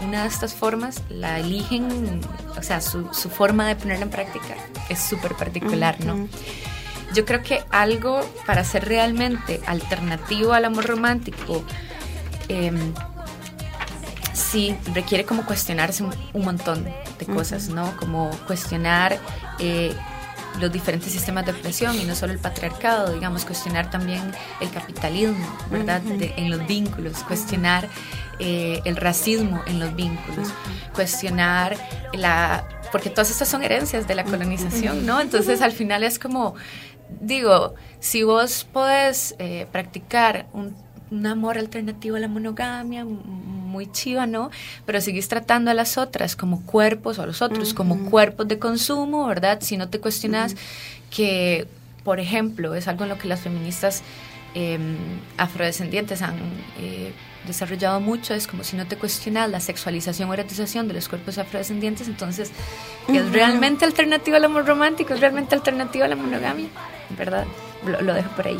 una 0.00 0.22
de 0.22 0.28
estas 0.28 0.54
formas, 0.54 1.02
la 1.10 1.38
eligen, 1.38 2.22
o 2.56 2.62
sea, 2.62 2.80
su, 2.80 3.04
forma 3.10 3.68
de 3.68 3.76
ponerla 3.76 4.04
en 4.04 4.10
práctica 4.10 4.56
es 4.88 5.00
súper 5.00 5.34
particular, 5.34 6.02
¿no? 6.02 6.28
Yo 7.12 7.26
creo 7.26 7.42
que 7.42 7.62
algo 7.68 8.22
para 8.46 8.64
ser 8.64 8.88
realmente 8.88 9.60
alternativo 9.66 10.54
al 10.54 10.64
amor 10.64 10.86
romántico, 10.86 11.62
em, 12.48 12.94
sí 14.32 14.74
requiere 14.94 15.26
como 15.26 15.44
cuestionarse 15.44 16.04
un, 16.04 16.42
montón 16.42 16.84
de 17.18 17.26
cosas, 17.26 17.68
¿no? 17.68 17.94
Como 17.98 18.30
cuestionar 18.46 19.18
eh, 19.58 19.94
los 20.58 20.72
diferentes 20.72 21.12
sistemas 21.12 21.46
de 21.46 21.52
opresión 21.52 21.98
y 21.98 22.04
no 22.04 22.14
solo 22.14 22.32
el 22.32 22.38
patriarcado, 22.38 23.12
digamos, 23.12 23.44
cuestionar 23.44 23.90
también 23.90 24.32
el 24.60 24.70
capitalismo, 24.70 25.46
¿verdad? 25.70 26.02
en 26.06 26.50
los 26.50 26.66
vínculos, 26.66 27.22
cuestionar 27.24 27.88
eh, 28.38 28.80
el 28.84 28.96
racismo 28.96 29.62
en 29.66 29.80
los 29.80 29.94
vínculos, 29.94 30.48
cuestionar 30.94 31.76
la... 32.12 32.64
porque 32.90 33.10
todas 33.10 33.30
estas 33.30 33.48
son 33.48 33.62
herencias 33.62 34.08
de 34.08 34.14
la 34.14 34.24
colonización, 34.24 35.06
¿no? 35.06 35.20
Entonces 35.20 35.62
al 35.62 35.72
final 35.72 36.02
es 36.02 36.18
como, 36.18 36.54
digo, 37.20 37.74
si 38.00 38.22
vos 38.22 38.66
podés 38.72 39.34
eh, 39.38 39.66
practicar 39.70 40.46
un, 40.52 40.74
un 41.10 41.26
amor 41.26 41.58
alternativo 41.58 42.16
a 42.16 42.20
la 42.20 42.28
monogamia, 42.28 43.04
muy 43.04 43.90
chiva, 43.90 44.26
¿no? 44.26 44.50
Pero 44.86 45.00
seguís 45.00 45.28
tratando 45.28 45.70
a 45.70 45.74
las 45.74 45.98
otras 45.98 46.36
como 46.36 46.62
cuerpos 46.66 47.18
o 47.18 47.22
a 47.22 47.26
los 47.26 47.42
otros 47.42 47.74
como 47.74 48.10
cuerpos 48.10 48.48
de 48.48 48.58
consumo, 48.58 49.26
¿verdad? 49.26 49.58
Si 49.60 49.76
no 49.76 49.88
te 49.88 50.00
cuestionas 50.00 50.56
que, 51.10 51.66
por 52.04 52.20
ejemplo, 52.20 52.74
es 52.74 52.88
algo 52.88 53.04
en 53.04 53.10
lo 53.10 53.18
que 53.18 53.28
las 53.28 53.40
feministas 53.40 54.02
em, 54.54 54.96
afrodescendientes 55.36 56.22
han 56.22 56.36
eh, 56.78 57.12
desarrollado 57.46 58.00
mucho, 58.00 58.34
es 58.34 58.46
como 58.46 58.64
si 58.64 58.76
no 58.76 58.86
te 58.86 58.96
cuestionas 58.96 59.50
la 59.50 59.60
sexualización 59.60 60.28
o 60.28 60.34
erotización 60.34 60.88
de 60.88 60.94
los 60.94 61.08
cuerpos 61.08 61.38
afrodescendientes, 61.38 62.08
entonces 62.08 62.50
es 63.08 63.32
realmente 63.32 63.84
alternativa 63.84 64.36
al 64.36 64.44
amor 64.44 64.66
romántico, 64.66 65.14
es 65.14 65.20
realmente 65.20 65.54
alternativa 65.54 66.04
a 66.04 66.08
la 66.08 66.16
monogamia, 66.16 66.68
¿verdad? 67.16 67.46
Lo, 67.84 68.14
dejo 68.14 68.30
por 68.36 68.46
ahí. 68.46 68.58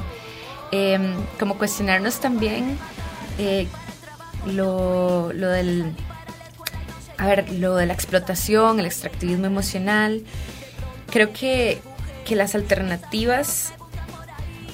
Em, 0.72 1.14
como 1.38 1.58
cuestionarnos 1.58 2.20
también 2.20 2.78
eh, 3.38 3.66
lo, 4.46 5.32
lo 5.32 5.48
del 5.48 5.92
a 7.18 7.26
ver, 7.26 7.52
lo 7.52 7.76
de 7.76 7.84
la 7.84 7.92
explotación, 7.92 8.80
el 8.80 8.86
extractivismo 8.86 9.44
emocional, 9.44 10.22
creo 11.10 11.34
que, 11.34 11.82
que, 12.24 12.34
las 12.34 12.54
alternativas, 12.54 13.74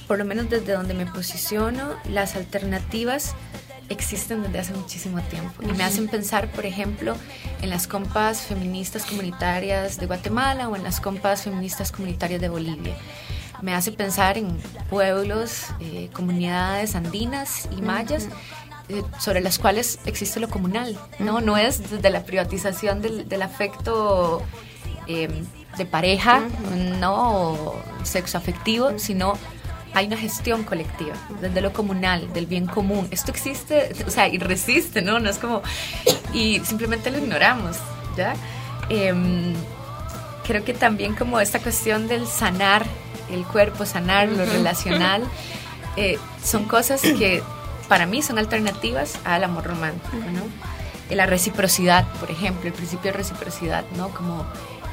por 0.07 0.19
lo 0.19 0.25
menos 0.25 0.49
desde 0.49 0.75
donde 0.75 0.95
me 0.95 1.07
posiciono, 1.07 1.97
las 2.09 2.37
alternativas 2.37 3.35
existen 3.89 4.45
desde 4.45 4.61
hace 4.61 4.75
muchísimo 4.75 5.21
tiempo. 5.23 5.63
Y 5.63 5.73
me 5.73 5.83
hacen 5.83 6.07
pensar, 6.07 6.49
por 6.53 6.67
ejemplo, 6.67 7.17
en 7.63 7.71
las 7.71 7.89
compas 7.89 8.43
feministas 8.43 9.05
comunitarias 9.07 9.99
de 9.99 10.07
Guatemala 10.07 10.69
o 10.69 10.77
en 10.77 10.85
las 10.85 11.01
compas 11.01 11.43
feministas 11.43 11.91
comunitarias 11.91 12.41
de 12.41 12.49
Bolivia. 12.49 12.95
Me 13.63 13.75
hace 13.75 13.93
pensar 13.93 14.39
en 14.39 14.57
pueblos, 14.91 15.67
eh, 15.81 16.11
comunidades 16.13 16.95
andinas 16.95 17.69
y 17.77 17.83
mayas 17.83 18.29
eh, 18.89 19.03
sobre 19.19 19.41
las 19.41 19.59
cuales 19.59 19.99
existe 20.07 20.39
lo 20.41 20.49
comunal, 20.49 20.99
¿no? 21.19 21.41
No 21.41 21.57
es 21.57 21.91
desde 21.91 22.11
la 22.11 22.23
privatización 22.25 23.03
del, 23.03 23.43
afecto 23.43 24.43
em, 25.07 25.45
de 25.77 25.87
pareja, 25.87 26.43
¿no? 27.01 27.75
sexo 28.05 28.39
afectivo, 28.39 28.99
sino 28.99 29.35
hay 29.97 30.07
una 30.07 30.17
gestión 30.17 30.63
colectiva, 30.63 31.15
desde 31.41 31.61
lo 31.63 31.73
comunal, 31.73 32.33
del 32.33 32.47
bien 32.47 32.67
común. 32.67 33.09
Esto 33.11 33.31
existe, 33.31 33.93
o 34.07 34.11
sea, 34.11 34.29
y 34.29 34.39
resiste, 34.39 35.01
¿no? 35.01 35.19
No 35.19 35.31
es 35.31 35.39
como... 35.39 35.63
Y 36.35 36.61
simplemente 36.61 37.11
lo 37.11 37.19
ignoramos, 37.19 37.79
¿ya? 38.17 38.35
Em, 38.91 39.55
creo 40.47 40.65
que 40.65 40.75
también 40.75 41.15
como 41.15 41.41
esta 41.41 41.61
cuestión 41.61 42.09
del 42.09 42.27
sanar 42.27 42.85
el 43.31 43.45
cuerpo, 43.45 43.87
sanar 43.87 44.29
lo 44.29 44.45
relacional, 44.45 45.25
eh, 45.97 46.19
son 46.43 46.65
cosas 46.65 47.01
que 47.01 47.43
para 47.89 48.07
mí 48.07 48.23
son 48.23 48.39
alternativas 48.39 49.19
al 49.25 49.45
amor 49.45 49.65
romántico, 49.65 50.17
¿no? 50.17 51.15
La 51.15 51.27
reciprocidad, 51.27 52.07
por 52.19 52.31
ejemplo, 52.31 52.67
el 52.67 52.73
principio 52.73 53.13
de 53.13 53.19
reciprocidad, 53.19 53.85
¿no? 53.97 54.09
Como 54.11 54.45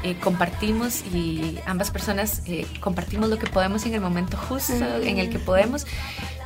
eh, 0.04 0.16
compartimos 0.20 1.02
y 1.14 1.58
ambas 1.64 1.90
personas 1.90 2.42
eh, 2.44 2.66
compartimos 2.80 3.30
lo 3.30 3.38
que 3.38 3.46
podemos 3.46 3.86
en 3.86 3.94
el 3.94 4.02
momento 4.02 4.36
justo 4.36 4.74
en 5.02 5.18
el 5.18 5.30
que 5.30 5.38
podemos, 5.38 5.86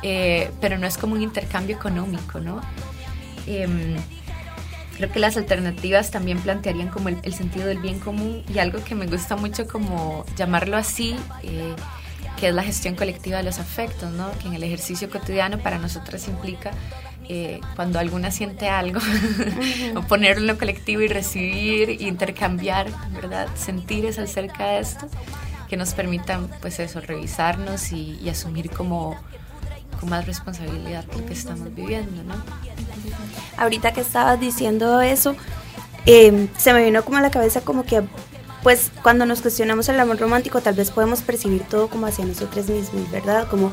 eh, 0.01 0.49
pero 0.61 0.77
no 0.77 0.87
es 0.87 0.97
como 0.97 1.15
un 1.15 1.21
intercambio 1.21 1.75
económico, 1.75 2.39
¿no? 2.39 2.61
Creo 4.99 5.11
que 5.11 5.19
las 5.19 5.35
alternativas 5.35 6.11
también 6.11 6.39
plantearían 6.39 6.89
como 6.89 7.09
el, 7.09 7.17
el, 7.23 7.33
sentido 7.33 7.65
del 7.65 7.79
bien 7.79 7.99
común 7.99 8.43
y 8.53 8.59
algo 8.59 8.83
que 8.83 8.93
me 8.93 9.07
gusta 9.07 9.35
mucho 9.35 9.67
como 9.67 10.25
llamarlo 10.35 10.77
así 10.77 11.15
que 12.39 12.47
es 12.47 12.55
la 12.55 12.63
gestión 12.63 12.95
colectiva 12.95 13.37
de 13.37 13.43
los 13.43 13.59
afectos, 13.59 14.11
¿no? 14.11 14.31
que 14.39 14.47
en 14.47 14.53
el 14.53 14.63
ejercicio 14.63 15.09
cotidiano 15.09 15.59
para 15.59 15.77
nosotras 15.77 16.27
implica 16.27 16.71
eh, 17.27 17.59
cuando 17.75 17.99
alguna 17.99 18.31
siente 18.31 18.69
algo, 18.69 18.99
ponerlo 20.07 20.41
en 20.41 20.47
lo 20.47 20.57
colectivo 20.57 21.01
y 21.01 21.07
recibir, 21.07 22.01
intercambiar, 22.01 22.87
¿verdad? 23.11 23.47
Sentir 23.55 24.05
es 24.05 24.17
acerca 24.17 24.71
de 24.71 24.79
esto, 24.79 25.07
que 25.69 25.77
nos 25.77 25.93
permitan, 25.93 26.49
pues 26.59 26.79
eso, 26.79 27.01
revisarnos 27.01 27.91
y, 27.91 28.27
asumir 28.29 28.71
como 28.71 29.15
con 29.99 30.09
más 30.09 30.25
responsabilidad 30.25 31.05
lo 31.15 31.25
que 31.25 31.33
estamos 31.33 31.73
viviendo, 31.73 32.23
¿no? 32.23 32.35
Ahorita 33.57 33.93
que 33.93 34.01
estabas 34.01 34.39
diciendo 34.39 35.01
eso, 35.01 35.35
eh, 36.05 36.47
se 36.57 36.73
me 36.73 36.83
vino 36.83 37.03
como 37.03 37.17
a 37.17 37.21
la 37.21 37.31
cabeza 37.31 37.61
como 37.61 37.83
que 37.83 38.03
pues 38.63 38.91
cuando 39.03 39.25
nos 39.25 39.41
cuestionamos 39.41 39.87
el 39.89 39.99
amor 39.99 40.19
romántico 40.19 40.61
tal 40.61 40.75
vez 40.75 40.91
podemos 40.91 41.21
percibir 41.21 41.63
todo 41.63 41.87
como 41.87 42.07
hacia 42.07 42.25
nosotros 42.25 42.67
mismos, 42.67 43.09
¿verdad? 43.11 43.47
Como 43.49 43.71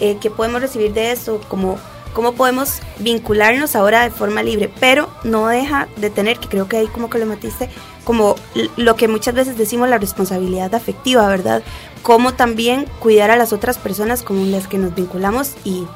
eh, 0.00 0.16
que 0.20 0.30
podemos 0.30 0.60
recibir 0.60 0.92
de 0.92 1.12
esto, 1.12 1.40
como 1.48 1.76
cómo 2.12 2.32
podemos 2.32 2.80
vincularnos 2.98 3.76
ahora 3.76 4.02
de 4.02 4.10
forma 4.10 4.42
libre, 4.42 4.72
pero 4.80 5.08
no 5.24 5.46
deja 5.48 5.88
de 5.96 6.10
tener, 6.10 6.38
que 6.38 6.48
creo 6.48 6.68
que 6.68 6.76
ahí 6.76 6.86
como 6.88 7.10
que 7.10 7.18
lo 7.18 7.26
matiste, 7.26 7.68
como 8.04 8.36
lo 8.76 8.96
que 8.96 9.06
muchas 9.06 9.34
veces 9.34 9.58
decimos 9.58 9.88
la 9.88 9.98
responsabilidad 9.98 10.74
afectiva, 10.74 11.28
¿verdad? 11.28 11.62
Como 12.02 12.34
también 12.34 12.86
cuidar 13.00 13.30
a 13.30 13.36
las 13.36 13.52
otras 13.52 13.78
personas 13.78 14.22
con 14.22 14.50
las 14.50 14.66
que 14.66 14.78
nos 14.78 14.94
vinculamos 14.94 15.54
y, 15.64 15.86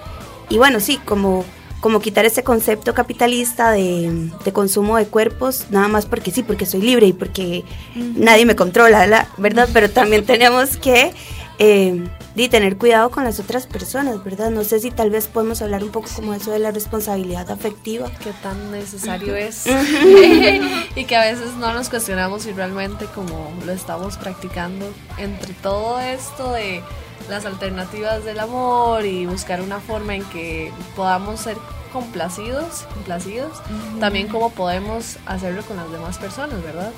y 0.48 0.58
bueno, 0.58 0.80
sí, 0.80 0.98
como 1.04 1.44
como 1.82 1.98
quitar 1.98 2.24
ese 2.24 2.44
concepto 2.44 2.94
capitalista 2.94 3.72
de, 3.72 4.30
consumo 4.52 4.98
de 4.98 5.06
cuerpos, 5.06 5.66
nada 5.70 5.88
más 5.88 6.06
porque 6.06 6.30
sí, 6.30 6.44
porque 6.44 6.64
soy 6.64 6.80
libre 6.80 7.08
y 7.08 7.12
porque 7.12 7.64
nadie 7.96 8.46
me 8.46 8.54
controla, 8.54 9.04
la, 9.08 9.28
¿verdad? 9.36 9.68
Pero 9.72 9.90
también 9.90 10.24
tenemos 10.24 10.76
que 10.76 11.12
eh, 11.58 12.04
tener 12.48 12.78
cuidado 12.78 13.10
con 13.10 13.24
las 13.24 13.40
otras 13.40 13.66
personas, 13.66 14.22
¿verdad? 14.24 14.50
No 14.50 14.64
sé 14.64 14.80
si 14.80 14.90
tal 14.90 15.10
vez 15.10 15.26
podemos 15.26 15.60
hablar 15.62 15.84
un 15.84 15.90
poco 15.90 16.08
como 16.14 16.34
eso 16.34 16.50
de 16.50 16.58
la 16.58 16.70
responsabilidad 16.70 17.50
afectiva. 17.50 18.10
Qué 18.22 18.32
tan 18.42 18.72
necesario 18.72 19.36
es 19.36 19.66
y 20.96 21.04
que 21.04 21.16
a 21.16 21.20
veces 21.20 21.54
no 21.58 21.72
nos 21.74 21.88
cuestionamos 21.90 22.42
si 22.42 22.52
realmente 22.52 23.06
como 23.14 23.52
lo 23.66 23.72
estamos 23.72 24.16
practicando 24.16 24.86
entre 25.18 25.52
todo 25.54 26.00
esto 26.00 26.52
de 26.52 26.82
las 27.28 27.44
alternativas 27.44 28.24
del 28.24 28.40
amor 28.40 29.04
y 29.04 29.26
buscar 29.26 29.60
una 29.60 29.80
forma 29.80 30.14
en 30.14 30.24
que 30.24 30.72
podamos 30.96 31.40
ser 31.40 31.56
complacidos, 31.92 32.86
complacidos, 32.94 33.60
también 34.00 34.28
cómo 34.28 34.50
podemos 34.50 35.18
hacerlo 35.26 35.62
con 35.62 35.76
las 35.76 35.90
demás 35.92 36.18
personas, 36.18 36.62
¿verdad? 36.62 36.90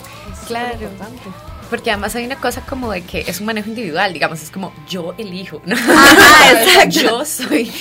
claro. 0.46 0.74
importante. 0.74 1.22
Porque 1.68 1.90
además 1.90 2.14
hay 2.14 2.26
una 2.26 2.36
cosa 2.36 2.60
como 2.60 2.92
de 2.92 3.02
que 3.02 3.24
es 3.26 3.40
un 3.40 3.46
manejo 3.46 3.70
individual, 3.70 4.12
digamos, 4.12 4.42
es 4.42 4.50
como 4.50 4.72
yo 4.88 5.14
elijo, 5.18 5.60
¿no? 5.64 5.74
yo 6.88 7.24
soy, 7.24 7.72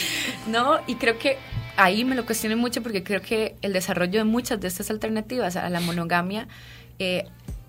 ¿no? 0.48 0.80
Y 0.88 0.96
creo 0.96 1.20
que 1.20 1.38
ahí 1.78 2.04
me 2.04 2.16
lo 2.16 2.26
cuestioné 2.26 2.56
mucho 2.56 2.82
porque 2.82 3.04
creo 3.04 3.22
que 3.22 3.56
el 3.62 3.74
desarrollo 3.74 4.20
de 4.20 4.24
muchas 4.24 4.60
de 4.60 4.68
estas 4.68 4.90
alternativas 4.90 5.56
a 5.56 5.70
la 5.70 5.80
monogamia 5.82 6.48
eh, 7.00 7.26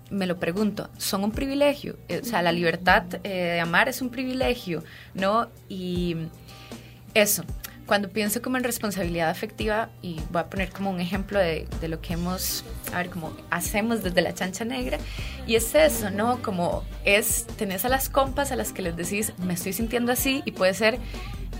me 0.09 0.27
lo 0.27 0.37
pregunto, 0.37 0.89
son 0.97 1.23
un 1.23 1.31
privilegio, 1.31 1.97
eh, 2.07 2.21
o 2.21 2.25
sea, 2.25 2.41
la 2.41 2.51
libertad 2.51 3.03
eh, 3.23 3.29
de 3.29 3.59
amar 3.59 3.89
es 3.89 4.01
un 4.01 4.09
privilegio, 4.09 4.83
¿no? 5.13 5.47
Y 5.67 6.15
eso, 7.13 7.43
cuando 7.85 8.09
pienso 8.09 8.41
como 8.41 8.57
en 8.57 8.63
responsabilidad 8.63 9.29
afectiva, 9.29 9.89
y 10.01 10.19
voy 10.31 10.41
a 10.41 10.49
poner 10.49 10.69
como 10.69 10.89
un 10.89 10.99
ejemplo 10.99 11.39
de, 11.39 11.67
de, 11.81 11.87
lo 11.87 12.01
que 12.01 12.13
hemos, 12.13 12.63
a 12.93 12.97
ver, 12.97 13.09
como 13.09 13.35
hacemos 13.49 14.03
desde 14.03 14.21
la 14.21 14.33
chancha 14.33 14.65
negra, 14.65 14.97
y 15.47 15.55
es 15.55 15.73
eso, 15.75 16.09
¿no? 16.11 16.41
Como 16.41 16.83
es, 17.03 17.45
tenés 17.57 17.85
a 17.85 17.89
las 17.89 18.09
compas 18.09 18.51
a 18.51 18.55
las 18.55 18.73
que 18.73 18.81
les 18.81 18.95
decís, 18.95 19.33
me 19.39 19.53
estoy 19.53 19.73
sintiendo 19.73 20.11
así, 20.11 20.41
y 20.45 20.51
puede 20.51 20.73
ser, 20.73 20.99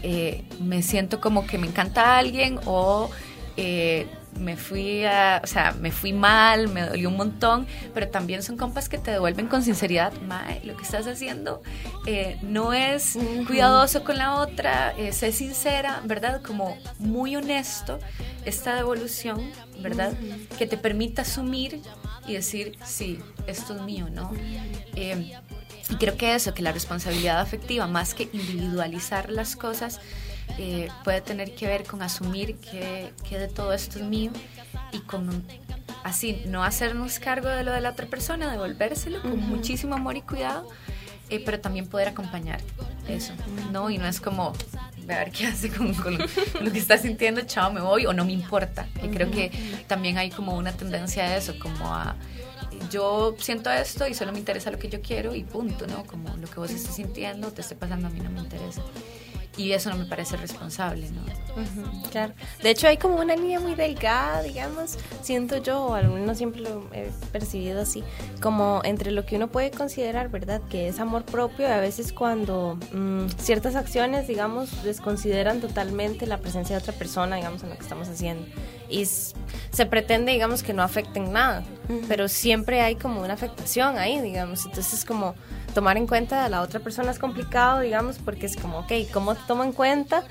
eh, 0.04 0.44
me 0.60 0.84
siento 0.84 1.20
como 1.20 1.48
que 1.48 1.58
me 1.58 1.68
encanta 1.68 2.18
alguien, 2.18 2.60
o... 2.66 3.10
Eh, 3.58 4.08
me 4.40 4.58
fui 4.58 5.06
a, 5.06 5.42
o 5.44 5.48
sea, 5.48 5.72
me 5.74 5.92
fui 5.92 6.14
mal, 6.14 6.68
me 6.68 6.82
dolió 6.82 7.10
un 7.10 7.18
montón, 7.18 7.68
pero 7.94 8.08
también 8.10 8.44
son 8.44 8.58
compas 8.58 8.90
que 8.90 8.98
te 8.98 9.12
devuelven 9.12 9.48
con 9.48 9.64
sinceridad, 9.64 10.14
Mae, 10.22 10.62
lo 10.64 10.76
que 10.76 10.84
estás 10.84 11.08
haciendo 11.08 11.62
eh, 12.06 12.38
no 12.42 12.74
es 12.74 13.18
cuidadoso 13.48 14.04
con 14.04 14.18
la 14.18 14.36
otra, 14.36 14.94
eh, 14.98 15.14
sé 15.14 15.32
sincera, 15.32 16.02
¿verdad? 16.06 16.42
Como 16.42 16.78
muy 17.00 17.36
honesto 17.36 18.00
esta 18.46 18.76
devolución, 18.76 19.42
¿verdad? 19.80 20.14
Que 20.58 20.68
te 20.68 20.78
permita 20.78 21.24
asumir 21.24 21.82
y 22.28 22.34
decir, 22.34 22.78
sí, 22.84 23.20
esto 23.48 23.76
es 23.76 23.82
mío, 23.82 24.08
¿no? 24.12 24.32
Eh, 24.96 25.38
y 25.90 25.96
creo 25.96 26.18
que 26.18 26.34
eso, 26.34 26.54
que 26.54 26.64
la 26.64 26.72
responsabilidad 26.72 27.40
afectiva, 27.40 27.88
más 27.88 28.14
que 28.14 28.30
individualizar 28.34 29.30
las 29.30 29.56
cosas, 29.56 30.00
eh, 30.58 30.88
puede 31.04 31.22
tener 31.22 31.54
que 31.54 31.68
ver 31.68 31.84
con 31.84 32.02
asumir 32.02 32.56
que, 32.58 33.12
que, 33.28 33.38
de 33.38 33.48
todo 33.48 33.74
esto 33.74 34.00
es 34.00 34.06
mío 34.06 34.32
y 34.92 35.00
con 35.00 35.44
así 36.04 36.44
no 36.46 36.64
hacernos 36.64 37.20
cargo 37.20 37.50
de 37.50 37.64
lo 37.64 37.72
de 37.72 37.82
la 37.82 37.92
otra 37.92 38.06
persona, 38.08 38.50
devolvérselo 38.52 39.22
con 39.22 39.40
muchísimo 39.50 39.96
amor 39.96 40.16
y 40.16 40.22
cuidado, 40.22 40.70
eh, 41.30 41.42
pero 41.44 41.60
también 41.60 41.88
poder 41.88 42.08
acompañar 42.08 42.62
eso, 43.08 43.34
¿no? 43.72 43.90
Y 43.90 43.98
no 43.98 44.08
es 44.08 44.22
como 44.22 44.54
ver 45.06 45.32
qué 45.32 45.48
hace 45.48 45.70
con, 45.70 45.94
con, 45.94 46.18
lo 46.18 46.72
que 46.72 46.80
está 46.80 46.98
sintiendo, 46.98 47.42
chao, 47.42 47.74
me 47.74 47.82
voy 47.82 48.06
o 48.06 48.14
no 48.14 48.24
me 48.24 48.32
importa. 48.32 48.88
Y 49.04 49.10
creo 49.10 49.30
que 49.30 49.52
también 49.88 50.18
hay 50.18 50.30
como 50.30 50.56
una 50.56 50.72
tendencia 50.72 51.24
a 51.24 51.36
eso, 51.36 51.54
como 51.60 51.94
a 51.94 52.16
yo 52.92 53.36
siento 53.40 53.72
esto 53.72 54.08
y 54.08 54.14
solo 54.14 54.32
me 54.32 54.40
interesa 54.40 54.70
lo 54.70 54.78
que 54.78 54.90
yo 54.90 55.02
quiero 55.02 55.36
y 55.36 55.44
punto, 55.44 55.88
¿no? 55.88 56.06
Como 56.06 56.36
lo 56.38 56.48
que 56.48 56.60
vos 56.60 56.72
estés 56.72 56.96
sintiendo, 56.96 57.52
te 57.52 57.62
esté 57.62 57.76
pasando 57.76 58.08
a 58.08 58.10
mí 58.10 58.20
no 58.20 58.30
me 58.30 58.40
interesa 58.40 58.82
y 59.58 59.72
eso 59.72 59.90
no 59.90 59.98
me 59.98 60.06
parece 60.06 60.38
responsable, 60.38 61.10
¿no? 61.12 61.22
claro. 62.12 62.34
De 62.62 62.70
hecho, 62.70 62.88
hay 62.88 62.98
como 62.98 63.16
una 63.16 63.36
línea 63.36 63.60
muy 63.60 63.76
delgada, 63.76 64.42
digamos, 64.42 64.98
siento 65.22 65.58
yo, 65.58 65.86
o 65.86 65.94
al 65.94 66.10
menos 66.10 66.38
siempre 66.38 66.62
lo 66.62 66.90
he 66.94 67.10
percibido 67.32 67.82
así, 67.82 68.04
como 68.42 68.82
entre 68.84 69.12
lo 69.12 69.26
que 69.26 69.38
uno 69.38 69.48
puede 69.48 69.72
considerar, 69.72 70.30
¿verdad? 70.30 70.62
Que 70.70 70.88
es 70.90 71.00
amor 71.00 71.24
propio, 71.24 71.68
y 71.68 71.72
a 71.72 71.80
veces 71.80 72.12
cuando 72.12 72.78
mmm, 72.92 73.28
ciertas 73.38 73.76
acciones, 73.76 74.28
digamos, 74.28 74.84
desconsideran 74.84 75.62
totalmente 75.62 76.28
la 76.28 76.38
presencia 76.38 76.76
de 76.76 76.82
otra 76.82 76.94
persona, 76.94 77.38
digamos, 77.38 77.64
en 77.64 77.70
lo 77.70 77.76
que 77.76 77.84
estamos 77.84 78.08
haciendo. 78.10 78.46
Y 78.90 79.06
se 79.06 79.86
pretende, 79.86 80.32
digamos, 80.32 80.64
que 80.64 80.74
no 80.74 80.84
afecten 80.84 81.32
nada, 81.32 81.64
uh 81.90 81.94
-huh. 81.94 82.06
pero 82.08 82.28
siempre 82.28 82.82
hay 82.82 82.96
como 82.96 83.22
una 83.22 83.34
afectación 83.34 83.98
ahí, 83.98 84.22
digamos. 84.22 84.66
Entonces, 84.66 85.04
como 85.06 85.36
tomar 85.74 85.98
en 85.98 86.08
cuenta 86.08 86.46
a 86.46 86.50
la 86.50 86.62
otra 86.62 86.80
persona 86.80 87.12
es 87.12 87.20
complicado, 87.20 87.82
digamos, 87.82 88.18
porque 88.18 88.46
es 88.46 88.56
como, 88.56 88.80
ok, 88.80 88.92
¿cómo 89.12 89.36
tomo 89.36 89.64
en 89.64 89.74
cuenta? 89.74 90.24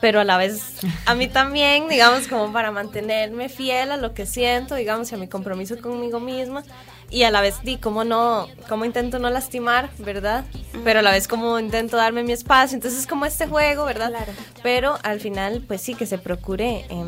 Pero 0.00 0.20
a 0.20 0.24
la 0.24 0.36
vez 0.36 0.78
a 1.06 1.14
mí 1.14 1.28
también, 1.28 1.88
digamos, 1.88 2.28
como 2.28 2.52
para 2.52 2.70
mantenerme 2.70 3.48
fiel 3.48 3.92
a 3.92 3.96
lo 3.96 4.14
que 4.14 4.26
siento, 4.26 4.74
digamos, 4.74 5.12
y 5.12 5.14
a 5.14 5.18
mi 5.18 5.28
compromiso 5.28 5.78
conmigo 5.80 6.18
misma. 6.20 6.62
Y 7.10 7.24
a 7.24 7.30
la 7.30 7.42
vez, 7.42 7.62
di, 7.62 7.76
cómo 7.76 8.04
no, 8.04 8.48
cómo 8.70 8.86
intento 8.86 9.18
no 9.18 9.28
lastimar, 9.28 9.90
¿verdad? 9.98 10.44
Pero 10.82 11.00
a 11.00 11.02
la 11.02 11.10
vez 11.10 11.28
como 11.28 11.58
intento 11.58 11.98
darme 11.98 12.22
mi 12.22 12.32
espacio. 12.32 12.74
Entonces 12.74 13.00
es 13.00 13.06
como 13.06 13.26
este 13.26 13.46
juego, 13.46 13.84
¿verdad? 13.84 14.08
Claro. 14.08 14.32
Pero 14.62 14.98
al 15.02 15.20
final, 15.20 15.62
pues 15.68 15.82
sí, 15.82 15.94
que 15.94 16.06
se 16.06 16.16
procure 16.16 16.86
eh, 16.88 17.04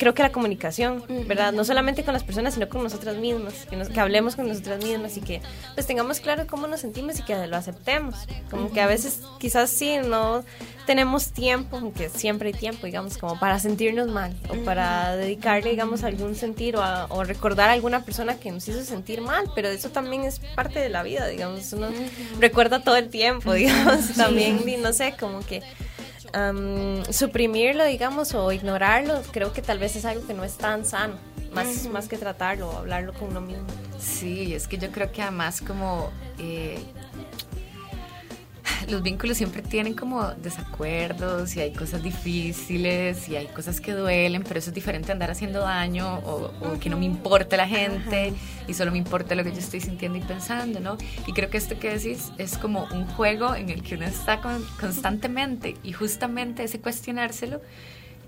creo 0.00 0.14
que 0.14 0.22
la 0.22 0.32
comunicación, 0.32 1.04
¿verdad? 1.26 1.52
No 1.52 1.62
solamente 1.62 2.04
con 2.04 2.14
las 2.14 2.24
personas, 2.24 2.54
sino 2.54 2.70
con 2.70 2.82
nosotras 2.82 3.16
mismas, 3.18 3.66
que, 3.68 3.76
nos, 3.76 3.90
que, 3.90 4.00
hablemos 4.00 4.34
con 4.34 4.48
nosotras 4.48 4.82
mismas 4.82 5.14
y 5.18 5.20
que 5.20 5.42
pues 5.74 5.86
tengamos 5.86 6.20
claro 6.20 6.46
cómo 6.46 6.66
nos 6.66 6.80
sentimos 6.80 7.18
y 7.18 7.22
que 7.22 7.46
lo 7.46 7.56
aceptemos. 7.56 8.14
Como 8.50 8.72
que 8.72 8.80
a 8.80 8.86
veces 8.86 9.20
quizás 9.38 9.68
sí, 9.68 9.98
no 9.98 10.42
tenemos 10.86 11.32
tiempo, 11.32 11.76
aunque 11.76 12.08
siempre 12.08 12.48
hay 12.48 12.54
tiempo, 12.54 12.86
digamos, 12.86 13.18
como 13.18 13.38
para 13.38 13.58
sentirnos 13.58 14.08
mal 14.08 14.34
o 14.48 14.54
para 14.64 15.16
dedicarle, 15.16 15.70
digamos, 15.70 16.02
algún 16.02 16.34
sentir 16.34 16.76
o, 16.76 16.82
a, 16.82 17.04
o 17.10 17.22
recordar 17.22 17.68
a 17.68 17.74
alguna 17.74 18.02
persona 18.02 18.38
que 18.40 18.50
nos 18.50 18.66
hizo 18.68 18.82
sentir 18.82 19.20
mal, 19.20 19.52
pero 19.54 19.68
eso 19.68 19.90
también 19.90 20.24
es 20.24 20.40
parte 20.56 20.80
de 20.80 20.88
la 20.88 21.02
vida, 21.02 21.26
digamos, 21.26 21.70
uno 21.74 21.88
recuerda 22.38 22.82
todo 22.82 22.96
el 22.96 23.10
tiempo, 23.10 23.52
digamos, 23.54 24.14
también, 24.14 24.66
y 24.66 24.78
no 24.78 24.94
sé, 24.94 25.14
como 25.20 25.40
que 25.40 25.62
um, 26.34 27.04
suprimirlo, 27.12 27.84
digamos, 27.84 28.34
o 28.34 28.52
ignorarlo, 28.52 29.22
creo 29.32 29.52
que 29.52 29.62
tal 29.62 29.78
vez 29.78 29.96
es 29.96 30.04
algo 30.04 30.26
que 30.26 30.34
no 30.34 30.44
es 30.44 30.56
tan 30.56 30.84
sano, 30.84 31.14
más, 31.52 31.66
uh 31.66 31.70
-huh. 31.70 31.90
más 31.90 32.08
que 32.08 32.16
tratarlo 32.16 32.70
o 32.70 32.76
hablarlo 32.76 33.12
con 33.12 33.28
uno 33.28 33.40
mismo. 33.40 33.66
Sí, 33.98 34.54
es 34.54 34.66
que 34.66 34.78
yo 34.78 34.90
creo 34.90 35.10
que 35.12 35.22
además 35.22 35.60
como... 35.60 36.10
Eh, 36.38 36.78
los 38.90 39.02
vínculos 39.02 39.36
siempre 39.36 39.62
tienen 39.62 39.94
como 39.94 40.26
desacuerdos 40.34 41.56
y 41.56 41.60
hay 41.60 41.72
cosas 41.72 42.02
difíciles 42.02 43.28
y 43.28 43.36
hay 43.36 43.46
cosas 43.46 43.80
que 43.80 43.92
duelen, 43.92 44.42
pero 44.42 44.58
eso 44.58 44.70
es 44.70 44.74
diferente 44.74 45.12
andar 45.12 45.30
haciendo 45.30 45.60
daño 45.60 46.18
o, 46.18 46.52
o 46.60 46.78
que 46.78 46.90
no 46.90 46.96
me 46.96 47.04
importa 47.04 47.56
la 47.56 47.68
gente 47.68 48.28
Ajá. 48.28 48.64
y 48.68 48.74
solo 48.74 48.90
me 48.92 48.98
importa 48.98 49.34
lo 49.34 49.44
que 49.44 49.52
yo 49.52 49.58
estoy 49.58 49.80
sintiendo 49.80 50.18
y 50.18 50.22
pensando, 50.22 50.80
¿no? 50.80 50.98
Y 51.26 51.32
creo 51.32 51.50
que 51.50 51.58
esto 51.58 51.78
que 51.78 51.90
decís 51.90 52.32
es 52.38 52.58
como 52.58 52.84
un 52.92 53.06
juego 53.06 53.54
en 53.54 53.70
el 53.70 53.82
que 53.82 53.94
uno 53.94 54.06
está 54.06 54.40
con, 54.40 54.64
constantemente 54.78 55.76
y 55.82 55.92
justamente 55.92 56.64
ese 56.64 56.80
cuestionárselo 56.80 57.60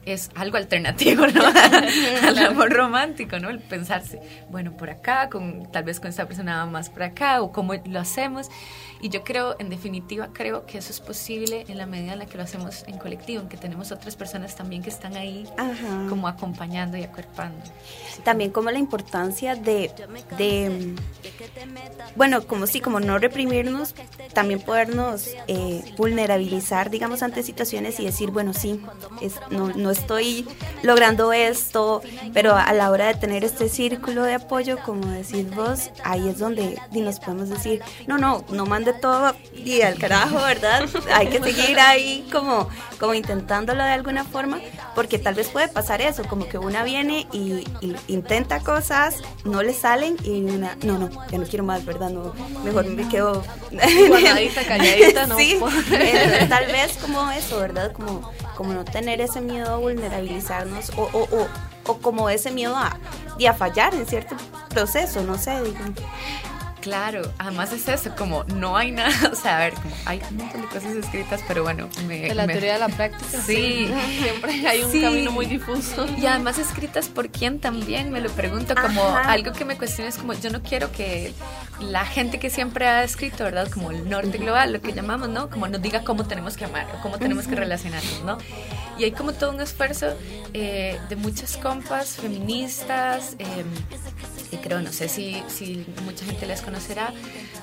es 0.05 0.31
algo 0.35 0.57
alternativo, 0.57 1.27
¿no? 1.27 1.43
Al 2.27 2.39
amor 2.39 2.73
romántico, 2.73 3.39
¿no? 3.39 3.51
El 3.51 3.61
pensarse, 3.61 4.21
bueno, 4.51 4.77
por 4.77 4.91
acá, 4.91 5.29
con, 5.29 5.71
tal 5.71 5.85
vez 5.85 6.01
con 6.01 6.09
esta 6.09 6.27
persona 6.27 6.67
más 6.67 6.91
por 6.91 7.05
acá, 7.05 7.41
o 7.43 7.53
cómo 7.53 7.75
lo 7.75 8.01
hacemos. 8.01 8.49
Y 9.03 9.09
yo 9.09 9.25
creo, 9.25 9.57
en 9.59 9.69
definitiva, 9.69 10.29
creo 10.33 10.65
que 10.65 10.79
eso 10.79 10.93
es 10.93 11.01
posible 11.01 11.65
en 11.67 11.77
la 11.77 11.87
medida 11.87 12.13
en 12.13 12.21
la 12.21 12.27
que 12.27 12.37
lo 12.37 12.45
hacemos 12.45 12.85
en 12.87 12.99
colectivo, 12.99 13.43
en 13.43 13.49
que 13.49 13.57
tenemos 13.57 13.91
otras 13.91 14.15
personas 14.15 14.55
también 14.55 14.81
que 14.81 14.91
están 14.91 15.17
ahí 15.17 15.45
Ajá. 15.57 16.07
como 16.09 16.29
acompañando 16.29 16.97
y 16.97 17.03
acuerpando. 17.03 17.59
También 18.23 18.53
como 18.53 18.71
la 18.71 18.79
importancia 18.79 19.57
de, 19.57 19.91
de, 20.39 20.95
bueno, 22.15 22.47
como 22.47 22.69
sí, 22.69 22.81
como 22.81 23.01
no 23.01 23.19
reprimirnos, 23.19 23.97
también 24.35 24.61
podernos 24.61 25.31
eh, 25.49 25.83
vulnerabilizar, 25.97 26.89
digamos, 26.89 27.25
ante 27.25 27.43
situaciones 27.43 27.99
y 27.99 28.05
decir, 28.05 28.31
bueno, 28.31 28.55
sí, 28.55 28.81
es, 29.21 29.35
no, 29.51 29.71
no 29.71 29.91
estoy 29.91 30.47
logrando 30.85 31.33
esto, 31.33 32.03
pero 32.33 32.55
a 32.55 32.73
la 32.73 32.89
hora 32.89 33.09
de 33.09 33.15
tener 33.15 33.43
este 33.43 33.69
círculo 33.69 34.23
de 34.23 34.35
apoyo, 34.35 34.79
como 34.87 35.09
decís 35.09 35.53
vos, 35.57 35.91
ahí 36.05 36.29
es 36.29 36.39
donde 36.39 36.79
nos 36.93 37.19
podemos 37.19 37.49
decir, 37.49 37.83
no, 38.07 38.17
no, 38.17 38.45
no 38.51 38.65
mande 38.93 39.01
todo 39.01 39.35
y 39.55 39.83
al 39.83 39.99
carajo, 39.99 40.37
¿verdad? 40.37 40.89
Hay 41.15 41.29
que 41.29 41.41
seguir 41.41 41.79
ahí 41.79 42.27
como, 42.33 42.69
como 42.99 43.15
intentándolo 43.15 43.83
de 43.83 43.91
alguna 43.91 44.25
forma, 44.25 44.61
porque 44.95 45.19
tal 45.19 45.35
vez 45.35 45.49
puede 45.49 45.69
pasar 45.69 46.01
eso, 46.01 46.25
como 46.25 46.49
que 46.49 46.59
una 46.59 46.83
viene 46.83 47.27
y, 47.33 47.65
y 47.81 47.97
intenta 48.09 48.61
cosas, 48.61 49.17
no 49.45 49.63
le 49.63 49.73
salen 49.73 50.17
y 50.25 50.43
una, 50.43 50.77
no, 50.83 50.99
no, 50.99 51.11
ya 51.31 51.39
no 51.39 51.45
quiero 51.45 51.65
más, 51.65 51.85
¿verdad? 51.85 52.11
No, 52.11 52.33
mejor 52.65 52.87
me 52.87 53.09
quedo... 53.09 53.45
Guardadita, 54.09 54.65
calladita, 54.65 55.27
no. 55.27 55.37
Sí, 55.43 55.59
eh, 55.93 56.47
tal 56.49 56.67
vez 56.67 56.97
como 56.99 57.31
eso, 57.31 57.59
¿verdad? 57.61 57.93
Como, 57.93 58.31
como 58.57 58.73
no 58.73 58.85
tener 58.85 59.21
ese 59.21 59.41
miedo 59.41 59.75
a 59.75 59.77
vulnerabilizarnos 59.77 60.91
o, 60.97 61.03
o, 61.13 61.23
o, 61.23 61.49
o 61.87 61.99
como 61.99 62.29
ese 62.31 62.51
miedo 62.51 62.77
a, 62.77 62.99
a 63.49 63.55
fallar 63.55 63.95
en 63.95 64.07
cierto 64.07 64.37
proceso, 64.69 65.23
no 65.23 65.39
sé, 65.39 65.63
digo. 65.63 65.79
Claro, 66.83 67.23
además 67.39 67.73
es 67.73 67.87
eso, 67.87 68.15
como 68.17 68.43
no 68.45 68.77
hay 68.77 68.91
nada, 68.91 69.13
o 69.33 69.37
sea, 69.37 69.57
a 69.57 69.61
ver, 69.61 69.75
como 69.75 69.95
hay 70.05 70.21
un 70.31 70.37
montón 70.37 70.63
de 70.63 70.67
cosas 70.67 70.97
escritas, 70.97 71.41
pero 71.47 71.63
bueno, 71.63 71.89
me, 72.09 72.23
de 72.23 72.35
la 72.35 72.47
me, 72.47 72.55
teoría 72.55 72.73
de 72.75 72.79
la 72.81 72.89
práctica. 72.89 73.41
Sí, 73.41 73.89
siempre 74.21 74.67
hay 74.69 74.83
un 74.83 74.91
sí. 74.91 75.01
camino 75.01 75.31
muy 75.31 75.47
difuso. 75.47 76.07
Y 76.19 76.27
además 76.27 76.59
escritas 76.59 77.09
por 77.09 77.31
quién 77.31 77.61
también, 77.61 78.11
me 78.11 78.21
lo 78.21 78.31
pregunto, 78.31 78.75
como 78.75 79.03
Ajá. 79.05 79.31
algo 79.31 79.53
que 79.53 79.65
me 79.65 79.77
cuestiona 79.77 80.11
es 80.11 80.19
como 80.19 80.33
yo 80.35 80.51
no 80.51 80.61
quiero 80.61 80.91
que 80.91 81.33
la 81.81 82.05
gente 82.05 82.39
que 82.39 82.51
siempre 82.51 82.87
ha 82.87 83.03
escrito, 83.03 83.45
¿verdad? 83.45 83.69
Como 83.69 83.91
el 83.91 84.09
norte 84.09 84.39
global, 84.39 84.73
lo 84.73 84.81
que 84.81 84.93
llamamos, 84.93 85.29
¿no? 85.29 85.51
Como 85.51 85.67
nos 85.69 85.83
diga 85.83 86.05
cómo 86.05 86.25
tenemos 86.25 86.57
que 86.57 86.65
amar 86.65 86.87
o 86.95 87.03
cómo 87.03 87.19
tenemos 87.19 87.47
que 87.47 87.57
relacionarnos, 87.57 88.23
¿no? 88.25 88.39
Y 88.99 89.05
hay 89.05 89.13
como 89.13 89.33
todo 89.33 89.51
un 89.51 89.61
esfuerzo 89.61 90.15
eh, 90.53 90.99
de 91.09 91.17
muchas 91.17 91.57
compas 91.57 92.17
feministas, 92.17 93.37
eh, 93.39 93.65
y 94.51 94.57
creo, 94.59 94.81
no 94.81 94.93
sé 94.93 95.09
si, 95.09 95.43
si 95.49 95.87
mucha 96.05 96.25
gente 96.27 96.47
les 96.47 96.61
conocerá, 96.61 97.13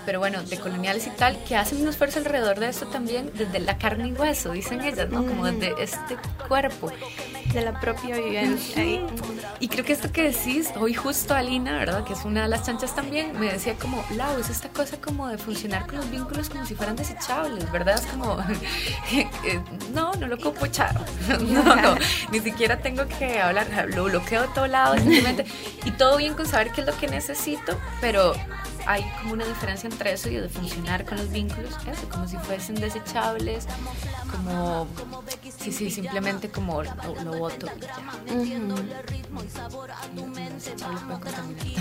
pero 0.05 0.19
bueno, 0.19 0.41
de 0.41 0.57
coloniales 0.57 1.05
y 1.05 1.11
tal, 1.11 1.41
que 1.43 1.55
hacen 1.55 1.81
un 1.81 1.87
esfuerzo 1.87 2.19
alrededor 2.19 2.59
de 2.59 2.69
esto 2.69 2.87
también, 2.87 3.31
desde 3.35 3.59
la 3.59 3.77
carne 3.77 4.07
y 4.07 4.13
hueso, 4.13 4.51
dicen 4.51 4.81
ellas, 4.81 5.09
¿no? 5.09 5.25
Como 5.25 5.45
desde 5.45 5.81
este 5.81 6.17
cuerpo. 6.47 6.91
De 7.53 7.61
la 7.63 7.79
propia 7.79 8.15
vivencia. 8.15 8.83
Y 9.59 9.67
creo 9.69 9.83
que 9.83 9.93
esto 9.93 10.11
que 10.11 10.21
decís, 10.21 10.69
hoy 10.79 10.93
justo 10.93 11.33
Alina, 11.33 11.79
¿verdad? 11.79 12.03
Que 12.03 12.13
es 12.13 12.23
una 12.23 12.43
de 12.43 12.47
las 12.47 12.63
chanchas 12.63 12.93
también, 12.93 13.39
me 13.39 13.51
decía 13.51 13.73
como, 13.73 13.98
Lau, 14.15 14.39
es 14.39 14.49
esta 14.49 14.69
cosa 14.69 14.97
como 14.99 15.27
de 15.27 15.37
funcionar 15.37 15.85
con 15.87 15.97
los 15.97 16.09
vínculos 16.09 16.49
como 16.49 16.65
si 16.65 16.75
fueran 16.75 16.95
desechables, 16.95 17.71
¿verdad? 17.71 17.95
Es 17.95 18.05
como, 18.05 18.37
eh, 19.11 19.61
no, 19.93 20.13
no 20.13 20.27
lo 20.27 20.35
ocupo 20.35 20.67
chao. 20.67 21.05
No, 21.39 21.75
no, 21.75 21.95
ni 22.31 22.39
siquiera 22.39 22.79
tengo 22.79 23.07
que 23.07 23.39
hablar, 23.39 23.67
lo 23.89 24.05
bloqueo 24.05 24.43
de 24.43 24.47
todo 24.49 24.67
lado, 24.67 24.95
simplemente. 24.95 25.45
Y 25.85 25.91
todo 25.91 26.17
bien 26.17 26.33
con 26.33 26.45
saber 26.45 26.71
qué 26.71 26.81
es 26.81 26.87
lo 26.87 26.97
que 26.97 27.07
necesito, 27.07 27.77
pero 28.01 28.33
hay 28.85 29.03
como 29.21 29.33
una 29.33 29.45
diferencia 29.45 29.89
entre 29.89 30.13
eso 30.13 30.29
y 30.29 30.35
de 30.35 30.49
funcionar 30.49 31.05
con 31.05 31.17
los 31.17 31.29
vínculos, 31.29 31.73
eso, 31.87 32.09
como 32.09 32.27
si 32.27 32.37
fuesen 32.37 32.75
desechables, 32.75 33.65
como, 34.31 34.87
sí, 35.57 35.71
sí, 35.71 35.89
simplemente 35.89 36.49
como 36.49 36.83
lo, 36.83 36.91
lo 37.23 37.37
voto 37.37 37.67
y 37.77 37.81
ya. 37.81 38.59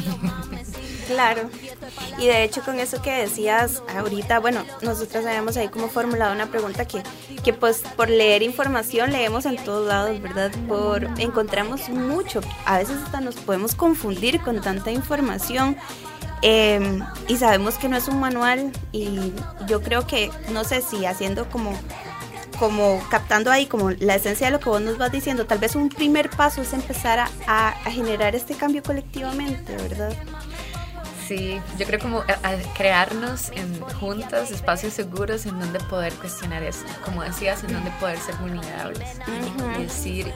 Claro. 1.07 1.49
Y 2.19 2.27
de 2.27 2.45
hecho 2.45 2.63
con 2.63 2.79
eso 2.79 3.01
que 3.01 3.13
decías 3.13 3.83
ahorita, 3.97 4.41
bueno, 4.41 4.63
nosotros 4.83 5.25
habíamos 5.25 5.57
ahí 5.57 5.69
como 5.69 5.89
formulado 5.89 6.35
una 6.35 6.47
pregunta 6.51 6.85
que, 6.85 7.03
que 7.43 7.53
pues 7.55 7.83
por 7.97 8.11
leer 8.11 8.43
información 8.43 9.11
leemos 9.11 9.47
en 9.47 9.57
todos 9.57 9.89
lados, 9.89 10.21
¿verdad? 10.21 10.53
Por 10.69 11.05
encontramos 11.19 11.89
mucho. 11.89 12.41
A 12.67 12.79
veces 12.79 12.99
hasta 13.03 13.21
nos 13.21 13.37
podemos 13.37 13.75
confundir 13.75 14.41
con 14.43 14.61
tanta 14.61 14.91
información 14.91 15.77
Em, 16.43 17.05
y 17.27 17.37
sabemos 17.37 17.79
que 17.79 17.89
no 17.89 17.97
es 17.97 18.09
un 18.09 18.21
manual 18.21 18.73
y 18.93 19.33
yo 19.67 19.83
creo 19.83 20.07
que, 20.07 20.31
no 20.53 20.65
sé 20.65 20.83
si 20.83 21.05
haciendo 21.05 21.49
como, 21.49 21.77
como 22.59 23.03
captando 23.11 23.51
ahí 23.51 23.67
como 23.67 23.91
la 23.91 24.15
esencia 24.15 24.47
de 24.47 24.53
lo 24.53 24.61
que 24.61 24.69
vos 24.69 24.81
nos 24.81 24.99
vas 24.99 25.11
diciendo, 25.11 25.47
tal 25.47 25.59
vez 25.59 25.75
un 25.75 25.89
primer 25.89 26.31
paso 26.31 26.63
es 26.63 26.73
empezar 26.73 27.19
a, 27.19 27.29
a, 27.47 27.91
generar 27.91 28.37
este 28.37 28.55
cambio 28.55 28.83
colectivamente, 28.83 29.77
¿verdad? 29.77 30.13
Sí, 31.27 31.61
yo 31.77 31.87
creo 31.87 31.99
como 31.99 32.21
a, 32.21 32.55
crearnos 32.77 33.51
en 33.51 33.81
juntas 33.81 34.51
espacios 34.51 34.95
seguros 34.95 35.45
en 35.45 35.59
donde 35.59 35.79
poder 35.81 36.15
cuestionar 36.15 36.63
eso, 36.63 36.87
como 37.05 37.23
decías, 37.23 37.63
en 37.65 37.75
donde 37.75 37.91
poder 38.01 38.19
ser 38.19 38.35
vulnerables 38.37 39.09
y 39.77 39.83
decir, 39.83 40.33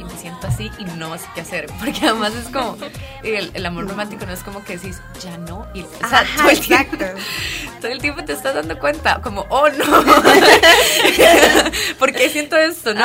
me 0.00 0.16
siento 0.16 0.46
así 0.46 0.70
y 0.78 0.84
no 0.98 1.16
sé 1.18 1.26
qué 1.34 1.40
hacer. 1.42 1.66
Porque 1.78 2.06
además 2.06 2.34
es 2.34 2.48
como, 2.48 2.76
el, 3.22 3.66
amor 3.66 3.88
romántico 3.88 4.26
no 4.26 4.32
es 4.32 4.42
como 4.42 4.64
que 4.64 4.76
decís, 4.76 5.00
ya 5.22 5.36
no. 5.38 5.66
Y, 5.74 5.82
o 5.82 6.08
sea, 6.08 6.24
todo, 6.36 6.50
el 6.50 6.60
tiempo, 6.60 6.96
todo 7.80 7.92
el 7.92 8.00
tiempo 8.00 8.24
te 8.24 8.32
estás 8.32 8.54
dando 8.54 8.78
cuenta, 8.78 9.20
como, 9.22 9.46
oh 9.48 9.68
no, 9.68 10.04
¿por 11.98 12.12
qué 12.12 12.28
siento 12.28 12.56
esto? 12.56 12.94
¿no? 12.94 13.04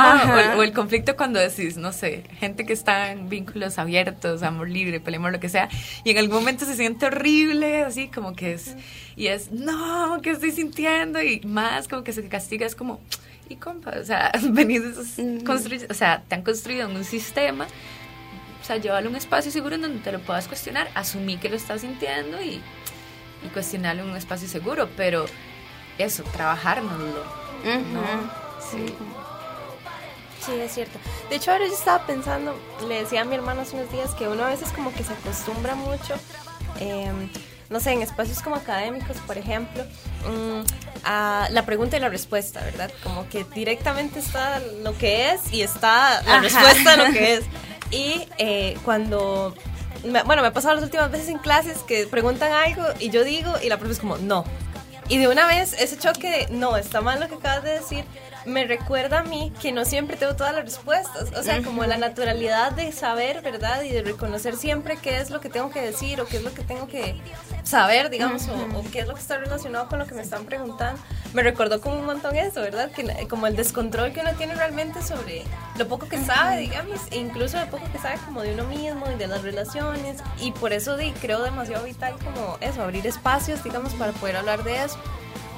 O, 0.57 0.63
el 0.63 0.73
conflicto 0.73 1.15
cuando 1.15 1.39
decís, 1.39 1.77
no 1.77 1.91
sé, 1.91 2.23
gente 2.39 2.65
que 2.65 2.73
está 2.73 3.11
en 3.11 3.29
vínculos 3.29 3.77
abiertos, 3.77 4.43
amor 4.43 4.69
libre, 4.69 4.99
peleamor, 4.99 5.31
lo 5.31 5.39
que 5.39 5.49
sea, 5.49 5.69
y 6.03 6.11
en 6.11 6.17
algún 6.17 6.37
momento 6.37 6.65
se 6.65 6.75
siente 6.75 7.05
horrible, 7.07 7.83
así 7.83 8.07
como 8.07 8.35
que 8.35 8.53
es, 8.53 8.75
y 9.15 9.27
es, 9.27 9.51
no, 9.51 10.19
¿qué 10.21 10.31
estoy 10.31 10.51
sintiendo? 10.51 11.21
Y 11.21 11.41
más 11.41 11.87
como 11.87 12.03
que 12.03 12.13
se 12.13 12.27
castiga, 12.27 12.65
es 12.65 12.75
como 12.75 13.01
y 13.49 13.55
compa, 13.55 13.93
o 13.99 14.03
sea, 14.03 14.31
venís, 14.49 14.81
o 15.89 15.93
sea, 15.93 16.23
te 16.27 16.35
han 16.35 16.43
construido 16.43 16.87
un 16.87 17.03
sistema, 17.03 17.67
o 18.61 18.65
sea, 18.65 18.77
llévalo 18.77 19.07
a 19.07 19.09
un 19.09 19.15
espacio 19.15 19.51
seguro 19.51 19.75
en 19.75 19.81
donde 19.81 19.99
te 19.99 20.11
lo 20.11 20.19
puedas 20.19 20.47
cuestionar, 20.47 20.89
asumí 20.93 21.37
que 21.37 21.49
lo 21.49 21.55
estás 21.55 21.81
sintiendo 21.81 22.41
y, 22.41 22.61
y 23.43 23.49
cuestionarlo 23.53 24.03
en 24.03 24.09
un 24.09 24.17
espacio 24.17 24.47
seguro, 24.47 24.89
pero 24.97 25.25
eso, 25.97 26.23
trabajárnoslo, 26.23 27.23
¿no? 27.63 28.01
Sí. 28.59 28.93
Sí, 30.45 30.53
es 30.53 30.73
cierto. 30.73 30.97
De 31.29 31.35
hecho, 31.35 31.51
ahora 31.51 31.65
yo 31.65 31.73
estaba 31.73 32.05
pensando, 32.05 32.57
le 32.87 33.01
decía 33.01 33.21
a 33.21 33.25
mi 33.25 33.35
hermano 33.35 33.61
hace 33.61 33.75
unos 33.75 33.91
días 33.91 34.13
que 34.15 34.27
uno 34.27 34.45
a 34.45 34.49
veces 34.49 34.71
como 34.71 34.93
que 34.93 35.03
se 35.03 35.11
acostumbra 35.13 35.75
mucho. 35.75 36.15
Eh, 36.79 37.11
no 37.69 37.79
sé, 37.79 37.91
en 37.91 38.01
espacios 38.01 38.41
como 38.41 38.55
académicos, 38.55 39.17
por 39.25 39.37
ejemplo, 39.37 39.83
mm, 40.27 40.61
a 41.03 41.47
la 41.51 41.65
pregunta 41.65 41.97
y 41.97 41.99
la 41.99 42.09
respuesta, 42.09 42.61
¿verdad? 42.63 42.91
Como 43.03 43.27
que 43.29 43.43
directamente 43.55 44.19
está 44.19 44.59
lo 44.83 44.97
que 44.97 45.31
es 45.31 45.53
y 45.53 45.61
está 45.61 46.21
la 46.23 46.39
respuesta 46.39 46.93
a 46.93 46.97
lo 46.97 47.11
que 47.11 47.35
es. 47.35 47.45
Y 47.89 48.27
eh, 48.37 48.77
cuando, 48.83 49.55
bueno, 50.03 50.41
me 50.41 50.49
ha 50.49 50.51
pasado 50.51 50.75
las 50.75 50.83
últimas 50.83 51.09
veces 51.09 51.29
en 51.29 51.37
clases 51.37 51.77
que 51.83 52.05
preguntan 52.05 52.51
algo 52.51 52.83
y 52.99 53.11
yo 53.11 53.23
digo 53.23 53.53
y 53.63 53.69
la 53.69 53.77
profesora 53.77 53.93
es 53.93 53.99
como, 53.99 54.17
no. 54.17 54.43
Y 55.09 55.17
de 55.19 55.29
una 55.29 55.47
vez 55.47 55.73
ese 55.79 55.97
choque 55.97 56.29
de, 56.29 56.47
no, 56.49 56.75
está 56.75 56.99
mal 56.99 57.19
lo 57.21 57.29
que 57.29 57.35
acabas 57.35 57.63
de 57.63 57.71
decir, 57.71 58.03
me 58.45 58.65
recuerda 58.65 59.19
a 59.19 59.23
mí 59.23 59.53
que 59.61 59.71
no 59.71 59.85
siempre 59.85 60.17
tengo 60.17 60.35
todas 60.35 60.53
las 60.53 60.65
respuestas. 60.65 61.31
O 61.37 61.43
sea, 61.43 61.61
como 61.63 61.85
la 61.85 61.97
naturalidad 61.97 62.71
de 62.73 62.91
saber, 62.91 63.41
¿verdad? 63.41 63.83
Y 63.83 63.89
de 63.89 64.01
reconocer 64.01 64.55
siempre 64.55 64.97
qué 64.97 65.19
es 65.19 65.29
lo 65.29 65.39
que 65.39 65.49
tengo 65.49 65.69
que 65.69 65.81
decir 65.81 66.19
o 66.19 66.25
qué 66.25 66.37
es 66.37 66.43
lo 66.43 66.53
que 66.53 66.63
tengo 66.63 66.87
que 66.87 67.15
saber, 67.63 68.09
digamos, 68.09 68.47
o, 68.47 68.83
qué 68.91 68.99
es 68.99 69.07
lo 69.07 69.13
que 69.13 69.19
está 69.19 69.37
relacionado 69.37 69.87
con 69.87 69.99
lo 69.99 70.07
que 70.07 70.13
me 70.13 70.21
están 70.21 70.45
preguntando. 70.45 71.01
Me 71.33 71.43
recordó 71.43 71.81
como 71.81 71.99
un 71.99 72.05
montón 72.05 72.35
eso, 72.37 72.61
¿verdad? 72.61 72.89
Que, 72.91 73.27
como 73.27 73.47
el 73.47 73.55
descontrol 73.55 74.13
que 74.13 74.21
uno 74.21 74.33
tiene 74.35 74.55
realmente 74.55 75.01
sobre 75.01 75.43
lo 75.77 75.87
poco 75.87 76.07
que 76.07 76.17
sabe, 76.17 76.59
digamos, 76.59 77.01
e 77.11 77.17
incluso 77.17 77.59
lo 77.59 77.67
poco 77.67 77.83
que 77.91 77.99
sabe 77.99 78.17
como 78.25 78.41
de 78.41 78.53
uno 78.53 78.63
mismo 78.65 79.05
y 79.11 79.15
de 79.15 79.27
las 79.27 79.41
relaciones. 79.41 80.21
Y 80.39 80.51
por 80.51 80.71
eso 80.71 80.95
di, 80.95 81.11
creo 81.11 81.43
demasiado 81.43 81.83
vital 81.83 82.15
como 82.23 82.57
eso, 82.61 82.81
abrir 82.81 83.05
espacios, 83.05 83.63
digamos, 83.63 83.93
para 83.93 84.13
poder 84.13 84.37
hablar 84.37 84.63
de 84.63 84.83
eso 84.83 84.96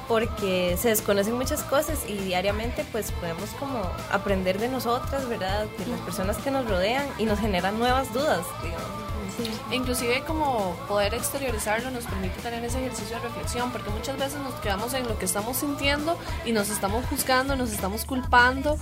porque 0.08 0.76
se 0.76 0.88
desconocen 0.88 1.34
muchas 1.34 1.62
cosas 1.62 2.00
y 2.08 2.16
diariamente 2.16 2.84
pues 2.90 3.12
podemos 3.12 3.50
como 3.60 3.82
aprender 4.10 4.58
de 4.58 4.68
nosotras, 4.68 5.28
¿verdad? 5.28 5.66
De 5.78 5.86
las 5.86 6.00
personas 6.00 6.36
que 6.38 6.50
nos 6.50 6.68
rodean 6.68 7.06
y 7.16 7.26
nos 7.26 7.38
generan 7.38 7.78
nuevas 7.78 8.12
dudas, 8.12 8.44
digamos. 8.60 8.99
Inclusive 9.72 10.22
como 10.26 10.74
poder 10.88 11.14
exteriorizarlo 11.14 11.90
nos 11.90 12.04
permite 12.04 12.40
tener 12.40 12.64
ese 12.64 12.78
ejercicio 12.78 13.16
de 13.16 13.22
reflexión, 13.22 13.70
porque 13.72 13.90
muchas 13.90 14.18
veces 14.18 14.38
nos 14.40 14.54
quedamos 14.54 14.94
en 14.94 15.06
lo 15.06 15.18
que 15.18 15.24
estamos 15.24 15.58
sintiendo 15.58 16.18
y 16.44 16.52
nos 16.52 16.70
estamos 16.70 17.04
juzgando, 17.06 17.56
nos 17.56 17.72
estamos 17.72 18.04
culpando 18.04 18.78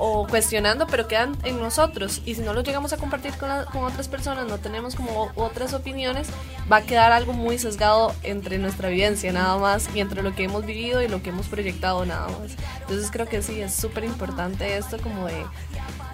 o 0.00 0.26
cuestionando, 0.26 0.86
pero 0.86 1.06
quedan 1.06 1.36
en 1.44 1.60
nosotros. 1.60 2.22
Y 2.24 2.34
si 2.34 2.40
no 2.40 2.54
lo 2.54 2.62
llegamos 2.62 2.92
a 2.92 2.96
compartir 2.96 3.34
con, 3.34 3.50
con, 3.66 3.84
otras 3.84 4.08
personas, 4.08 4.46
no 4.48 4.58
tenemos 4.58 4.94
como 4.94 5.30
otras 5.36 5.74
opiniones, 5.74 6.28
va 6.72 6.78
a 6.78 6.82
quedar 6.82 7.12
algo 7.12 7.34
muy 7.34 7.58
sesgado 7.58 8.14
entre 8.22 8.58
nuestra 8.58 8.88
vivencia 8.88 9.30
nada 9.32 9.58
más 9.58 9.94
y 9.94 10.00
entre 10.00 10.22
lo 10.22 10.34
que 10.34 10.44
hemos 10.44 10.64
vivido 10.64 11.02
y 11.02 11.08
lo 11.08 11.22
que 11.22 11.28
hemos 11.28 11.48
proyectado 11.48 12.06
nada 12.06 12.28
más. 12.28 12.52
Entonces 12.80 13.10
creo 13.10 13.26
que 13.26 13.42
sí, 13.42 13.60
es 13.60 13.74
súper 13.74 14.04
importante 14.04 14.78
esto 14.78 14.96
como 14.98 15.26
de 15.26 15.44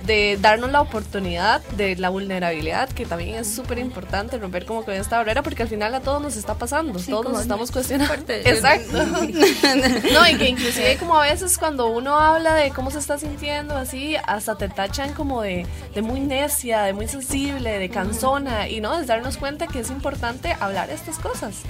de 0.05 0.39
darnos 0.41 0.71
la 0.71 0.81
oportunidad 0.81 1.63
de 1.77 1.97
la 1.97 2.09
vulnerabilidad, 2.09 2.89
que 2.89 3.07
también 3.07 3.37
es 3.37 3.53
súper 3.53 3.79
importante 3.79 4.39
romper 4.39 4.67
como 4.67 4.85
con 4.85 4.95
esta 4.95 5.19
barrera, 5.19 5.43
porque 5.43 5.63
al 5.63 5.69
final 5.69 5.95
a 5.95 6.01
todos 6.01 6.23
nos 6.23 6.37
está 6.37 6.55
pasando, 6.55 6.99
todos 7.01 7.33
nos 7.33 7.41
estamos 7.43 7.71
cuestionando. 7.71 8.15
Exacto. 8.29 9.05
no, 10.13 10.29
y 10.29 10.37
que 10.37 10.49
inclusive 10.49 10.97
como 10.99 11.17
a 11.17 11.23
veces 11.23 11.59
cuando 11.59 11.89
uno 11.89 12.19
habla 12.19 12.55
de 12.55 12.71
cómo 12.71 12.91
se 12.91 12.99
está 12.99 13.19
sintiendo, 13.19 13.77
así, 13.77 14.17
hasta 14.27 14.57
te 14.57 14.69
tachan 14.69 15.13
como 15.15 15.43
de, 15.43 15.67
de 15.95 16.03
muy 16.03 16.21
necia, 16.21 16.83
de 16.83 16.93
muy 16.93 17.09
sensible, 17.09 17.79
de 17.79 17.89
cansona, 17.89 18.69
y 18.69 18.81
no, 18.81 18.99
es 18.99 19.07
darnos 19.07 19.37
cuenta 19.37 19.67
que 19.67 19.81
es 19.81 19.91
importante 19.91 20.57
hablar 20.61 20.91
estas 20.91 21.19
cosas. 21.19 21.63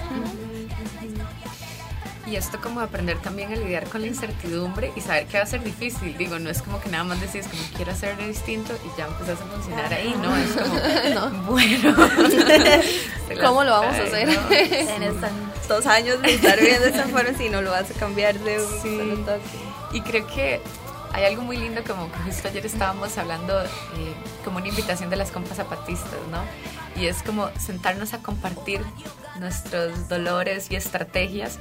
Y 2.27 2.35
esto 2.35 2.59
como 2.59 2.81
aprender 2.81 3.17
también 3.19 3.53
a 3.53 3.55
lidiar 3.55 3.87
con 3.87 4.01
la 4.01 4.07
incertidumbre 4.07 4.91
y 4.97 5.01
saber 5.01 5.27
que 5.27 5.37
va 5.37 5.43
a 5.43 5.47
ser 5.47 5.63
difícil. 5.63 6.17
Digo, 6.17 6.37
no 6.39 6.49
es 6.49 6.61
como 6.61 6.81
que 6.81 6.89
nada 6.89 7.05
más 7.05 7.21
decís 7.21 7.47
como 7.47 7.63
quiero 7.75 7.93
hacerlo 7.93 8.27
distinto 8.27 8.73
y 8.83 8.97
ya 8.97 9.07
empezás 9.07 9.39
a 9.39 9.45
funcionar 9.45 9.93
ahí, 9.93 10.13
¿no? 10.21 10.35
Es 10.35 10.51
como, 10.51 10.75
no. 11.31 11.43
bueno. 11.43 11.95
¿Cómo 13.41 13.63
lo 13.63 13.71
vamos 13.71 13.95
a 13.97 14.03
hacer? 14.03 14.27
En 14.29 15.03
estos 15.03 15.29
dos 15.69 15.85
años 15.85 16.21
de 16.21 16.33
estar 16.33 16.59
viendo 16.59 16.85
esa 16.85 17.07
forma 17.07 17.37
si 17.37 17.49
no 17.49 17.61
lo 17.61 17.71
vas 17.71 17.89
a 17.91 17.93
cambiar 17.93 18.37
de 18.39 18.61
un 18.61 18.81
sí. 18.81 18.97
solo 18.97 19.15
toque. 19.19 19.93
Y 19.93 20.01
creo 20.01 20.27
que 20.27 20.61
hay 21.13 21.25
algo 21.25 21.41
muy 21.41 21.57
lindo 21.57 21.83
como 21.83 22.11
que 22.11 22.17
justo 22.19 22.47
ayer 22.47 22.65
estábamos 22.65 23.17
hablando 23.17 23.61
eh, 23.63 23.67
como 24.43 24.57
una 24.57 24.67
invitación 24.67 25.09
de 25.09 25.15
las 25.15 25.31
compas 25.31 25.57
zapatistas, 25.57 26.19
¿no? 26.31 26.41
Y 27.01 27.07
es 27.07 27.21
como 27.23 27.49
sentarnos 27.59 28.13
a 28.13 28.19
compartir 28.19 28.81
nuestros 29.39 30.09
dolores 30.09 30.67
y 30.71 30.75
estrategias 30.75 31.59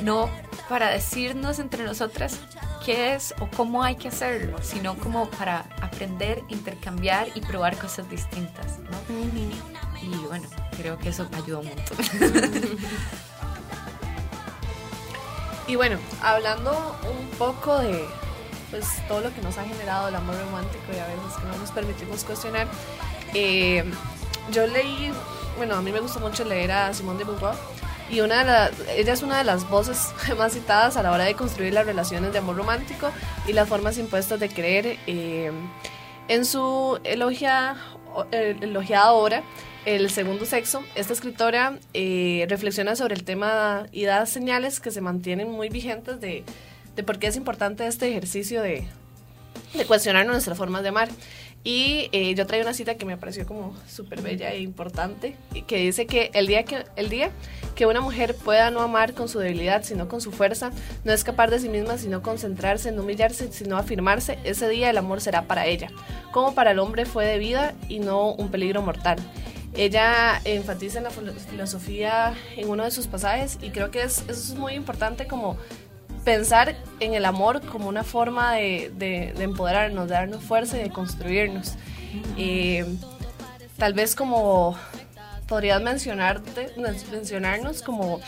no 0.00 0.28
para 0.68 0.90
decirnos 0.90 1.58
entre 1.58 1.84
nosotras 1.84 2.38
qué 2.84 3.14
es 3.14 3.34
o 3.40 3.48
cómo 3.56 3.82
hay 3.82 3.96
que 3.96 4.08
hacerlo, 4.08 4.58
sino 4.62 4.96
como 4.96 5.28
para 5.30 5.60
aprender, 5.80 6.42
intercambiar 6.48 7.28
y 7.34 7.40
probar 7.40 7.76
cosas 7.76 8.08
distintas. 8.10 8.78
¿no? 8.78 8.90
Y 10.02 10.08
bueno, 10.26 10.46
creo 10.76 10.98
que 10.98 11.08
eso 11.08 11.26
ayuda 11.32 11.60
un 11.60 11.68
montón. 11.68 11.96
y 15.66 15.76
bueno, 15.76 15.98
hablando 16.22 16.96
un 17.18 17.28
poco 17.38 17.78
de 17.78 18.04
pues, 18.74 18.88
todo 19.06 19.20
lo 19.20 19.32
que 19.32 19.40
nos 19.40 19.56
ha 19.56 19.62
generado 19.62 20.08
el 20.08 20.16
amor 20.16 20.34
romántico 20.36 20.82
y 20.88 20.98
a 20.98 21.06
veces 21.06 21.38
que 21.40 21.46
no 21.46 21.56
nos 21.58 21.70
permitimos 21.70 22.24
cuestionar, 22.24 22.66
eh, 23.32 23.84
yo 24.50 24.66
leí 24.66 25.12
bueno, 25.56 25.76
a 25.76 25.82
mí 25.82 25.92
me 25.92 26.00
gusta 26.00 26.18
mucho 26.18 26.44
leer 26.44 26.72
a 26.72 26.92
Simone 26.92 27.20
de 27.20 27.24
Beauvoir 27.24 27.54
y 28.10 28.20
una 28.20 28.40
de 28.40 28.44
las, 28.44 28.72
ella 28.96 29.12
es 29.12 29.22
una 29.22 29.38
de 29.38 29.44
las 29.44 29.70
voces 29.70 30.12
más 30.38 30.54
citadas 30.54 30.96
a 30.96 31.04
la 31.04 31.12
hora 31.12 31.22
de 31.22 31.34
construir 31.34 31.72
las 31.72 31.86
relaciones 31.86 32.32
de 32.32 32.38
amor 32.38 32.56
romántico 32.56 33.12
y 33.46 33.52
las 33.52 33.68
formas 33.68 33.96
impuestas 33.96 34.40
de 34.40 34.48
creer. 34.48 34.98
Eh, 35.06 35.52
en 36.26 36.44
su 36.44 36.98
elogia, 37.04 37.76
elogiada 38.32 39.12
obra, 39.12 39.42
El 39.84 40.10
segundo 40.10 40.46
sexo, 40.46 40.82
esta 40.96 41.12
escritora 41.12 41.78
eh, 41.92 42.46
reflexiona 42.48 42.96
sobre 42.96 43.14
el 43.14 43.22
tema 43.22 43.86
y 43.92 44.04
da 44.04 44.26
señales 44.26 44.80
que 44.80 44.90
se 44.90 45.00
mantienen 45.00 45.50
muy 45.50 45.68
vigentes 45.68 46.20
de, 46.20 46.42
de 46.96 47.02
por 47.02 47.18
qué 47.18 47.26
es 47.28 47.36
importante 47.36 47.86
este 47.86 48.08
ejercicio 48.08 48.62
de, 48.62 48.86
de 49.74 49.84
cuestionar 49.86 50.26
nuestras 50.26 50.56
formas 50.56 50.82
de 50.82 50.88
amar. 50.88 51.08
Y 51.66 52.10
eh, 52.12 52.34
yo 52.34 52.46
traigo 52.46 52.66
una 52.66 52.74
cita 52.74 52.96
que 52.96 53.06
me 53.06 53.16
pareció 53.16 53.46
como 53.46 53.74
súper 53.88 54.20
bella 54.20 54.52
e 54.52 54.60
importante, 54.60 55.34
que 55.66 55.78
dice 55.78 56.06
que 56.06 56.30
el, 56.34 56.46
día 56.46 56.64
que 56.64 56.84
el 56.96 57.08
día 57.08 57.30
que 57.74 57.86
una 57.86 58.02
mujer 58.02 58.36
pueda 58.36 58.70
no 58.70 58.82
amar 58.82 59.14
con 59.14 59.30
su 59.30 59.38
debilidad, 59.38 59.82
sino 59.82 60.06
con 60.06 60.20
su 60.20 60.30
fuerza, 60.30 60.72
no 61.04 61.12
escapar 61.12 61.50
de 61.50 61.58
sí 61.58 61.70
misma, 61.70 61.96
sino 61.96 62.20
concentrarse, 62.20 62.92
no 62.92 63.02
humillarse, 63.02 63.50
sino 63.50 63.78
afirmarse, 63.78 64.38
ese 64.44 64.68
día 64.68 64.90
el 64.90 64.98
amor 64.98 65.22
será 65.22 65.44
para 65.44 65.66
ella, 65.66 65.88
como 66.32 66.54
para 66.54 66.72
el 66.72 66.78
hombre 66.78 67.06
fue 67.06 67.24
de 67.24 67.38
vida 67.38 67.74
y 67.88 67.98
no 67.98 68.32
un 68.32 68.50
peligro 68.50 68.82
mortal. 68.82 69.18
Ella 69.76 70.40
enfatiza 70.44 70.98
en 70.98 71.04
la 71.04 71.10
filosofía 71.10 72.34
en 72.56 72.68
uno 72.68 72.84
de 72.84 72.90
sus 72.90 73.06
pasajes 73.06 73.58
y 73.60 73.70
creo 73.70 73.90
que 73.90 74.02
es, 74.02 74.18
eso 74.28 74.52
es 74.52 74.54
muy 74.54 74.74
importante 74.74 75.26
como 75.26 75.56
pensar 76.24 76.76
en 77.00 77.14
el 77.14 77.24
amor 77.24 77.60
como 77.60 77.88
una 77.88 78.04
forma 78.04 78.54
de, 78.54 78.90
de, 78.96 79.42
empoderarnos, 79.42 80.08
de 80.08 80.14
darnos 80.14 80.42
fuerza 80.42 80.78
y 80.78 80.82
de 80.82 80.90
construirnos. 80.90 81.74
Tal 83.76 83.92
vez 83.92 84.14
como 84.14 84.76
podrías 85.46 85.82
mencionarte, 85.82 86.72
mencionarnos 87.10 87.82
como 87.82 88.20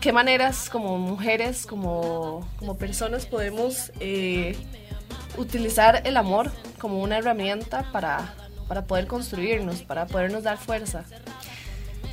qué 0.00 0.12
maneras 0.12 0.70
como 0.70 0.98
mujeres, 0.98 1.66
como, 1.66 2.48
como 2.58 2.76
personas 2.76 3.26
podemos 3.26 3.90
eh, 4.00 4.56
utilizar 5.36 6.02
el 6.04 6.16
amor 6.16 6.52
como 6.78 7.00
una 7.00 7.18
herramienta 7.18 7.90
para, 7.92 8.34
para 8.68 8.84
poder 8.84 9.06
construirnos, 9.06 9.82
para 9.82 10.06
podernos 10.06 10.44
dar 10.44 10.58
fuerza. 10.58 11.04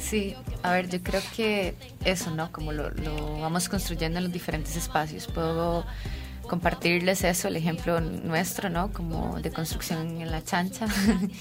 Sí, 0.06 0.36
a 0.62 0.72
ver, 0.72 0.88
yo 0.88 1.02
creo 1.02 1.22
que 1.36 1.74
eso, 2.04 2.30
¿no? 2.30 2.52
Como 2.52 2.72
lo, 2.72 2.92
vamos 3.40 3.68
construyendo 3.68 4.20
en 4.20 4.26
los 4.26 4.32
diferentes 4.32 4.76
espacios. 4.76 5.26
Puedo 5.26 5.84
compartirles 6.48 7.24
eso, 7.24 7.48
el 7.48 7.56
ejemplo 7.56 8.00
nuestro, 8.00 8.70
¿no? 8.70 8.94
Como 8.94 9.40
de 9.42 9.50
construcción 9.50 10.22
en 10.22 10.30
la 10.30 10.44
chancha, 10.44 10.86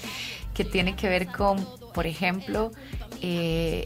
que 0.55 0.65
tiene 0.65 0.95
que 0.95 1.07
ver 1.07 1.27
con, 1.27 1.63
por 1.93 2.07
ejemplo, 2.07 2.71
eh, 3.21 3.85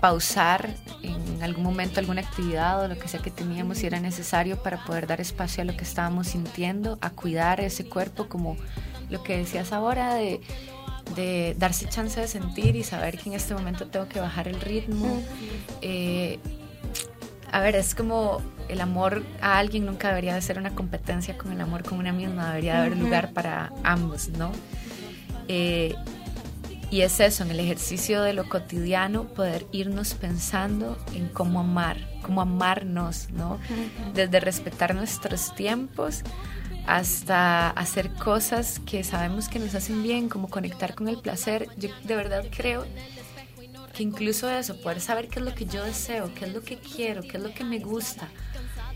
pausar 0.00 0.76
en 1.02 1.42
algún 1.42 1.64
momento 1.64 1.98
alguna 1.98 2.20
actividad 2.20 2.84
o 2.84 2.86
lo 2.86 2.96
que 2.96 3.08
sea 3.08 3.20
que 3.20 3.32
teníamos 3.32 3.78
si 3.78 3.86
era 3.86 3.98
necesario 3.98 4.62
para 4.62 4.84
poder 4.84 5.08
dar 5.08 5.20
espacio 5.20 5.62
a 5.62 5.64
lo 5.64 5.76
que 5.76 5.82
estábamos 5.82 6.28
sintiendo, 6.28 6.98
a 7.00 7.10
cuidar 7.10 7.60
ese 7.60 7.84
cuerpo, 7.84 8.28
como 8.28 8.56
lo 9.10 9.24
que 9.24 9.36
decías 9.38 9.72
ahora 9.72 10.14
de 10.14 10.40
de 11.14 11.54
darse 11.58 11.88
chance 11.88 12.20
de 12.20 12.28
sentir 12.28 12.76
y 12.76 12.84
saber 12.84 13.18
que 13.18 13.28
en 13.30 13.34
este 13.34 13.54
momento 13.54 13.86
tengo 13.86 14.08
que 14.08 14.20
bajar 14.20 14.48
el 14.48 14.60
ritmo. 14.60 15.22
Eh, 15.82 16.38
a 17.52 17.60
ver, 17.60 17.76
es 17.76 17.94
como 17.94 18.40
el 18.68 18.80
amor 18.80 19.24
a 19.40 19.58
alguien 19.58 19.84
nunca 19.84 20.08
debería 20.08 20.34
de 20.34 20.42
ser 20.42 20.58
una 20.58 20.74
competencia 20.74 21.36
con 21.36 21.52
el 21.52 21.60
amor 21.60 21.82
con 21.82 21.98
una 21.98 22.12
misma, 22.12 22.48
debería 22.50 22.74
de 22.74 22.78
haber 22.86 22.96
lugar 22.96 23.32
para 23.32 23.72
ambos, 23.82 24.28
¿no? 24.28 24.52
Eh, 25.48 25.94
y 26.90 27.02
es 27.02 27.20
eso, 27.20 27.44
en 27.44 27.50
el 27.50 27.60
ejercicio 27.60 28.22
de 28.22 28.32
lo 28.32 28.48
cotidiano, 28.48 29.24
poder 29.24 29.66
irnos 29.70 30.14
pensando 30.14 30.98
en 31.14 31.28
cómo 31.28 31.60
amar, 31.60 31.96
cómo 32.22 32.40
amarnos, 32.40 33.30
¿no? 33.30 33.58
Desde 34.14 34.40
respetar 34.40 34.94
nuestros 34.94 35.54
tiempos 35.54 36.22
hasta 36.90 37.70
hacer 37.70 38.12
cosas 38.14 38.80
que 38.84 39.04
sabemos 39.04 39.48
que 39.48 39.60
nos 39.60 39.76
hacen 39.76 40.02
bien, 40.02 40.28
como 40.28 40.50
conectar 40.50 40.96
con 40.96 41.06
el 41.06 41.18
placer. 41.18 41.68
Yo 41.76 41.88
de 42.02 42.16
verdad 42.16 42.44
creo 42.50 42.84
que 43.94 44.02
incluso 44.02 44.50
eso, 44.50 44.80
poder 44.80 45.00
saber 45.00 45.28
qué 45.28 45.38
es 45.38 45.44
lo 45.44 45.54
que 45.54 45.66
yo 45.66 45.84
deseo, 45.84 46.34
qué 46.34 46.46
es 46.46 46.52
lo 46.52 46.62
que 46.62 46.78
quiero, 46.78 47.22
qué 47.22 47.36
es 47.36 47.42
lo 47.44 47.54
que 47.54 47.62
me 47.62 47.78
gusta 47.78 48.28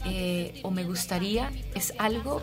eh, 0.07 0.59
o 0.65 0.73
me 0.73 0.83
gustaría, 0.83 1.53
es 1.77 1.95
algo 1.99 2.43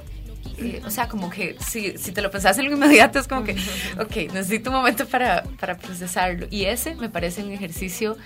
eh, 0.58 0.82
o 0.86 0.90
sea, 0.90 1.10
como 1.10 1.30
que 1.30 1.58
si, 1.60 1.98
si, 1.98 2.14
te 2.14 2.22
lo 2.22 2.32
pensás 2.32 2.58
en 2.58 2.66
lo 2.66 2.72
inmediato, 2.72 3.20
es 3.20 3.28
como 3.28 3.44
que, 3.44 3.56
ok, 4.00 4.34
necesito 4.34 4.70
un 4.70 4.78
momento 4.78 5.06
para, 5.06 5.44
para 5.60 5.78
procesarlo. 5.78 6.48
Y 6.50 6.66
ese 6.66 6.96
me 6.96 7.10
parece 7.10 7.44
un 7.44 7.52
ejercicio 7.52 8.18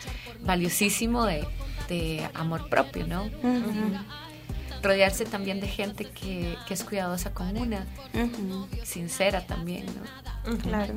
valiosísimo 0.42 1.26
de, 1.26 1.46
de 1.90 2.26
amor 2.34 2.70
propio, 2.70 3.06
¿no? 3.08 3.30
Rodearse 4.86 5.26
también 5.26 5.60
de 5.60 5.68
gente 5.68 6.06
que, 6.06 6.56
que 6.68 6.74
es 6.74 6.84
cuidadosa 6.84 7.34
con 7.34 7.58
una, 7.58 7.86
sincera 8.84 9.46
también, 9.46 9.86
¿no? 9.88 10.58
Claro. 10.58 10.94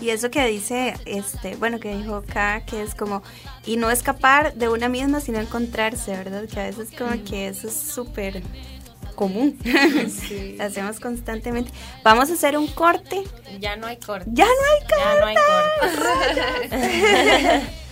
Y 0.00 0.10
eso 0.10 0.30
que 0.30 0.46
dice, 0.46 0.94
este, 1.04 1.56
bueno, 1.56 1.80
que 1.80 1.96
dijo 1.96 2.16
acá, 2.16 2.64
que 2.64 2.82
es 2.82 2.94
como, 2.94 3.22
y 3.66 3.76
no 3.76 3.90
escapar 3.90 4.54
de 4.54 4.68
una 4.68 4.88
misma, 4.88 5.20
sino 5.20 5.40
encontrarse, 5.40 6.12
¿verdad? 6.12 6.48
Que 6.48 6.60
a 6.60 6.64
veces 6.64 6.90
como 6.96 7.10
que 7.24 7.48
eso 7.48 7.66
es 7.66 7.74
súper 7.74 8.42
común. 9.16 9.58
Sí. 10.08 10.56
hacemos 10.60 11.00
constantemente. 11.00 11.72
Vamos 12.04 12.30
a 12.30 12.34
hacer 12.34 12.56
un 12.56 12.68
corte. 12.68 13.24
Ya 13.60 13.76
no 13.76 13.86
hay 13.86 13.96
corte. 13.98 14.30
Ya 14.32 14.46
no 14.46 14.50
hay 14.70 14.80
corte. 14.80 15.00
Ya 15.04 15.20
no 15.20 15.26
hay 15.26 15.36
corte. 16.70 17.68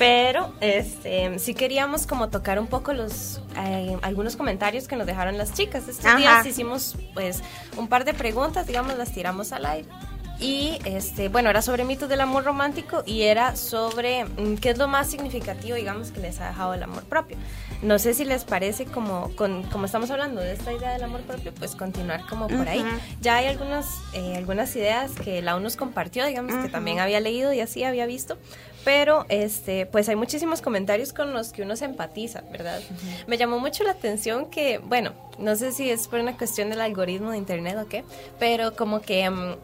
Pero 0.00 0.54
este, 0.62 1.38
sí 1.38 1.52
queríamos 1.52 2.06
como 2.06 2.30
tocar 2.30 2.58
un 2.58 2.68
poco 2.68 2.94
los 2.94 3.42
eh, 3.54 3.98
algunos 4.00 4.34
comentarios 4.34 4.88
que 4.88 4.96
nos 4.96 5.06
dejaron 5.06 5.36
las 5.36 5.52
chicas. 5.52 5.88
Estos 5.88 6.16
días 6.16 6.46
hicimos 6.46 6.96
pues 7.12 7.42
un 7.76 7.86
par 7.86 8.06
de 8.06 8.14
preguntas, 8.14 8.66
digamos, 8.66 8.96
las 8.96 9.12
tiramos 9.12 9.52
al 9.52 9.66
aire. 9.66 9.88
Y 10.40 10.78
este, 10.86 11.28
bueno, 11.28 11.50
era 11.50 11.60
sobre 11.60 11.84
mitos 11.84 12.08
del 12.08 12.22
amor 12.22 12.44
romántico 12.44 13.02
y 13.04 13.22
era 13.22 13.56
sobre 13.56 14.24
mm, 14.24 14.56
qué 14.56 14.70
es 14.70 14.78
lo 14.78 14.88
más 14.88 15.10
significativo, 15.10 15.76
digamos, 15.76 16.12
que 16.12 16.20
les 16.20 16.40
ha 16.40 16.48
dejado 16.48 16.72
el 16.72 16.82
amor 16.82 17.04
propio. 17.04 17.36
No 17.82 17.98
sé 17.98 18.14
si 18.14 18.24
les 18.24 18.44
parece 18.44 18.86
como, 18.86 19.30
con, 19.36 19.64
como 19.64 19.84
estamos 19.84 20.10
hablando 20.10 20.40
de 20.40 20.54
esta 20.54 20.72
idea 20.72 20.92
del 20.92 21.02
amor 21.02 21.20
propio, 21.22 21.52
pues 21.52 21.76
continuar 21.76 22.24
como 22.26 22.48
por 22.48 22.66
ahí. 22.68 22.82
Ya 23.20 23.36
hay 23.36 23.48
algunas, 23.48 23.86
eh, 24.14 24.34
algunas 24.34 24.74
ideas 24.76 25.10
que 25.12 25.42
la 25.42 25.60
nos 25.60 25.76
compartió, 25.76 26.24
digamos, 26.24 26.54
que 26.64 26.70
también 26.70 27.00
había 27.00 27.20
leído 27.20 27.52
y 27.52 27.60
así 27.60 27.84
había 27.84 28.06
visto, 28.06 28.38
pero 28.84 29.26
este 29.28 29.86
pues 29.86 30.08
hay 30.08 30.16
muchísimos 30.16 30.62
comentarios 30.62 31.12
con 31.12 31.32
los 31.32 31.52
que 31.52 31.62
uno 31.62 31.76
se 31.76 31.84
empatiza, 31.84 32.42
¿verdad? 32.50 32.80
Me 33.26 33.36
llamó 33.36 33.58
mucho 33.58 33.84
la 33.84 33.92
atención 33.92 34.50
que, 34.50 34.78
bueno, 34.78 35.12
no 35.38 35.56
sé 35.56 35.72
si 35.72 35.90
es 35.90 36.08
por 36.08 36.20
una 36.20 36.36
cuestión 36.36 36.70
del 36.70 36.80
algoritmo 36.80 37.30
de 37.30 37.38
internet 37.38 37.76
o 37.78 37.88
qué, 37.88 38.04
pero 38.38 38.74
como 38.74 39.00
que 39.00 39.28
mm, 39.28 39.54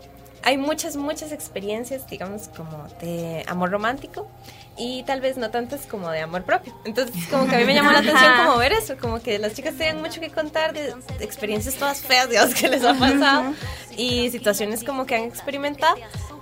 hay 0.43 0.59
muchas, 0.59 0.97
muchas 0.97 1.33
experiencias, 1.33 2.07
digamos, 2.09 2.49
como 2.49 2.87
de 3.01 3.45
amor 3.49 3.71
romántico 3.71 4.29
y 4.77 5.03
tal 5.05 5.21
vez 5.21 5.37
no 5.37 5.51
tantas 5.51 5.87
como 5.87 6.11
de 6.11 6.21
amor 6.21 6.45
propio. 6.45 6.73
Entonces, 6.85 7.27
como 7.29 7.49
que 7.49 7.57
a 7.57 7.59
mí 7.59 7.65
me 7.65 7.75
llamó 7.75 7.91
la 7.91 7.99
atención 7.99 8.33
como 8.45 8.57
ver 8.59 8.73
eso, 8.73 8.97
como 8.97 9.21
que 9.21 9.39
las 9.39 9.55
chicas 9.55 9.75
tienen 9.75 10.01
mucho 10.01 10.21
que 10.21 10.31
contar 10.31 10.73
de 10.73 10.95
experiencias 11.21 11.75
todas 11.75 12.01
feas, 12.01 12.29
digamos, 12.29 12.55
que 12.55 12.69
les 12.69 12.85
ha 12.85 12.95
pasado 12.95 13.55
y 13.97 14.31
situaciones 14.31 14.85
como 14.85 15.07
que 15.07 15.17
han 15.17 15.25
experimentado 15.25 15.97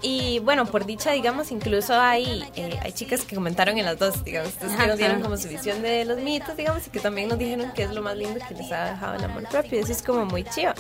y 0.07 0.39
bueno, 0.41 0.67
por 0.67 0.85
dicha, 0.85 1.13
digamos, 1.13 1.51
incluso 1.51 1.99
hay, 1.99 2.45
eh, 2.57 2.79
hay 2.83 2.93
chicas 2.93 3.23
que 3.23 3.35
comentaron 3.35 3.79
en 3.79 3.87
las 3.87 3.99
dos, 3.99 4.23
digamos, 4.23 4.53
que 4.53 4.87
nos 4.87 4.99
dieron 4.99 5.23
como 5.23 5.39
su 5.39 5.49
visión 5.49 5.81
de 5.81 6.05
los 6.05 6.19
mitos, 6.19 6.55
digamos, 6.59 6.87
y 6.87 6.91
que 6.91 7.01
también 7.01 7.31
nos 7.31 7.39
dijeron 7.39 7.73
que 7.73 7.85
es 7.85 7.91
lo 7.91 8.03
más 8.03 8.15
lindo 8.15 8.39
que 8.47 8.55
les 8.55 8.71
ha 8.71 8.91
dejado 8.91 9.15
el 9.15 9.25
amor 9.25 9.49
propio. 9.49 9.81
Eso 9.81 9.93
es 9.93 10.03
como 10.03 10.27
muy 10.27 10.45
chido. 10.45 10.75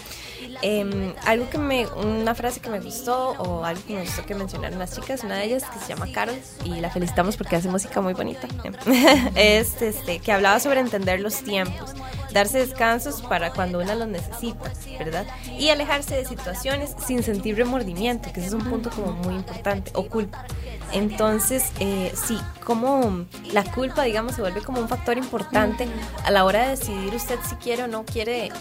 Em, 0.60 1.14
algo 1.24 1.48
que 1.48 1.56
me, 1.56 1.86
una 1.86 2.34
frase 2.34 2.60
que 2.60 2.68
me 2.68 2.80
gustó, 2.80 3.30
o 3.30 3.64
algo 3.64 3.80
que 3.86 3.94
me 3.94 4.02
gustó 4.02 4.26
que 4.26 4.34
mencionaron 4.34 4.78
las 4.78 4.94
chicas, 4.94 5.24
una 5.24 5.36
de 5.36 5.46
ellas 5.46 5.64
que 5.72 5.78
se 5.78 5.88
llama 5.88 6.12
Carol, 6.12 6.36
y 6.62 6.80
la 6.80 6.90
felicitamos 6.90 7.38
porque 7.38 7.56
hace 7.56 7.70
música 7.70 8.02
muy 8.02 8.12
bonita, 8.12 8.46
es 9.36 9.80
este, 9.80 10.18
que 10.18 10.32
hablaba 10.32 10.60
sobre 10.60 10.80
entender 10.80 11.20
los 11.20 11.36
tiempos 11.36 11.94
darse 12.34 12.58
descansos 12.58 13.22
para 13.22 13.52
cuando 13.52 13.78
una 13.78 13.94
los 13.94 14.08
necesita, 14.08 14.72
¿verdad? 14.98 15.24
Y 15.56 15.68
alejarse 15.70 16.16
de 16.16 16.26
situaciones 16.26 16.94
sin 17.06 17.22
sentir 17.22 17.56
remordimiento, 17.56 18.30
que 18.32 18.40
ese 18.40 18.48
es 18.48 18.54
un 18.54 18.64
punto 18.64 18.90
como 18.90 19.12
muy 19.12 19.36
importante, 19.36 19.92
o 19.94 20.06
culpa. 20.08 20.44
Entonces, 20.92 21.70
eh, 21.78 22.12
sí, 22.14 22.38
como 22.64 23.24
la 23.52 23.62
culpa, 23.64 24.02
digamos, 24.02 24.34
se 24.34 24.40
vuelve 24.40 24.62
como 24.62 24.80
un 24.80 24.88
factor 24.88 25.16
importante 25.16 25.86
a 26.24 26.30
la 26.32 26.44
hora 26.44 26.64
de 26.64 26.70
decidir 26.70 27.14
usted 27.14 27.38
si 27.48 27.54
quiere 27.56 27.84
o 27.84 27.86
no 27.86 28.04
quiere 28.04 28.46
eh, 28.46 28.52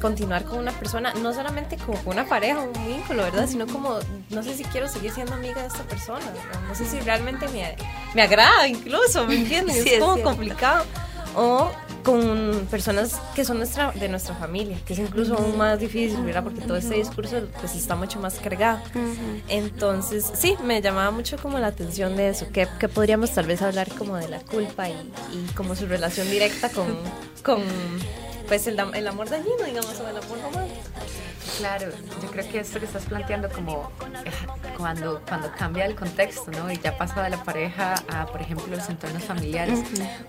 continuar 0.00 0.44
con 0.44 0.58
una 0.58 0.72
persona, 0.72 1.14
no 1.14 1.32
solamente 1.32 1.76
como 1.76 1.98
una 2.04 2.26
pareja, 2.26 2.60
un 2.60 2.72
vínculo, 2.86 3.22
¿verdad? 3.22 3.46
Sino 3.48 3.68
como, 3.68 3.98
no 4.30 4.42
sé 4.42 4.56
si 4.56 4.64
quiero 4.64 4.88
seguir 4.88 5.12
siendo 5.12 5.34
amiga 5.34 5.62
de 5.62 5.68
esta 5.68 5.84
persona, 5.84 6.24
no 6.68 6.74
sé 6.74 6.84
si 6.86 6.98
realmente 7.00 7.46
me, 7.48 7.76
me 8.14 8.22
agrada 8.22 8.66
incluso, 8.66 9.26
¿me 9.26 9.36
entiendes? 9.38 9.86
es 9.86 10.00
como 10.00 10.20
complicado. 10.22 10.84
O 11.34 11.70
con 12.02 12.66
personas 12.70 13.20
que 13.34 13.44
son 13.44 13.58
nuestra, 13.58 13.92
de 13.92 14.08
nuestra 14.08 14.34
familia, 14.34 14.78
que 14.84 14.92
es 14.94 14.98
incluso 14.98 15.36
aún 15.36 15.56
más 15.56 15.78
difícil, 15.78 16.22
¿verdad? 16.22 16.42
Porque 16.42 16.60
todo 16.60 16.76
este 16.76 16.94
discurso 16.94 17.46
pues 17.60 17.74
está 17.74 17.94
mucho 17.94 18.18
más 18.20 18.34
cargado. 18.34 18.80
Entonces, 19.48 20.30
sí, 20.34 20.56
me 20.64 20.80
llamaba 20.80 21.10
mucho 21.10 21.36
como 21.38 21.58
la 21.58 21.68
atención 21.68 22.16
de 22.16 22.28
eso, 22.30 22.46
que, 22.52 22.68
que 22.78 22.88
podríamos 22.88 23.30
tal 23.30 23.46
vez 23.46 23.62
hablar 23.62 23.88
como 23.96 24.16
de 24.16 24.28
la 24.28 24.40
culpa 24.40 24.88
y, 24.88 24.92
y 25.32 25.52
como 25.54 25.74
su 25.76 25.86
relación 25.86 26.30
directa 26.30 26.68
con, 26.70 26.86
con 27.42 27.62
pues 28.48 28.66
el, 28.66 28.78
el 28.94 29.08
amor 29.08 29.28
dañino, 29.30 29.64
digamos, 29.64 29.98
o 30.00 30.08
el 30.08 30.16
amor 30.16 30.38
romántico. 30.42 30.80
Claro, 31.58 31.88
yo 32.22 32.30
creo 32.30 32.48
que 32.48 32.60
esto 32.60 32.78
que 32.78 32.86
estás 32.86 33.04
planteando 33.04 33.48
como 33.50 33.90
eh, 34.24 34.30
cuando, 34.76 35.20
cuando 35.28 35.52
cambia 35.52 35.84
el 35.84 35.94
contexto, 35.94 36.50
¿no? 36.50 36.70
Y 36.70 36.78
ya 36.78 36.96
pasa 36.96 37.22
de 37.22 37.30
la 37.30 37.42
pareja 37.44 37.94
a, 38.10 38.26
por 38.26 38.40
ejemplo, 38.40 38.66
los 38.68 38.88
entornos 38.88 39.22
familiares. 39.24 39.80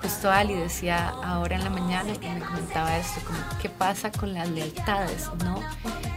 Justo 0.01 0.30
Ali 0.30 0.53
decía 0.55 1.09
ahora 1.24 1.55
en 1.55 1.63
la 1.63 1.69
mañana 1.69 2.11
y 2.21 2.28
me 2.28 2.39
comentaba 2.39 2.97
esto, 2.97 3.21
como 3.26 3.39
qué 3.61 3.69
pasa 3.69 4.11
con 4.11 4.34
las 4.34 4.49
lealtades, 4.49 5.30
¿no? 5.43 5.61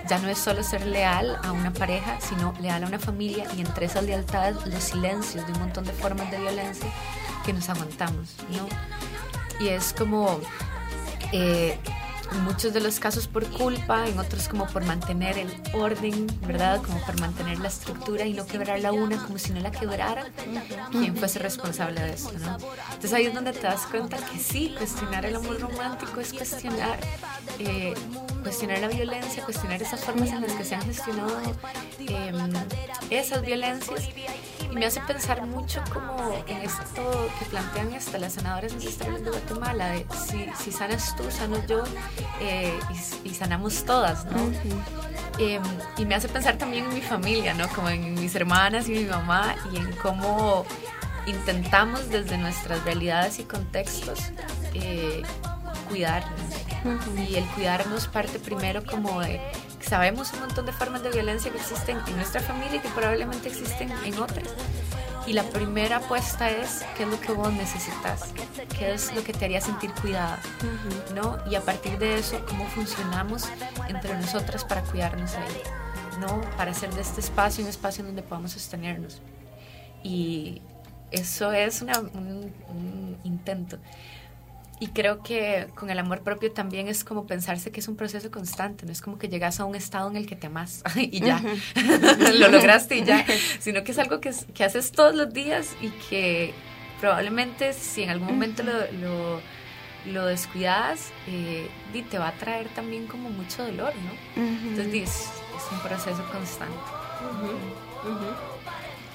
Ya 0.08 0.18
no 0.18 0.28
es 0.28 0.38
solo 0.38 0.62
ser 0.62 0.86
leal 0.86 1.38
a 1.42 1.52
una 1.52 1.72
pareja, 1.72 2.18
sino 2.20 2.54
leal 2.60 2.84
a 2.84 2.86
una 2.86 2.98
familia 2.98 3.46
y 3.56 3.60
entre 3.60 3.86
esas 3.86 4.04
lealtades 4.04 4.66
los 4.66 4.82
silencios 4.82 5.46
de 5.46 5.52
un 5.52 5.60
montón 5.60 5.84
de 5.84 5.92
formas 5.92 6.30
de 6.30 6.38
violencia 6.38 6.88
que 7.44 7.52
nos 7.52 7.68
aguantamos, 7.68 8.34
¿no? 8.50 9.64
Y 9.64 9.68
es 9.68 9.92
como... 9.92 10.40
Eh, 11.32 11.78
en 12.32 12.44
muchos 12.44 12.72
de 12.72 12.80
los 12.80 12.98
casos 13.00 13.26
por 13.26 13.46
culpa, 13.46 14.06
en 14.06 14.18
otros 14.18 14.48
como 14.48 14.66
por 14.66 14.84
mantener 14.84 15.38
el 15.38 15.52
orden, 15.72 16.26
¿verdad? 16.46 16.82
Como 16.82 17.00
por 17.04 17.20
mantener 17.20 17.58
la 17.58 17.68
estructura 17.68 18.26
y 18.26 18.32
no 18.32 18.46
quebrar 18.46 18.80
la 18.80 18.92
una 18.92 19.22
como 19.22 19.38
si 19.38 19.52
no 19.52 19.60
la 19.60 19.70
quebrara, 19.70 20.26
quien 20.90 21.16
fuese 21.16 21.38
responsable 21.38 22.00
de 22.00 22.14
eso, 22.14 22.32
¿no? 22.32 22.56
Entonces 22.56 23.12
ahí 23.12 23.26
es 23.26 23.34
donde 23.34 23.52
te 23.52 23.60
das 23.60 23.86
cuenta 23.86 24.16
que 24.16 24.38
sí, 24.38 24.74
cuestionar 24.76 25.24
el 25.24 25.36
amor 25.36 25.60
romántico 25.60 26.20
es 26.20 26.32
cuestionar, 26.32 26.98
eh, 27.58 27.94
cuestionar 28.42 28.78
la 28.80 28.88
violencia, 28.88 29.44
cuestionar 29.44 29.82
esas 29.82 30.00
formas 30.00 30.30
en 30.30 30.42
las 30.42 30.52
que 30.52 30.64
se 30.64 30.74
han 30.74 30.82
gestionado 30.82 31.36
eh, 31.98 32.32
esas 33.10 33.42
violencias 33.42 34.08
y 34.70 34.74
me 34.74 34.86
hace 34.86 35.00
pensar 35.00 35.46
mucho 35.46 35.82
como 35.92 36.44
en 36.46 36.58
esto 36.58 37.28
que 37.38 37.44
plantean 37.46 37.94
hasta 37.94 38.18
las 38.18 38.34
sanadoras 38.34 38.72
ancestrales 38.72 39.24
de 39.24 39.30
Guatemala, 39.30 39.88
de 39.90 40.06
si, 40.26 40.46
si 40.62 40.72
sanas 40.72 41.14
tú, 41.16 41.30
sano 41.30 41.56
yo 41.66 41.84
eh, 42.40 42.78
y, 43.24 43.34
sanamos 43.34 43.84
todas, 43.84 44.24
¿no? 44.26 44.38
Em, 45.38 45.62
y 45.98 46.06
me 46.06 46.14
hace 46.14 46.28
pensar 46.28 46.56
también 46.56 46.84
en 46.86 46.94
mi 46.94 47.02
familia, 47.02 47.54
¿no? 47.54 47.68
Como 47.68 47.88
en 47.90 48.14
mis 48.14 48.34
hermanas 48.34 48.88
y 48.88 48.92
mi 48.92 49.04
mamá 49.04 49.54
y 49.72 49.76
en 49.76 49.92
cómo 49.96 50.64
intentamos 51.26 52.08
desde 52.08 52.38
nuestras 52.38 52.84
realidades 52.84 53.38
y 53.38 53.44
contextos 53.44 54.18
eh, 54.74 55.22
cuidarnos. 55.88 56.65
Y 57.28 57.36
el 57.36 57.44
cuidarnos 57.46 58.08
parte 58.08 58.38
primero 58.38 58.84
como 58.84 59.20
de 59.20 59.40
sabemos 59.80 60.32
un 60.32 60.40
montón 60.40 60.66
de 60.66 60.72
formas 60.72 61.02
de 61.02 61.10
violencia 61.10 61.50
que 61.50 61.58
existen 61.58 61.98
en 62.06 62.16
nuestra 62.16 62.40
familia 62.40 62.76
y 62.76 62.80
que 62.80 62.88
probablemente 62.88 63.48
existen 63.48 63.92
en 64.04 64.18
otras. 64.18 64.48
Y 65.26 65.32
la 65.32 65.42
primera 65.42 65.96
apuesta 65.96 66.50
es 66.50 66.84
qué 66.96 67.02
es 67.02 67.08
lo 67.08 67.20
que 67.20 67.32
vos 67.32 67.52
necesitas, 67.52 68.32
qué 68.78 68.94
es 68.94 69.12
lo 69.12 69.24
que 69.24 69.32
te 69.32 69.44
haría 69.44 69.60
sentir 69.60 69.92
cuidada, 70.00 70.38
¿no? 71.14 71.36
Y 71.50 71.56
a 71.56 71.60
partir 71.60 71.98
de 71.98 72.18
eso, 72.18 72.44
cómo 72.46 72.64
funcionamos 72.66 73.44
entre 73.88 74.14
nosotras 74.14 74.64
para 74.64 74.82
cuidarnos 74.82 75.34
ahí, 75.34 75.62
¿no? 76.20 76.40
Para 76.56 76.70
hacer 76.70 76.94
de 76.94 77.00
este 77.00 77.20
espacio 77.20 77.64
un 77.64 77.70
espacio 77.70 78.04
donde 78.04 78.22
podamos 78.22 78.52
sostenernos. 78.52 79.20
Y 80.04 80.62
eso 81.10 81.52
es 81.52 81.82
un, 81.82 81.90
un 81.90 83.18
intento. 83.24 83.78
Y 84.78 84.88
creo 84.88 85.22
que 85.22 85.68
con 85.74 85.88
el 85.88 85.98
amor 85.98 86.20
propio 86.20 86.52
también 86.52 86.88
es 86.88 87.02
como 87.02 87.26
pensarse 87.26 87.70
que 87.70 87.80
es 87.80 87.88
un 87.88 87.96
proceso 87.96 88.30
constante, 88.30 88.84
no 88.84 88.92
es 88.92 89.00
como 89.00 89.18
que 89.18 89.28
llegas 89.28 89.58
a 89.58 89.64
un 89.64 89.74
estado 89.74 90.10
en 90.10 90.16
el 90.16 90.26
que 90.26 90.36
te 90.36 90.48
amas 90.48 90.82
y 90.96 91.20
ya, 91.20 91.42
lo 92.34 92.48
lograste 92.48 92.96
y 92.96 93.04
ya, 93.04 93.24
sino 93.58 93.84
que 93.84 93.92
es 93.92 93.98
algo 93.98 94.20
que, 94.20 94.34
que, 94.54 94.64
haces 94.64 94.92
todos 94.92 95.14
los 95.14 95.32
días 95.32 95.74
y 95.80 95.88
que 96.10 96.52
probablemente 97.00 97.72
si 97.72 98.02
en 98.02 98.10
algún 98.10 98.28
momento 98.28 98.62
lo, 98.62 98.72
lo, 99.00 99.40
lo 100.12 100.26
descuidas, 100.26 101.10
eh, 101.26 101.68
te 102.10 102.18
va 102.18 102.28
a 102.28 102.32
traer 102.32 102.68
también 102.68 103.06
como 103.06 103.30
mucho 103.30 103.64
dolor, 103.64 103.94
¿no? 103.94 104.42
Entonces 104.42 104.94
es, 104.94 105.10
es, 105.56 105.72
un 105.72 105.80
proceso 105.80 106.22
constante. 106.30 106.76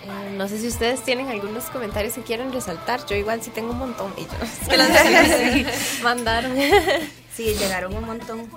Eh, 0.04 0.34
no 0.36 0.48
sé 0.48 0.60
si 0.60 0.68
ustedes 0.68 1.04
tienen 1.04 1.28
algunos 1.30 1.66
comentarios 1.66 2.14
que 2.14 2.22
quieren 2.22 2.52
resaltar. 2.52 3.06
Yo 3.06 3.16
igual 3.16 3.42
sí 3.42 3.52
tengo 3.52 3.72
un 3.72 3.80
montón. 3.80 4.14
Y 4.18 4.22
yo, 4.22 4.30
sí, 5.54 5.66
mandaron. 6.04 6.56
Sí, 7.34 7.56
llegaron 7.58 7.96
un 7.96 8.06
montón. 8.06 8.52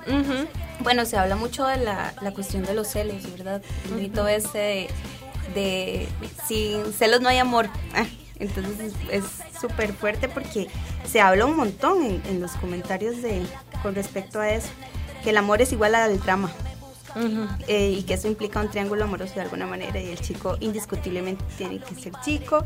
Bueno, 0.81 1.07
se 1.07 1.17
habla 1.17 1.37
mucho 1.37 1.65
de 1.65 1.77
la, 1.77 2.13
la, 2.21 2.33
cuestión 2.33 2.65
de 2.65 2.75
los 2.75 2.89
celos, 2.89 3.23
¿verdad? 3.31 3.63
El 3.85 3.95
mito 3.95 4.27
ese 4.27 4.89
de, 5.55 6.09
sin 6.49 6.93
celos 6.93 7.21
no 7.21 7.29
hay 7.29 7.39
amor. 7.39 7.69
Ah, 7.95 8.05
entonces 8.41 8.93
es 9.13 9.25
súper 9.61 9.93
fuerte 9.93 10.29
porque 10.29 10.67
se 11.09 11.21
habla 11.21 11.47
un 11.47 11.57
montón 11.57 12.03
en, 12.03 12.23
en, 12.27 12.41
los 12.41 12.51
comentarios 12.57 13.23
de 13.23 13.43
con 13.81 13.95
respecto 13.95 14.41
a 14.41 14.51
eso, 14.51 14.71
que 15.23 15.31
el 15.31 15.37
amor 15.37 15.63
es 15.63 15.71
igual 15.71 15.95
al 15.95 16.19
drama. 16.19 16.51
Eh, 17.69 17.97
y 17.99 18.03
que 18.03 18.15
eso 18.15 18.27
implica 18.27 18.61
un 18.61 18.69
triángulo 18.71 19.05
amoroso 19.05 19.35
de 19.35 19.43
alguna 19.43 19.67
manera 19.67 20.01
y 20.01 20.09
el 20.09 20.21
chico 20.21 20.57
indiscutiblemente 20.61 21.45
tiene 21.57 21.79
que 21.79 21.95
ser 21.95 22.13
chico 22.25 22.65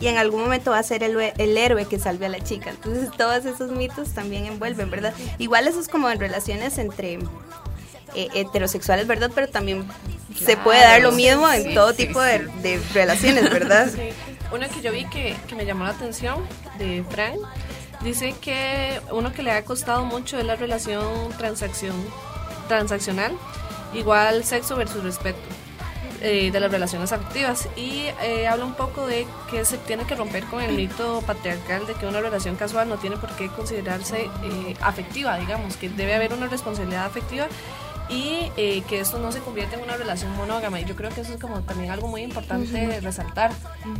y 0.00 0.08
en 0.08 0.18
algún 0.18 0.42
momento 0.42 0.70
va 0.72 0.78
a 0.78 0.82
ser 0.82 1.02
el, 1.02 1.18
el, 1.18 1.56
héroe 1.56 1.86
que 1.86 1.98
salve 1.98 2.26
a 2.26 2.28
la 2.28 2.40
chica. 2.40 2.70
Entonces 2.70 3.10
todos 3.16 3.44
esos 3.46 3.70
mitos 3.70 4.10
también 4.10 4.46
envuelven, 4.46 4.90
¿verdad? 4.90 5.14
Igual 5.38 5.66
eso 5.66 5.80
es 5.80 5.88
como 5.88 6.10
en 6.10 6.20
relaciones 6.20 6.76
entre 6.78 7.14
eh, 8.14 8.28
heterosexuales, 8.34 9.06
¿verdad? 9.06 9.30
Pero 9.34 9.48
también 9.48 9.86
se 10.38 10.56
puede 10.56 10.80
dar 10.80 11.00
lo 11.00 11.12
mismo 11.12 11.50
en 11.50 11.74
todo 11.74 11.94
tipo 11.94 12.20
de, 12.20 12.40
de, 12.62 12.80
relaciones, 12.92 13.50
¿verdad? 13.50 13.90
Uno 14.52 14.66
que 14.68 14.82
yo 14.82 14.92
vi 14.92 15.04
que, 15.06 15.36
que 15.46 15.54
me 15.54 15.64
llamó 15.64 15.84
la 15.84 15.90
atención 15.90 16.44
de 16.78 17.04
Frank 17.10 17.38
dice 18.02 18.34
que 18.40 19.00
uno 19.12 19.32
que 19.32 19.42
le 19.42 19.52
ha 19.52 19.64
costado 19.64 20.04
mucho 20.04 20.38
es 20.38 20.44
la 20.44 20.56
relación 20.56 21.04
transacción 21.36 21.94
transaccional 22.68 23.32
igual 23.94 24.44
sexo 24.44 24.76
versus 24.76 25.02
respeto 25.02 25.38
eh, 26.22 26.50
de 26.50 26.60
las 26.60 26.70
relaciones 26.70 27.12
afectivas. 27.12 27.66
Y 27.76 28.08
eh, 28.22 28.46
habla 28.46 28.66
un 28.66 28.74
poco 28.74 29.06
de 29.06 29.26
que 29.50 29.64
se 29.64 29.78
tiene 29.78 30.04
que 30.04 30.14
romper 30.14 30.44
con 30.44 30.62
el 30.62 30.76
mito 30.76 31.22
patriarcal 31.26 31.86
de 31.86 31.94
que 31.94 32.06
una 32.06 32.20
relación 32.20 32.56
casual 32.56 32.90
no 32.90 32.98
tiene 32.98 33.16
por 33.16 33.30
qué 33.36 33.48
considerarse 33.48 34.28
eh, 34.42 34.76
afectiva, 34.82 35.38
digamos, 35.38 35.76
que 35.76 35.88
debe 35.88 36.14
haber 36.14 36.34
una 36.34 36.46
responsabilidad 36.46 37.06
afectiva 37.06 37.46
y 38.10 38.50
eh, 38.56 38.82
que 38.88 39.00
esto 39.00 39.18
no 39.18 39.30
se 39.30 39.38
convierte 39.38 39.76
en 39.76 39.82
una 39.82 39.96
relación 39.96 40.34
monógama. 40.36 40.80
Y 40.80 40.84
yo 40.84 40.96
creo 40.96 41.10
que 41.10 41.20
eso 41.20 41.32
es 41.32 41.40
como 41.40 41.62
también 41.62 41.90
algo 41.90 42.08
muy 42.08 42.22
importante 42.22 43.00
resaltar. 43.00 43.52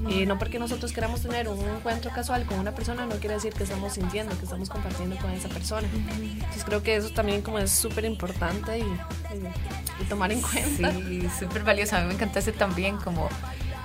Eh, 0.08 0.26
no 0.26 0.38
porque 0.38 0.58
nosotros 0.58 0.92
queramos 0.92 1.22
tener 1.22 1.48
un 1.48 1.61
encuentro 1.61 2.11
casual 2.11 2.44
con 2.44 2.58
una 2.58 2.74
persona 2.74 3.06
no 3.06 3.16
quiere 3.16 3.34
decir 3.34 3.52
que 3.52 3.62
estamos 3.62 3.92
sintiendo, 3.94 4.36
que 4.36 4.44
estamos 4.44 4.68
compartiendo 4.68 5.16
con 5.16 5.30
esa 5.30 5.48
persona. 5.48 5.88
Entonces 5.94 6.64
creo 6.64 6.82
que 6.82 6.96
eso 6.96 7.11
también 7.11 7.42
como 7.42 7.58
es 7.58 7.70
súper 7.70 8.04
importante 8.04 8.78
y, 8.78 8.82
y, 8.82 10.04
tomar 10.08 10.32
en 10.32 10.40
cuenta. 10.40 10.92
Sí, 10.92 11.28
súper 11.38 11.62
valioso. 11.62 11.96
A 11.96 12.00
mí 12.00 12.08
me 12.08 12.14
encantase 12.14 12.52
también 12.52 12.96
como 12.96 13.28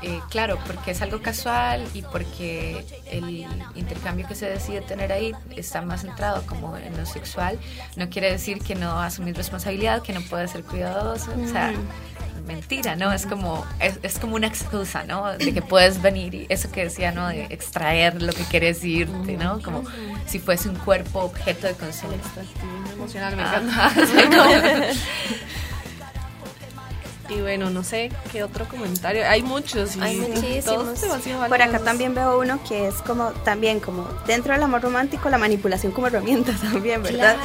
eh, 0.02 0.20
claro, 0.30 0.58
porque 0.68 0.92
es 0.92 1.02
algo 1.02 1.22
casual 1.22 1.86
y 1.94 2.02
porque 2.02 2.86
el 3.12 3.48
intercambio 3.76 4.28
que 4.28 4.36
se 4.36 4.48
decide 4.48 4.82
tener 4.82 5.12
ahí 5.12 5.34
está 5.56 5.82
más 5.82 6.02
centrado 6.02 6.46
como 6.46 6.78
en 6.78 6.96
lo 6.98 7.06
sexual, 7.06 7.60
no 7.96 8.10
quiere 8.10 8.32
decir 8.32 8.60
que 8.60 8.76
no 8.76 9.02
asumir 9.02 9.36
responsabilidad, 9.36 10.02
que 10.02 10.14
no 10.14 10.22
puede 10.22 10.48
ser 10.48 10.64
cuidadoso, 10.64 11.32
o 11.32 11.48
sea, 11.48 11.74
mentira, 12.46 12.96
¿no? 12.96 13.12
Es 13.12 13.26
como, 13.26 13.66
es, 13.80 14.20
como 14.20 14.36
una 14.36 14.48
excusa, 14.48 15.04
¿no? 15.04 15.32
De 15.34 15.54
que 15.54 15.62
puedes 15.62 16.02
venir 16.02 16.36
y 16.36 16.46
eso 16.50 16.72
que 16.72 16.84
decía, 16.84 17.12
¿no? 17.12 17.28
De 17.28 17.46
extraer 17.46 18.22
lo 18.22 18.34
que 18.34 18.44
quieres 18.44 18.84
irte, 18.84 19.38
¿no? 19.38 19.62
Como 19.62 19.84
si 20.28 20.40
fuese 20.40 20.70
un 20.70 20.76
cuerpo 20.76 21.22
objeto 21.22 21.68
de 21.68 21.74
consumo. 21.74 22.14
emocional, 22.94 23.36
me 23.36 23.44
encanta. 23.44 23.92
Y 27.28 27.42
bueno, 27.42 27.72
no 27.72 27.84
sé 27.84 28.12
qué 28.32 28.44
otro 28.44 28.68
comentario. 28.68 29.28
Hay 29.28 29.42
muchos. 29.42 29.98
Hay 29.98 30.18
muchísimos. 30.18 31.00
Por 31.48 31.62
acá 31.62 31.80
también 31.80 32.14
veo 32.14 32.40
uno 32.40 32.60
que 32.68 32.88
es 32.88 32.96
como, 32.96 33.32
también 33.44 33.80
como, 33.80 34.08
dentro 34.28 34.54
del 34.54 34.62
amor 34.62 34.82
romántico, 34.82 35.30
la 35.30 35.38
manipulación 35.38 35.92
como 35.92 36.08
herramienta 36.08 36.54
también, 36.62 37.02
¿verdad? 37.02 37.38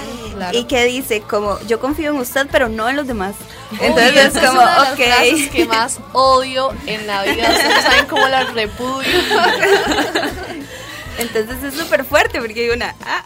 Y 0.52 0.64
que 0.64 0.84
dice, 0.84 1.22
como, 1.22 1.58
yo 1.66 1.80
confío 1.80 2.10
en 2.10 2.16
usted, 2.16 2.46
pero 2.52 2.68
no 2.68 2.88
en 2.88 2.96
los 2.96 3.06
demás. 3.06 3.34
Entonces 3.80 4.36
es 4.36 4.42
como, 4.42 4.60
ok. 4.60 5.50
que 5.50 5.64
más 5.66 5.98
odio 6.12 6.72
en 6.86 7.06
la 7.06 7.22
vida. 7.22 7.50
Ustedes 7.50 7.82
saben 7.82 8.06
cómo 8.06 8.28
la 8.28 8.44
repudio. 8.44 9.08
Entonces 11.18 11.62
es 11.62 11.74
súper 11.74 12.04
fuerte 12.04 12.40
porque 12.40 12.62
hay 12.62 12.70
una... 12.70 12.94
Ah, 13.04 13.24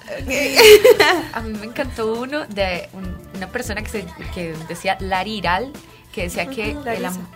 A 1.32 1.40
mí 1.42 1.56
me 1.58 1.66
encantó 1.66 2.14
uno 2.14 2.44
de 2.46 2.88
una 3.34 3.48
persona 3.48 3.82
que, 3.82 3.88
se, 3.88 4.06
que 4.34 4.54
decía 4.68 4.96
Lariral 5.00 5.72
que 6.14 6.22
decía 6.22 6.46
que 6.46 6.70
el 6.70 7.04
amor... 7.04 7.26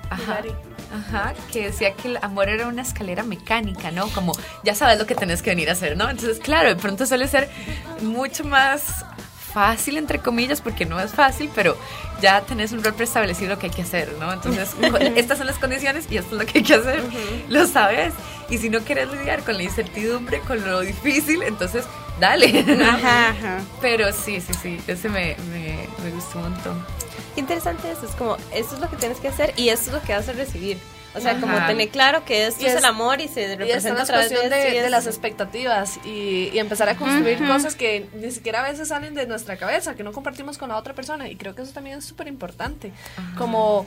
Ajá, 0.90 1.34
que 1.52 1.66
decía 1.66 1.92
que 1.92 2.08
el 2.08 2.18
amor 2.22 2.48
era 2.48 2.66
una 2.66 2.80
escalera 2.80 3.22
mecánica, 3.22 3.90
¿no? 3.90 4.08
Como 4.08 4.32
ya 4.64 4.74
sabes 4.74 4.98
lo 4.98 5.04
que 5.04 5.14
tenés 5.14 5.42
que 5.42 5.50
venir 5.50 5.68
a 5.68 5.72
hacer, 5.72 5.98
¿no? 5.98 6.08
Entonces, 6.08 6.38
claro, 6.38 6.70
de 6.70 6.76
pronto 6.76 7.04
suele 7.04 7.28
ser 7.28 7.50
mucho 8.00 8.44
más 8.44 9.04
fácil, 9.52 9.98
entre 9.98 10.18
comillas, 10.20 10.62
porque 10.62 10.86
no 10.86 10.98
es 10.98 11.12
fácil, 11.12 11.50
pero 11.54 11.76
ya 12.22 12.40
tenés 12.40 12.72
un 12.72 12.82
rol 12.82 12.94
preestablecido 12.94 13.50
lo 13.50 13.58
que 13.58 13.66
hay 13.66 13.72
que 13.72 13.82
hacer, 13.82 14.14
¿no? 14.18 14.32
Entonces, 14.32 14.70
estas 15.16 15.36
son 15.36 15.46
las 15.46 15.58
condiciones 15.58 16.06
y 16.10 16.16
esto 16.16 16.36
es 16.36 16.40
lo 16.40 16.46
que 16.46 16.58
hay 16.58 16.64
que 16.64 16.74
hacer, 16.74 17.02
lo 17.48 17.66
sabes. 17.66 18.14
Y 18.48 18.56
si 18.56 18.70
no 18.70 18.80
quieres 18.80 19.10
lidiar 19.10 19.42
con 19.42 19.58
la 19.58 19.64
incertidumbre, 19.64 20.40
con 20.40 20.64
lo 20.64 20.80
difícil, 20.80 21.42
entonces 21.42 21.84
dale. 22.20 22.64
Ajá, 22.82 23.28
ajá. 23.30 23.60
Pero 23.80 24.12
sí, 24.12 24.40
sí, 24.40 24.52
sí, 24.54 24.80
ese 24.86 25.08
me, 25.08 25.36
me, 25.50 25.86
me 26.02 26.10
gustó 26.10 26.38
un 26.38 26.50
montón. 26.50 26.86
Qué 27.34 27.40
interesante 27.40 27.90
eso, 27.90 28.06
es 28.06 28.12
como, 28.12 28.36
esto 28.52 28.74
es 28.74 28.80
lo 28.80 28.90
que 28.90 28.96
tienes 28.96 29.18
que 29.18 29.28
hacer 29.28 29.52
y 29.56 29.68
esto 29.68 29.90
es 29.90 29.94
lo 29.94 30.02
que 30.02 30.12
vas 30.12 30.28
a 30.28 30.32
recibir. 30.32 30.78
O 31.14 31.20
sea, 31.20 31.40
como 31.40 31.56
tener 31.66 31.88
claro 31.88 32.24
que 32.24 32.46
esto 32.46 32.66
es, 32.66 32.74
el 32.74 32.84
amor 32.84 33.20
y 33.20 33.28
se 33.28 33.56
representa 33.56 34.02
a 34.02 34.04
través 34.04 34.30
de, 34.30 34.48
de, 34.48 34.90
las 34.90 35.06
expectativas 35.06 35.98
y, 36.04 36.50
y, 36.52 36.58
empezar 36.58 36.88
a 36.88 36.96
construir 36.96 37.38
cosas 37.38 37.74
que 37.74 38.06
ni 38.14 38.30
siquiera 38.30 38.60
a 38.60 38.70
veces 38.70 38.88
salen 38.88 39.14
de 39.14 39.26
nuestra 39.26 39.56
cabeza, 39.56 39.94
que 39.94 40.02
no 40.02 40.12
compartimos 40.12 40.58
con 40.58 40.68
la 40.68 40.76
otra 40.76 40.94
persona. 40.94 41.28
Y 41.28 41.36
creo 41.36 41.54
que 41.54 41.62
eso 41.62 41.72
también 41.72 41.98
es 41.98 42.04
súper 42.04 42.28
importante. 42.28 42.92
Como 43.36 43.86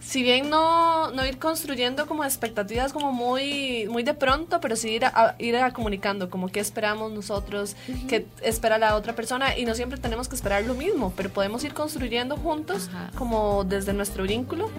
si 0.00 0.22
bien 0.22 0.50
no, 0.50 1.10
no 1.10 1.26
ir 1.26 1.38
construyendo 1.38 2.06
como 2.06 2.24
expectativas 2.24 2.92
como 2.92 3.12
muy, 3.12 3.86
muy 3.88 4.02
de 4.02 4.14
pronto, 4.14 4.60
pero 4.60 4.76
sí 4.76 4.90
ir 4.90 5.04
a, 5.04 5.34
ir 5.38 5.56
a 5.56 5.72
comunicando 5.72 6.30
como 6.30 6.48
qué 6.48 6.60
esperamos 6.60 7.12
nosotros, 7.12 7.76
qué 8.08 8.26
espera 8.42 8.78
la 8.78 8.94
otra 8.94 9.14
persona 9.14 9.58
y 9.58 9.64
no 9.64 9.74
siempre 9.74 9.98
tenemos 9.98 10.28
que 10.28 10.36
esperar 10.36 10.64
lo 10.64 10.74
mismo, 10.74 11.12
pero 11.16 11.30
podemos 11.30 11.64
ir 11.64 11.74
construyendo 11.74 12.36
juntos 12.36 12.88
como 13.16 13.64
desde 13.64 13.92
nuestro 13.92 14.24
vínculo 14.24 14.70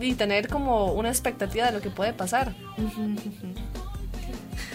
y 0.00 0.14
tener 0.14 0.48
como 0.48 0.92
una 0.92 1.10
expectativa 1.10 1.66
de 1.66 1.72
lo 1.72 1.80
que 1.80 1.90
puede 1.90 2.12
pasar. 2.12 2.54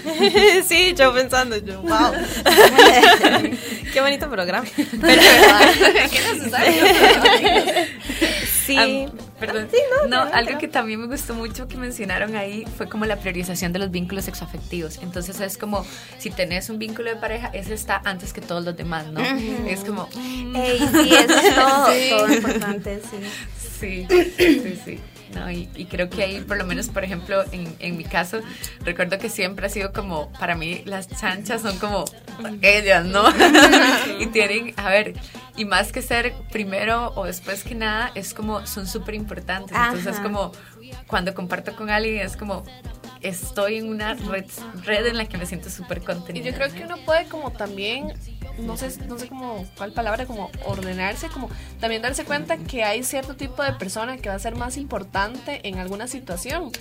sí, 0.65 0.93
yo 0.95 1.13
pensando, 1.13 1.57
yo, 1.57 1.81
wow. 1.83 2.13
Qué 3.93 4.01
bonito 4.01 4.29
programa. 4.29 4.65
Pero, 5.01 5.21
Qué 6.11 6.33
necesario. 6.33 6.83
sí. 8.65 9.07
Perdón. 9.39 9.67
no, 10.09 10.21
algo 10.21 10.57
que 10.57 10.67
también 10.67 10.99
me 10.99 11.07
gustó 11.07 11.33
mucho 11.33 11.67
que 11.67 11.77
mencionaron 11.77 12.35
ahí 12.35 12.65
fue 12.77 12.87
como 12.87 13.05
la 13.05 13.17
priorización 13.17 13.73
de 13.73 13.79
los 13.79 13.91
vínculos 13.91 14.25
sexoafectivos. 14.25 14.99
Entonces 15.01 15.39
es 15.39 15.57
como 15.57 15.85
si 16.17 16.29
tenés 16.29 16.69
un 16.69 16.79
vínculo 16.79 17.09
de 17.09 17.15
pareja, 17.15 17.49
ese 17.53 17.73
está 17.73 18.01
antes 18.05 18.33
que 18.33 18.41
todos 18.41 18.63
los 18.63 18.75
demás, 18.75 19.07
¿no? 19.07 19.21
Es 19.21 19.81
como. 19.81 20.07
Ey, 20.15 20.79
sí, 20.79 21.13
eso 21.13 21.39
es 21.39 21.55
todo, 22.09 22.17
todo 22.17 22.33
importante, 22.33 23.01
sí. 23.09 23.17
Sí, 23.79 24.07
sí, 24.37 24.81
sí. 24.83 24.99
¿no? 25.33 25.49
Y, 25.51 25.67
creo 25.89 26.09
que 26.09 26.23
ahí, 26.23 26.41
por 26.41 26.57
lo 26.57 26.65
menos, 26.65 26.89
por 26.89 27.03
ejemplo, 27.03 27.43
en, 27.51 27.75
en, 27.79 27.97
mi 27.97 28.03
caso, 28.03 28.41
recuerdo 28.81 29.17
que 29.17 29.29
siempre 29.29 29.65
ha 29.67 29.69
sido 29.69 29.93
como, 29.93 30.31
para 30.33 30.55
mí 30.55 30.81
las 30.85 31.07
chanchas 31.07 31.61
son 31.61 31.77
como 31.77 32.05
ellas, 32.61 33.05
¿no? 33.05 33.23
y 34.19 34.27
tienen, 34.27 34.73
a 34.77 34.89
ver, 34.89 35.13
y 35.59 35.65
más 35.65 35.91
que 35.91 36.01
ser 36.01 36.33
primero 36.53 37.11
o 37.15 37.25
después 37.25 37.65
que 37.65 37.75
nada, 37.75 38.11
es 38.15 38.33
como, 38.33 38.65
son 38.65 38.87
súper 38.87 39.13
importantes. 39.13 39.75
Entonces, 39.75 40.15
es 40.15 40.19
como, 40.21 40.53
cuando 41.05 41.33
comparto 41.33 41.75
con 41.75 41.89
alguien, 41.89 42.25
es 42.25 42.37
como, 42.37 42.63
estoy 43.19 43.79
en 43.79 43.89
una 43.89 44.13
red, 44.13 44.45
red 44.85 45.05
en 45.07 45.17
la 45.17 45.25
que 45.25 45.37
me 45.37 45.45
siento 45.45 45.69
súper 45.69 46.01
contenida. 46.01 46.47
Y 46.47 46.51
yo 46.51 46.57
creo 46.57 46.73
que 46.73 46.85
uno 46.85 46.95
puede 47.05 47.25
como 47.25 47.51
también 47.51 48.13
no 48.61 48.77
sé, 48.77 48.91
no 49.07 49.17
sé 49.17 49.27
cómo, 49.27 49.65
cuál 49.77 49.91
palabra, 49.91 50.25
como 50.25 50.49
ordenarse, 50.65 51.27
como 51.27 51.49
también 51.79 52.01
darse 52.01 52.25
cuenta 52.25 52.57
que 52.57 52.83
hay 52.83 53.03
cierto 53.03 53.35
tipo 53.35 53.63
de 53.63 53.73
persona 53.73 54.17
que 54.17 54.29
va 54.29 54.35
a 54.35 54.39
ser 54.39 54.55
más 54.55 54.77
importante 54.77 55.67
en 55.67 55.79
alguna 55.79 56.07
situación 56.07 56.71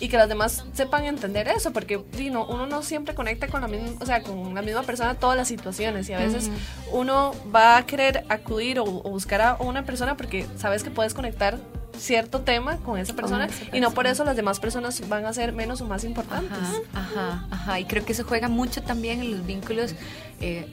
y 0.00 0.08
que 0.08 0.16
las 0.16 0.28
demás 0.28 0.64
sepan 0.74 1.04
entender 1.04 1.48
eso, 1.48 1.72
porque 1.72 1.96
uno 1.96 2.66
no 2.66 2.82
siempre 2.82 3.14
conecta 3.14 3.48
con 3.48 3.60
la 3.60 3.68
misma, 3.68 3.88
o 4.00 4.06
sea, 4.06 4.22
con 4.22 4.54
la 4.54 4.62
misma 4.62 4.82
persona 4.82 5.14
todas 5.14 5.36
las 5.36 5.48
situaciones 5.48 6.08
y 6.08 6.12
a 6.12 6.18
veces 6.18 6.50
uno 6.92 7.32
va 7.54 7.76
a 7.76 7.86
querer 7.86 8.24
acudir 8.28 8.80
o, 8.80 8.84
buscar 8.84 9.40
a 9.40 9.54
una 9.56 9.84
persona 9.84 10.16
porque 10.16 10.46
sabes 10.56 10.82
que 10.82 10.90
puedes 10.90 11.14
conectar 11.14 11.58
cierto 11.96 12.40
tema 12.40 12.78
con 12.78 12.98
esa 12.98 13.14
persona 13.14 13.48
y 13.72 13.78
no 13.78 13.92
por 13.92 14.06
eso 14.08 14.24
las 14.24 14.34
demás 14.34 14.58
personas 14.58 15.08
van 15.08 15.26
a 15.26 15.32
ser 15.32 15.52
menos 15.52 15.80
o 15.80 15.84
más 15.84 16.02
importantes. 16.04 16.58
Ajá, 16.92 17.46
ajá, 17.50 17.80
Y 17.80 17.84
creo 17.84 18.04
que 18.04 18.12
eso 18.12 18.24
juega 18.24 18.48
mucho 18.48 18.82
también 18.82 19.20
en 19.20 19.30
los 19.30 19.46
vínculos 19.46 19.94
eh, 20.40 20.66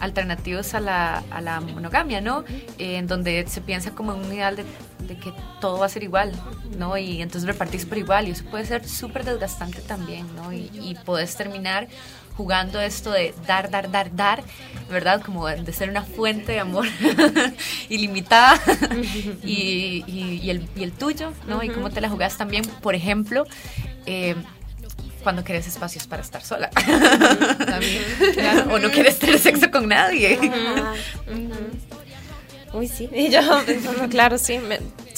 alternativos 0.00 0.74
a 0.74 0.80
la, 0.80 1.24
a 1.30 1.40
la 1.40 1.60
monogamia, 1.60 2.20
¿no? 2.20 2.44
en 2.78 3.06
donde 3.06 3.46
se 3.48 3.60
piensa 3.60 3.94
como 3.94 4.14
en 4.14 4.20
un 4.20 4.32
ideal 4.32 4.56
de, 4.56 4.64
que 5.16 5.32
todo 5.60 5.78
va 5.78 5.86
a 5.86 5.88
ser 5.88 6.02
igual, 6.02 6.32
¿no? 6.76 6.98
Y 6.98 7.22
entonces 7.22 7.48
repartís 7.48 7.86
por 7.86 7.96
igual 7.96 8.28
y 8.28 8.32
eso 8.32 8.44
puede 8.44 8.66
ser 8.66 8.86
súper 8.86 9.24
desgastante 9.24 9.80
también, 9.80 10.26
¿no? 10.36 10.52
Y, 10.52 10.70
y 10.74 10.96
puedes 11.04 11.34
terminar 11.34 11.88
jugando 12.38 12.80
esto 12.80 13.10
de 13.10 13.34
dar, 13.48 13.68
dar, 13.68 13.90
dar, 13.90 14.14
dar, 14.14 14.44
¿verdad? 14.88 15.20
Como 15.20 15.48
de 15.48 15.72
ser 15.72 15.90
una 15.90 16.04
fuente 16.04 16.52
de 16.52 16.60
amor 16.60 16.86
ilimitada 17.88 18.60
y, 19.42 20.04
y, 20.06 20.48
el, 20.48 20.68
y, 20.76 20.84
el, 20.84 20.92
tuyo, 20.92 21.32
¿no? 21.48 21.64
Y 21.64 21.68
cómo 21.70 21.90
te 21.90 22.00
la 22.00 22.08
jugás 22.08 22.36
también, 22.36 22.64
por 22.80 22.94
ejemplo, 22.94 23.44
eh, 24.06 24.36
cuando 25.22 25.44
quieres 25.44 25.66
espacios 25.66 26.06
para 26.06 26.22
estar 26.22 26.42
sola. 26.44 26.70
o 28.70 28.78
no 28.78 28.90
quieres 28.90 29.18
tener 29.18 29.38
sexo 29.38 29.70
con 29.70 29.88
nadie. 29.88 30.38
Uy, 32.72 32.88
sí. 32.88 33.08
Y 33.14 33.30
yo 33.30 33.40
pensando, 33.64 34.08
claro, 34.08 34.38
sí, 34.38 34.60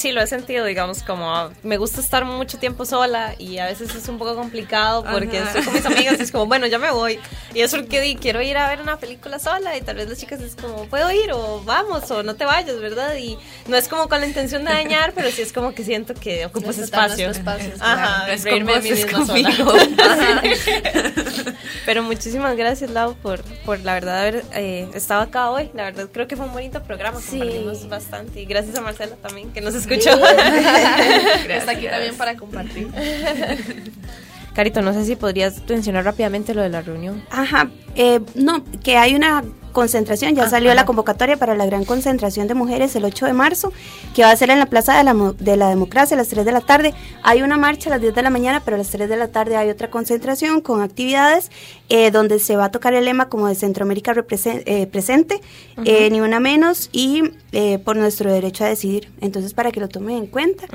sí, 0.01 0.13
lo 0.13 0.23
he 0.23 0.27
sentido, 0.27 0.65
digamos, 0.65 1.03
como 1.03 1.51
me 1.63 1.77
gusta 1.77 2.01
estar 2.01 2.25
mucho 2.25 2.59
tiempo 2.59 2.87
sola 2.87 3.35
y 3.39 3.59
a 3.59 3.67
veces 3.67 3.95
es 3.95 4.09
un 4.09 4.19
poco 4.19 4.35
complicado 4.35 5.05
porque 5.05 5.39
estoy 5.39 5.63
con 5.63 5.75
mis 5.75 5.85
amigas 5.85 6.17
y 6.19 6.23
es 6.23 6.33
como, 6.33 6.47
bueno, 6.47 6.67
ya 6.67 6.79
me 6.79 6.91
voy. 6.91 7.19
Y 7.55 7.61
es 7.61 7.71
porque 7.71 8.01
di, 8.01 8.17
quiero 8.17 8.41
ir 8.41 8.57
a 8.57 8.69
ver 8.69 8.81
una 8.81 8.99
película 8.99 9.39
sola 9.39 9.77
y 9.77 9.83
tal 9.83 9.97
vez 9.97 10.09
las 10.09 10.19
chicas 10.19 10.41
es 10.41 10.57
como, 10.57 10.87
puedo 10.87 11.11
ir 11.13 11.33
o 11.33 11.63
vamos 11.65 12.11
o 12.11 12.23
no 12.23 12.35
te 12.35 12.45
vayas, 12.45 12.81
¿verdad? 12.81 13.15
Y 13.17 13.39
no 13.69 13.77
es 13.77 13.89
como 13.89 14.09
con 14.09 14.21
la 14.21 14.27
intención 14.27 14.65
de 14.65 14.73
dañar, 14.73 15.13
pero 15.15 15.31
sí 15.31 15.43
es 15.43 15.53
como 15.53 15.75
que 15.75 15.85
siento 15.85 16.15
que 16.15 16.47
ocupo 16.47 16.71
ese 16.71 16.85
espacio. 16.85 17.31
Ajá, 17.81 18.33
es 18.33 18.45
reírme 18.45 18.75
de 18.75 18.81
mí 18.81 18.91
misma 18.91 19.27
sola. 19.27 20.43
pero 21.87 22.03
muchísimas 22.03 22.57
gracias, 22.57 22.91
Lau, 22.91 23.15
por, 23.17 23.43
por 23.67 23.81
la 23.81 23.95
verdad 23.95 24.21
haber 24.21 24.45
eh, 24.55 24.89
estado 24.95 25.23
acá 25.23 25.51
hoy. 25.51 25.71
La 25.75 25.85
verdad 25.85 26.09
creo 26.11 26.27
que 26.27 26.37
fue 26.37 26.47
un 26.47 26.53
bonito 26.53 26.83
programa. 26.83 27.21
Sí 27.21 27.41
bastante. 27.89 28.41
Y 28.41 28.47
gracias 28.47 28.77
a 28.77 28.81
Marcela 28.81 29.17
también, 29.17 29.53
que 29.53 29.61
nos 29.61 29.75
escuchó. 29.75 29.89
Está 31.49 31.72
aquí 31.72 31.86
también 31.86 32.16
para 32.16 32.36
compartir. 32.36 32.88
Carito, 34.55 34.82
no 34.82 34.93
sé 34.93 35.05
si 35.05 35.16
podrías 35.16 35.62
mencionar 35.68 36.05
rápidamente 36.05 36.55
lo 36.55 36.62
de 36.62 36.68
la 36.68 36.82
reunión. 36.82 37.22
Ajá, 37.30 37.70
eh, 37.95 38.20
no, 38.34 38.64
que 38.82 38.97
hay 38.97 39.14
una 39.14 39.45
concentración, 39.73 40.35
ya 40.35 40.49
salió 40.49 40.75
la 40.75 40.85
convocatoria 40.85 41.37
para 41.37 41.55
la 41.55 41.66
gran 41.66 41.85
concentración 41.85 42.49
de 42.49 42.55
mujeres 42.55 42.95
el 42.97 43.05
8 43.05 43.27
de 43.27 43.33
marzo, 43.33 43.73
que 44.14 44.23
va 44.23 44.31
a 44.31 44.37
ser 44.37 44.51
en 44.51 44.59
la 44.59 44.66
Plaza 44.66 44.97
de 44.97 45.05
la, 45.05 45.14
de 45.39 45.57
la 45.57 45.68
Democracia 45.68 46.14
a 46.14 46.18
las 46.18 46.29
3 46.29 46.45
de 46.45 46.53
la 46.53 46.61
tarde. 46.61 46.95
Hay 47.23 47.43
una 47.43 47.57
marcha 47.57 47.89
a 47.89 47.93
las 47.93 48.01
10 48.01 48.14
de 48.14 48.23
la 48.23 48.31
mañana, 48.31 48.62
pero 48.64 48.77
a 48.77 48.79
las 48.79 48.91
3 48.91 49.09
de 49.09 49.16
la 49.16 49.29
tarde 49.29 49.57
hay 49.57 49.71
otra 49.71 49.91
concentración 49.91 50.61
con 50.61 50.83
actividades 50.83 51.51
eh, 51.89 52.11
donde 52.12 52.39
se 52.39 52.57
va 52.57 52.66
a 52.66 52.71
tocar 52.71 52.95
el 52.95 53.05
lema 53.05 53.29
como 53.29 53.49
de 53.49 53.57
Centroamérica 53.57 54.14
eh, 54.14 54.87
presente, 54.87 55.41
eh, 55.85 56.09
ni 56.11 56.21
una 56.21 56.39
menos, 56.39 56.89
y 56.93 57.23
por 57.85 57.97
nuestro 57.97 58.33
derecho 58.33 58.64
a 58.64 58.68
decidir. 58.68 59.11
Entonces, 59.21 59.55
para 59.55 59.73
que 59.73 59.81
lo 59.81 59.89
tomen 59.89 60.18
en 60.18 60.27
cuenta. 60.29 60.66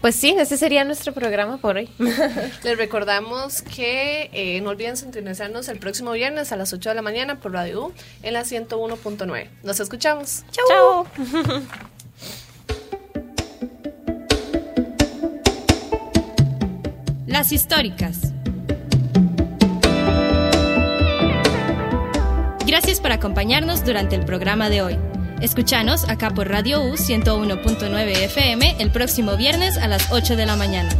Pues 0.00 0.16
sí, 0.16 0.34
ese 0.38 0.56
sería 0.56 0.82
nuestro 0.84 1.12
programa 1.12 1.58
por 1.58 1.76
hoy. 1.76 1.90
Les 2.64 2.78
recordamos 2.78 3.60
que 3.60 4.60
no 4.62 4.70
olviden 4.70 4.96
sintonizarnos 4.96 5.68
el 5.68 5.78
próximo 5.78 6.12
viernes 6.12 6.50
a 6.50 6.56
las 6.56 6.72
8 6.72 6.88
de 6.88 6.94
la 6.94 7.02
mañana 7.02 7.40
por 7.40 7.52
Radio 7.52 7.86
U 7.88 7.92
en 8.22 8.34
la 8.34 8.42
101.9. 8.42 9.48
Nos 9.62 9.80
escuchamos. 9.80 10.44
Chao. 10.50 11.06
Las 17.26 17.52
históricas. 17.52 18.32
Gracias 22.66 23.00
por 23.00 23.12
acompañarnos 23.12 23.84
durante 23.84 24.16
el 24.16 24.24
programa 24.24 24.70
de 24.70 24.82
hoy. 24.82 24.98
Escúchanos 25.40 26.08
acá 26.08 26.30
por 26.30 26.48
Radio 26.48 26.82
U 26.82 26.94
101.9 26.94 28.24
FM 28.24 28.76
el 28.78 28.90
próximo 28.90 29.36
viernes 29.36 29.78
a 29.78 29.88
las 29.88 30.10
8 30.10 30.36
de 30.36 30.46
la 30.46 30.56
mañana. 30.56 30.90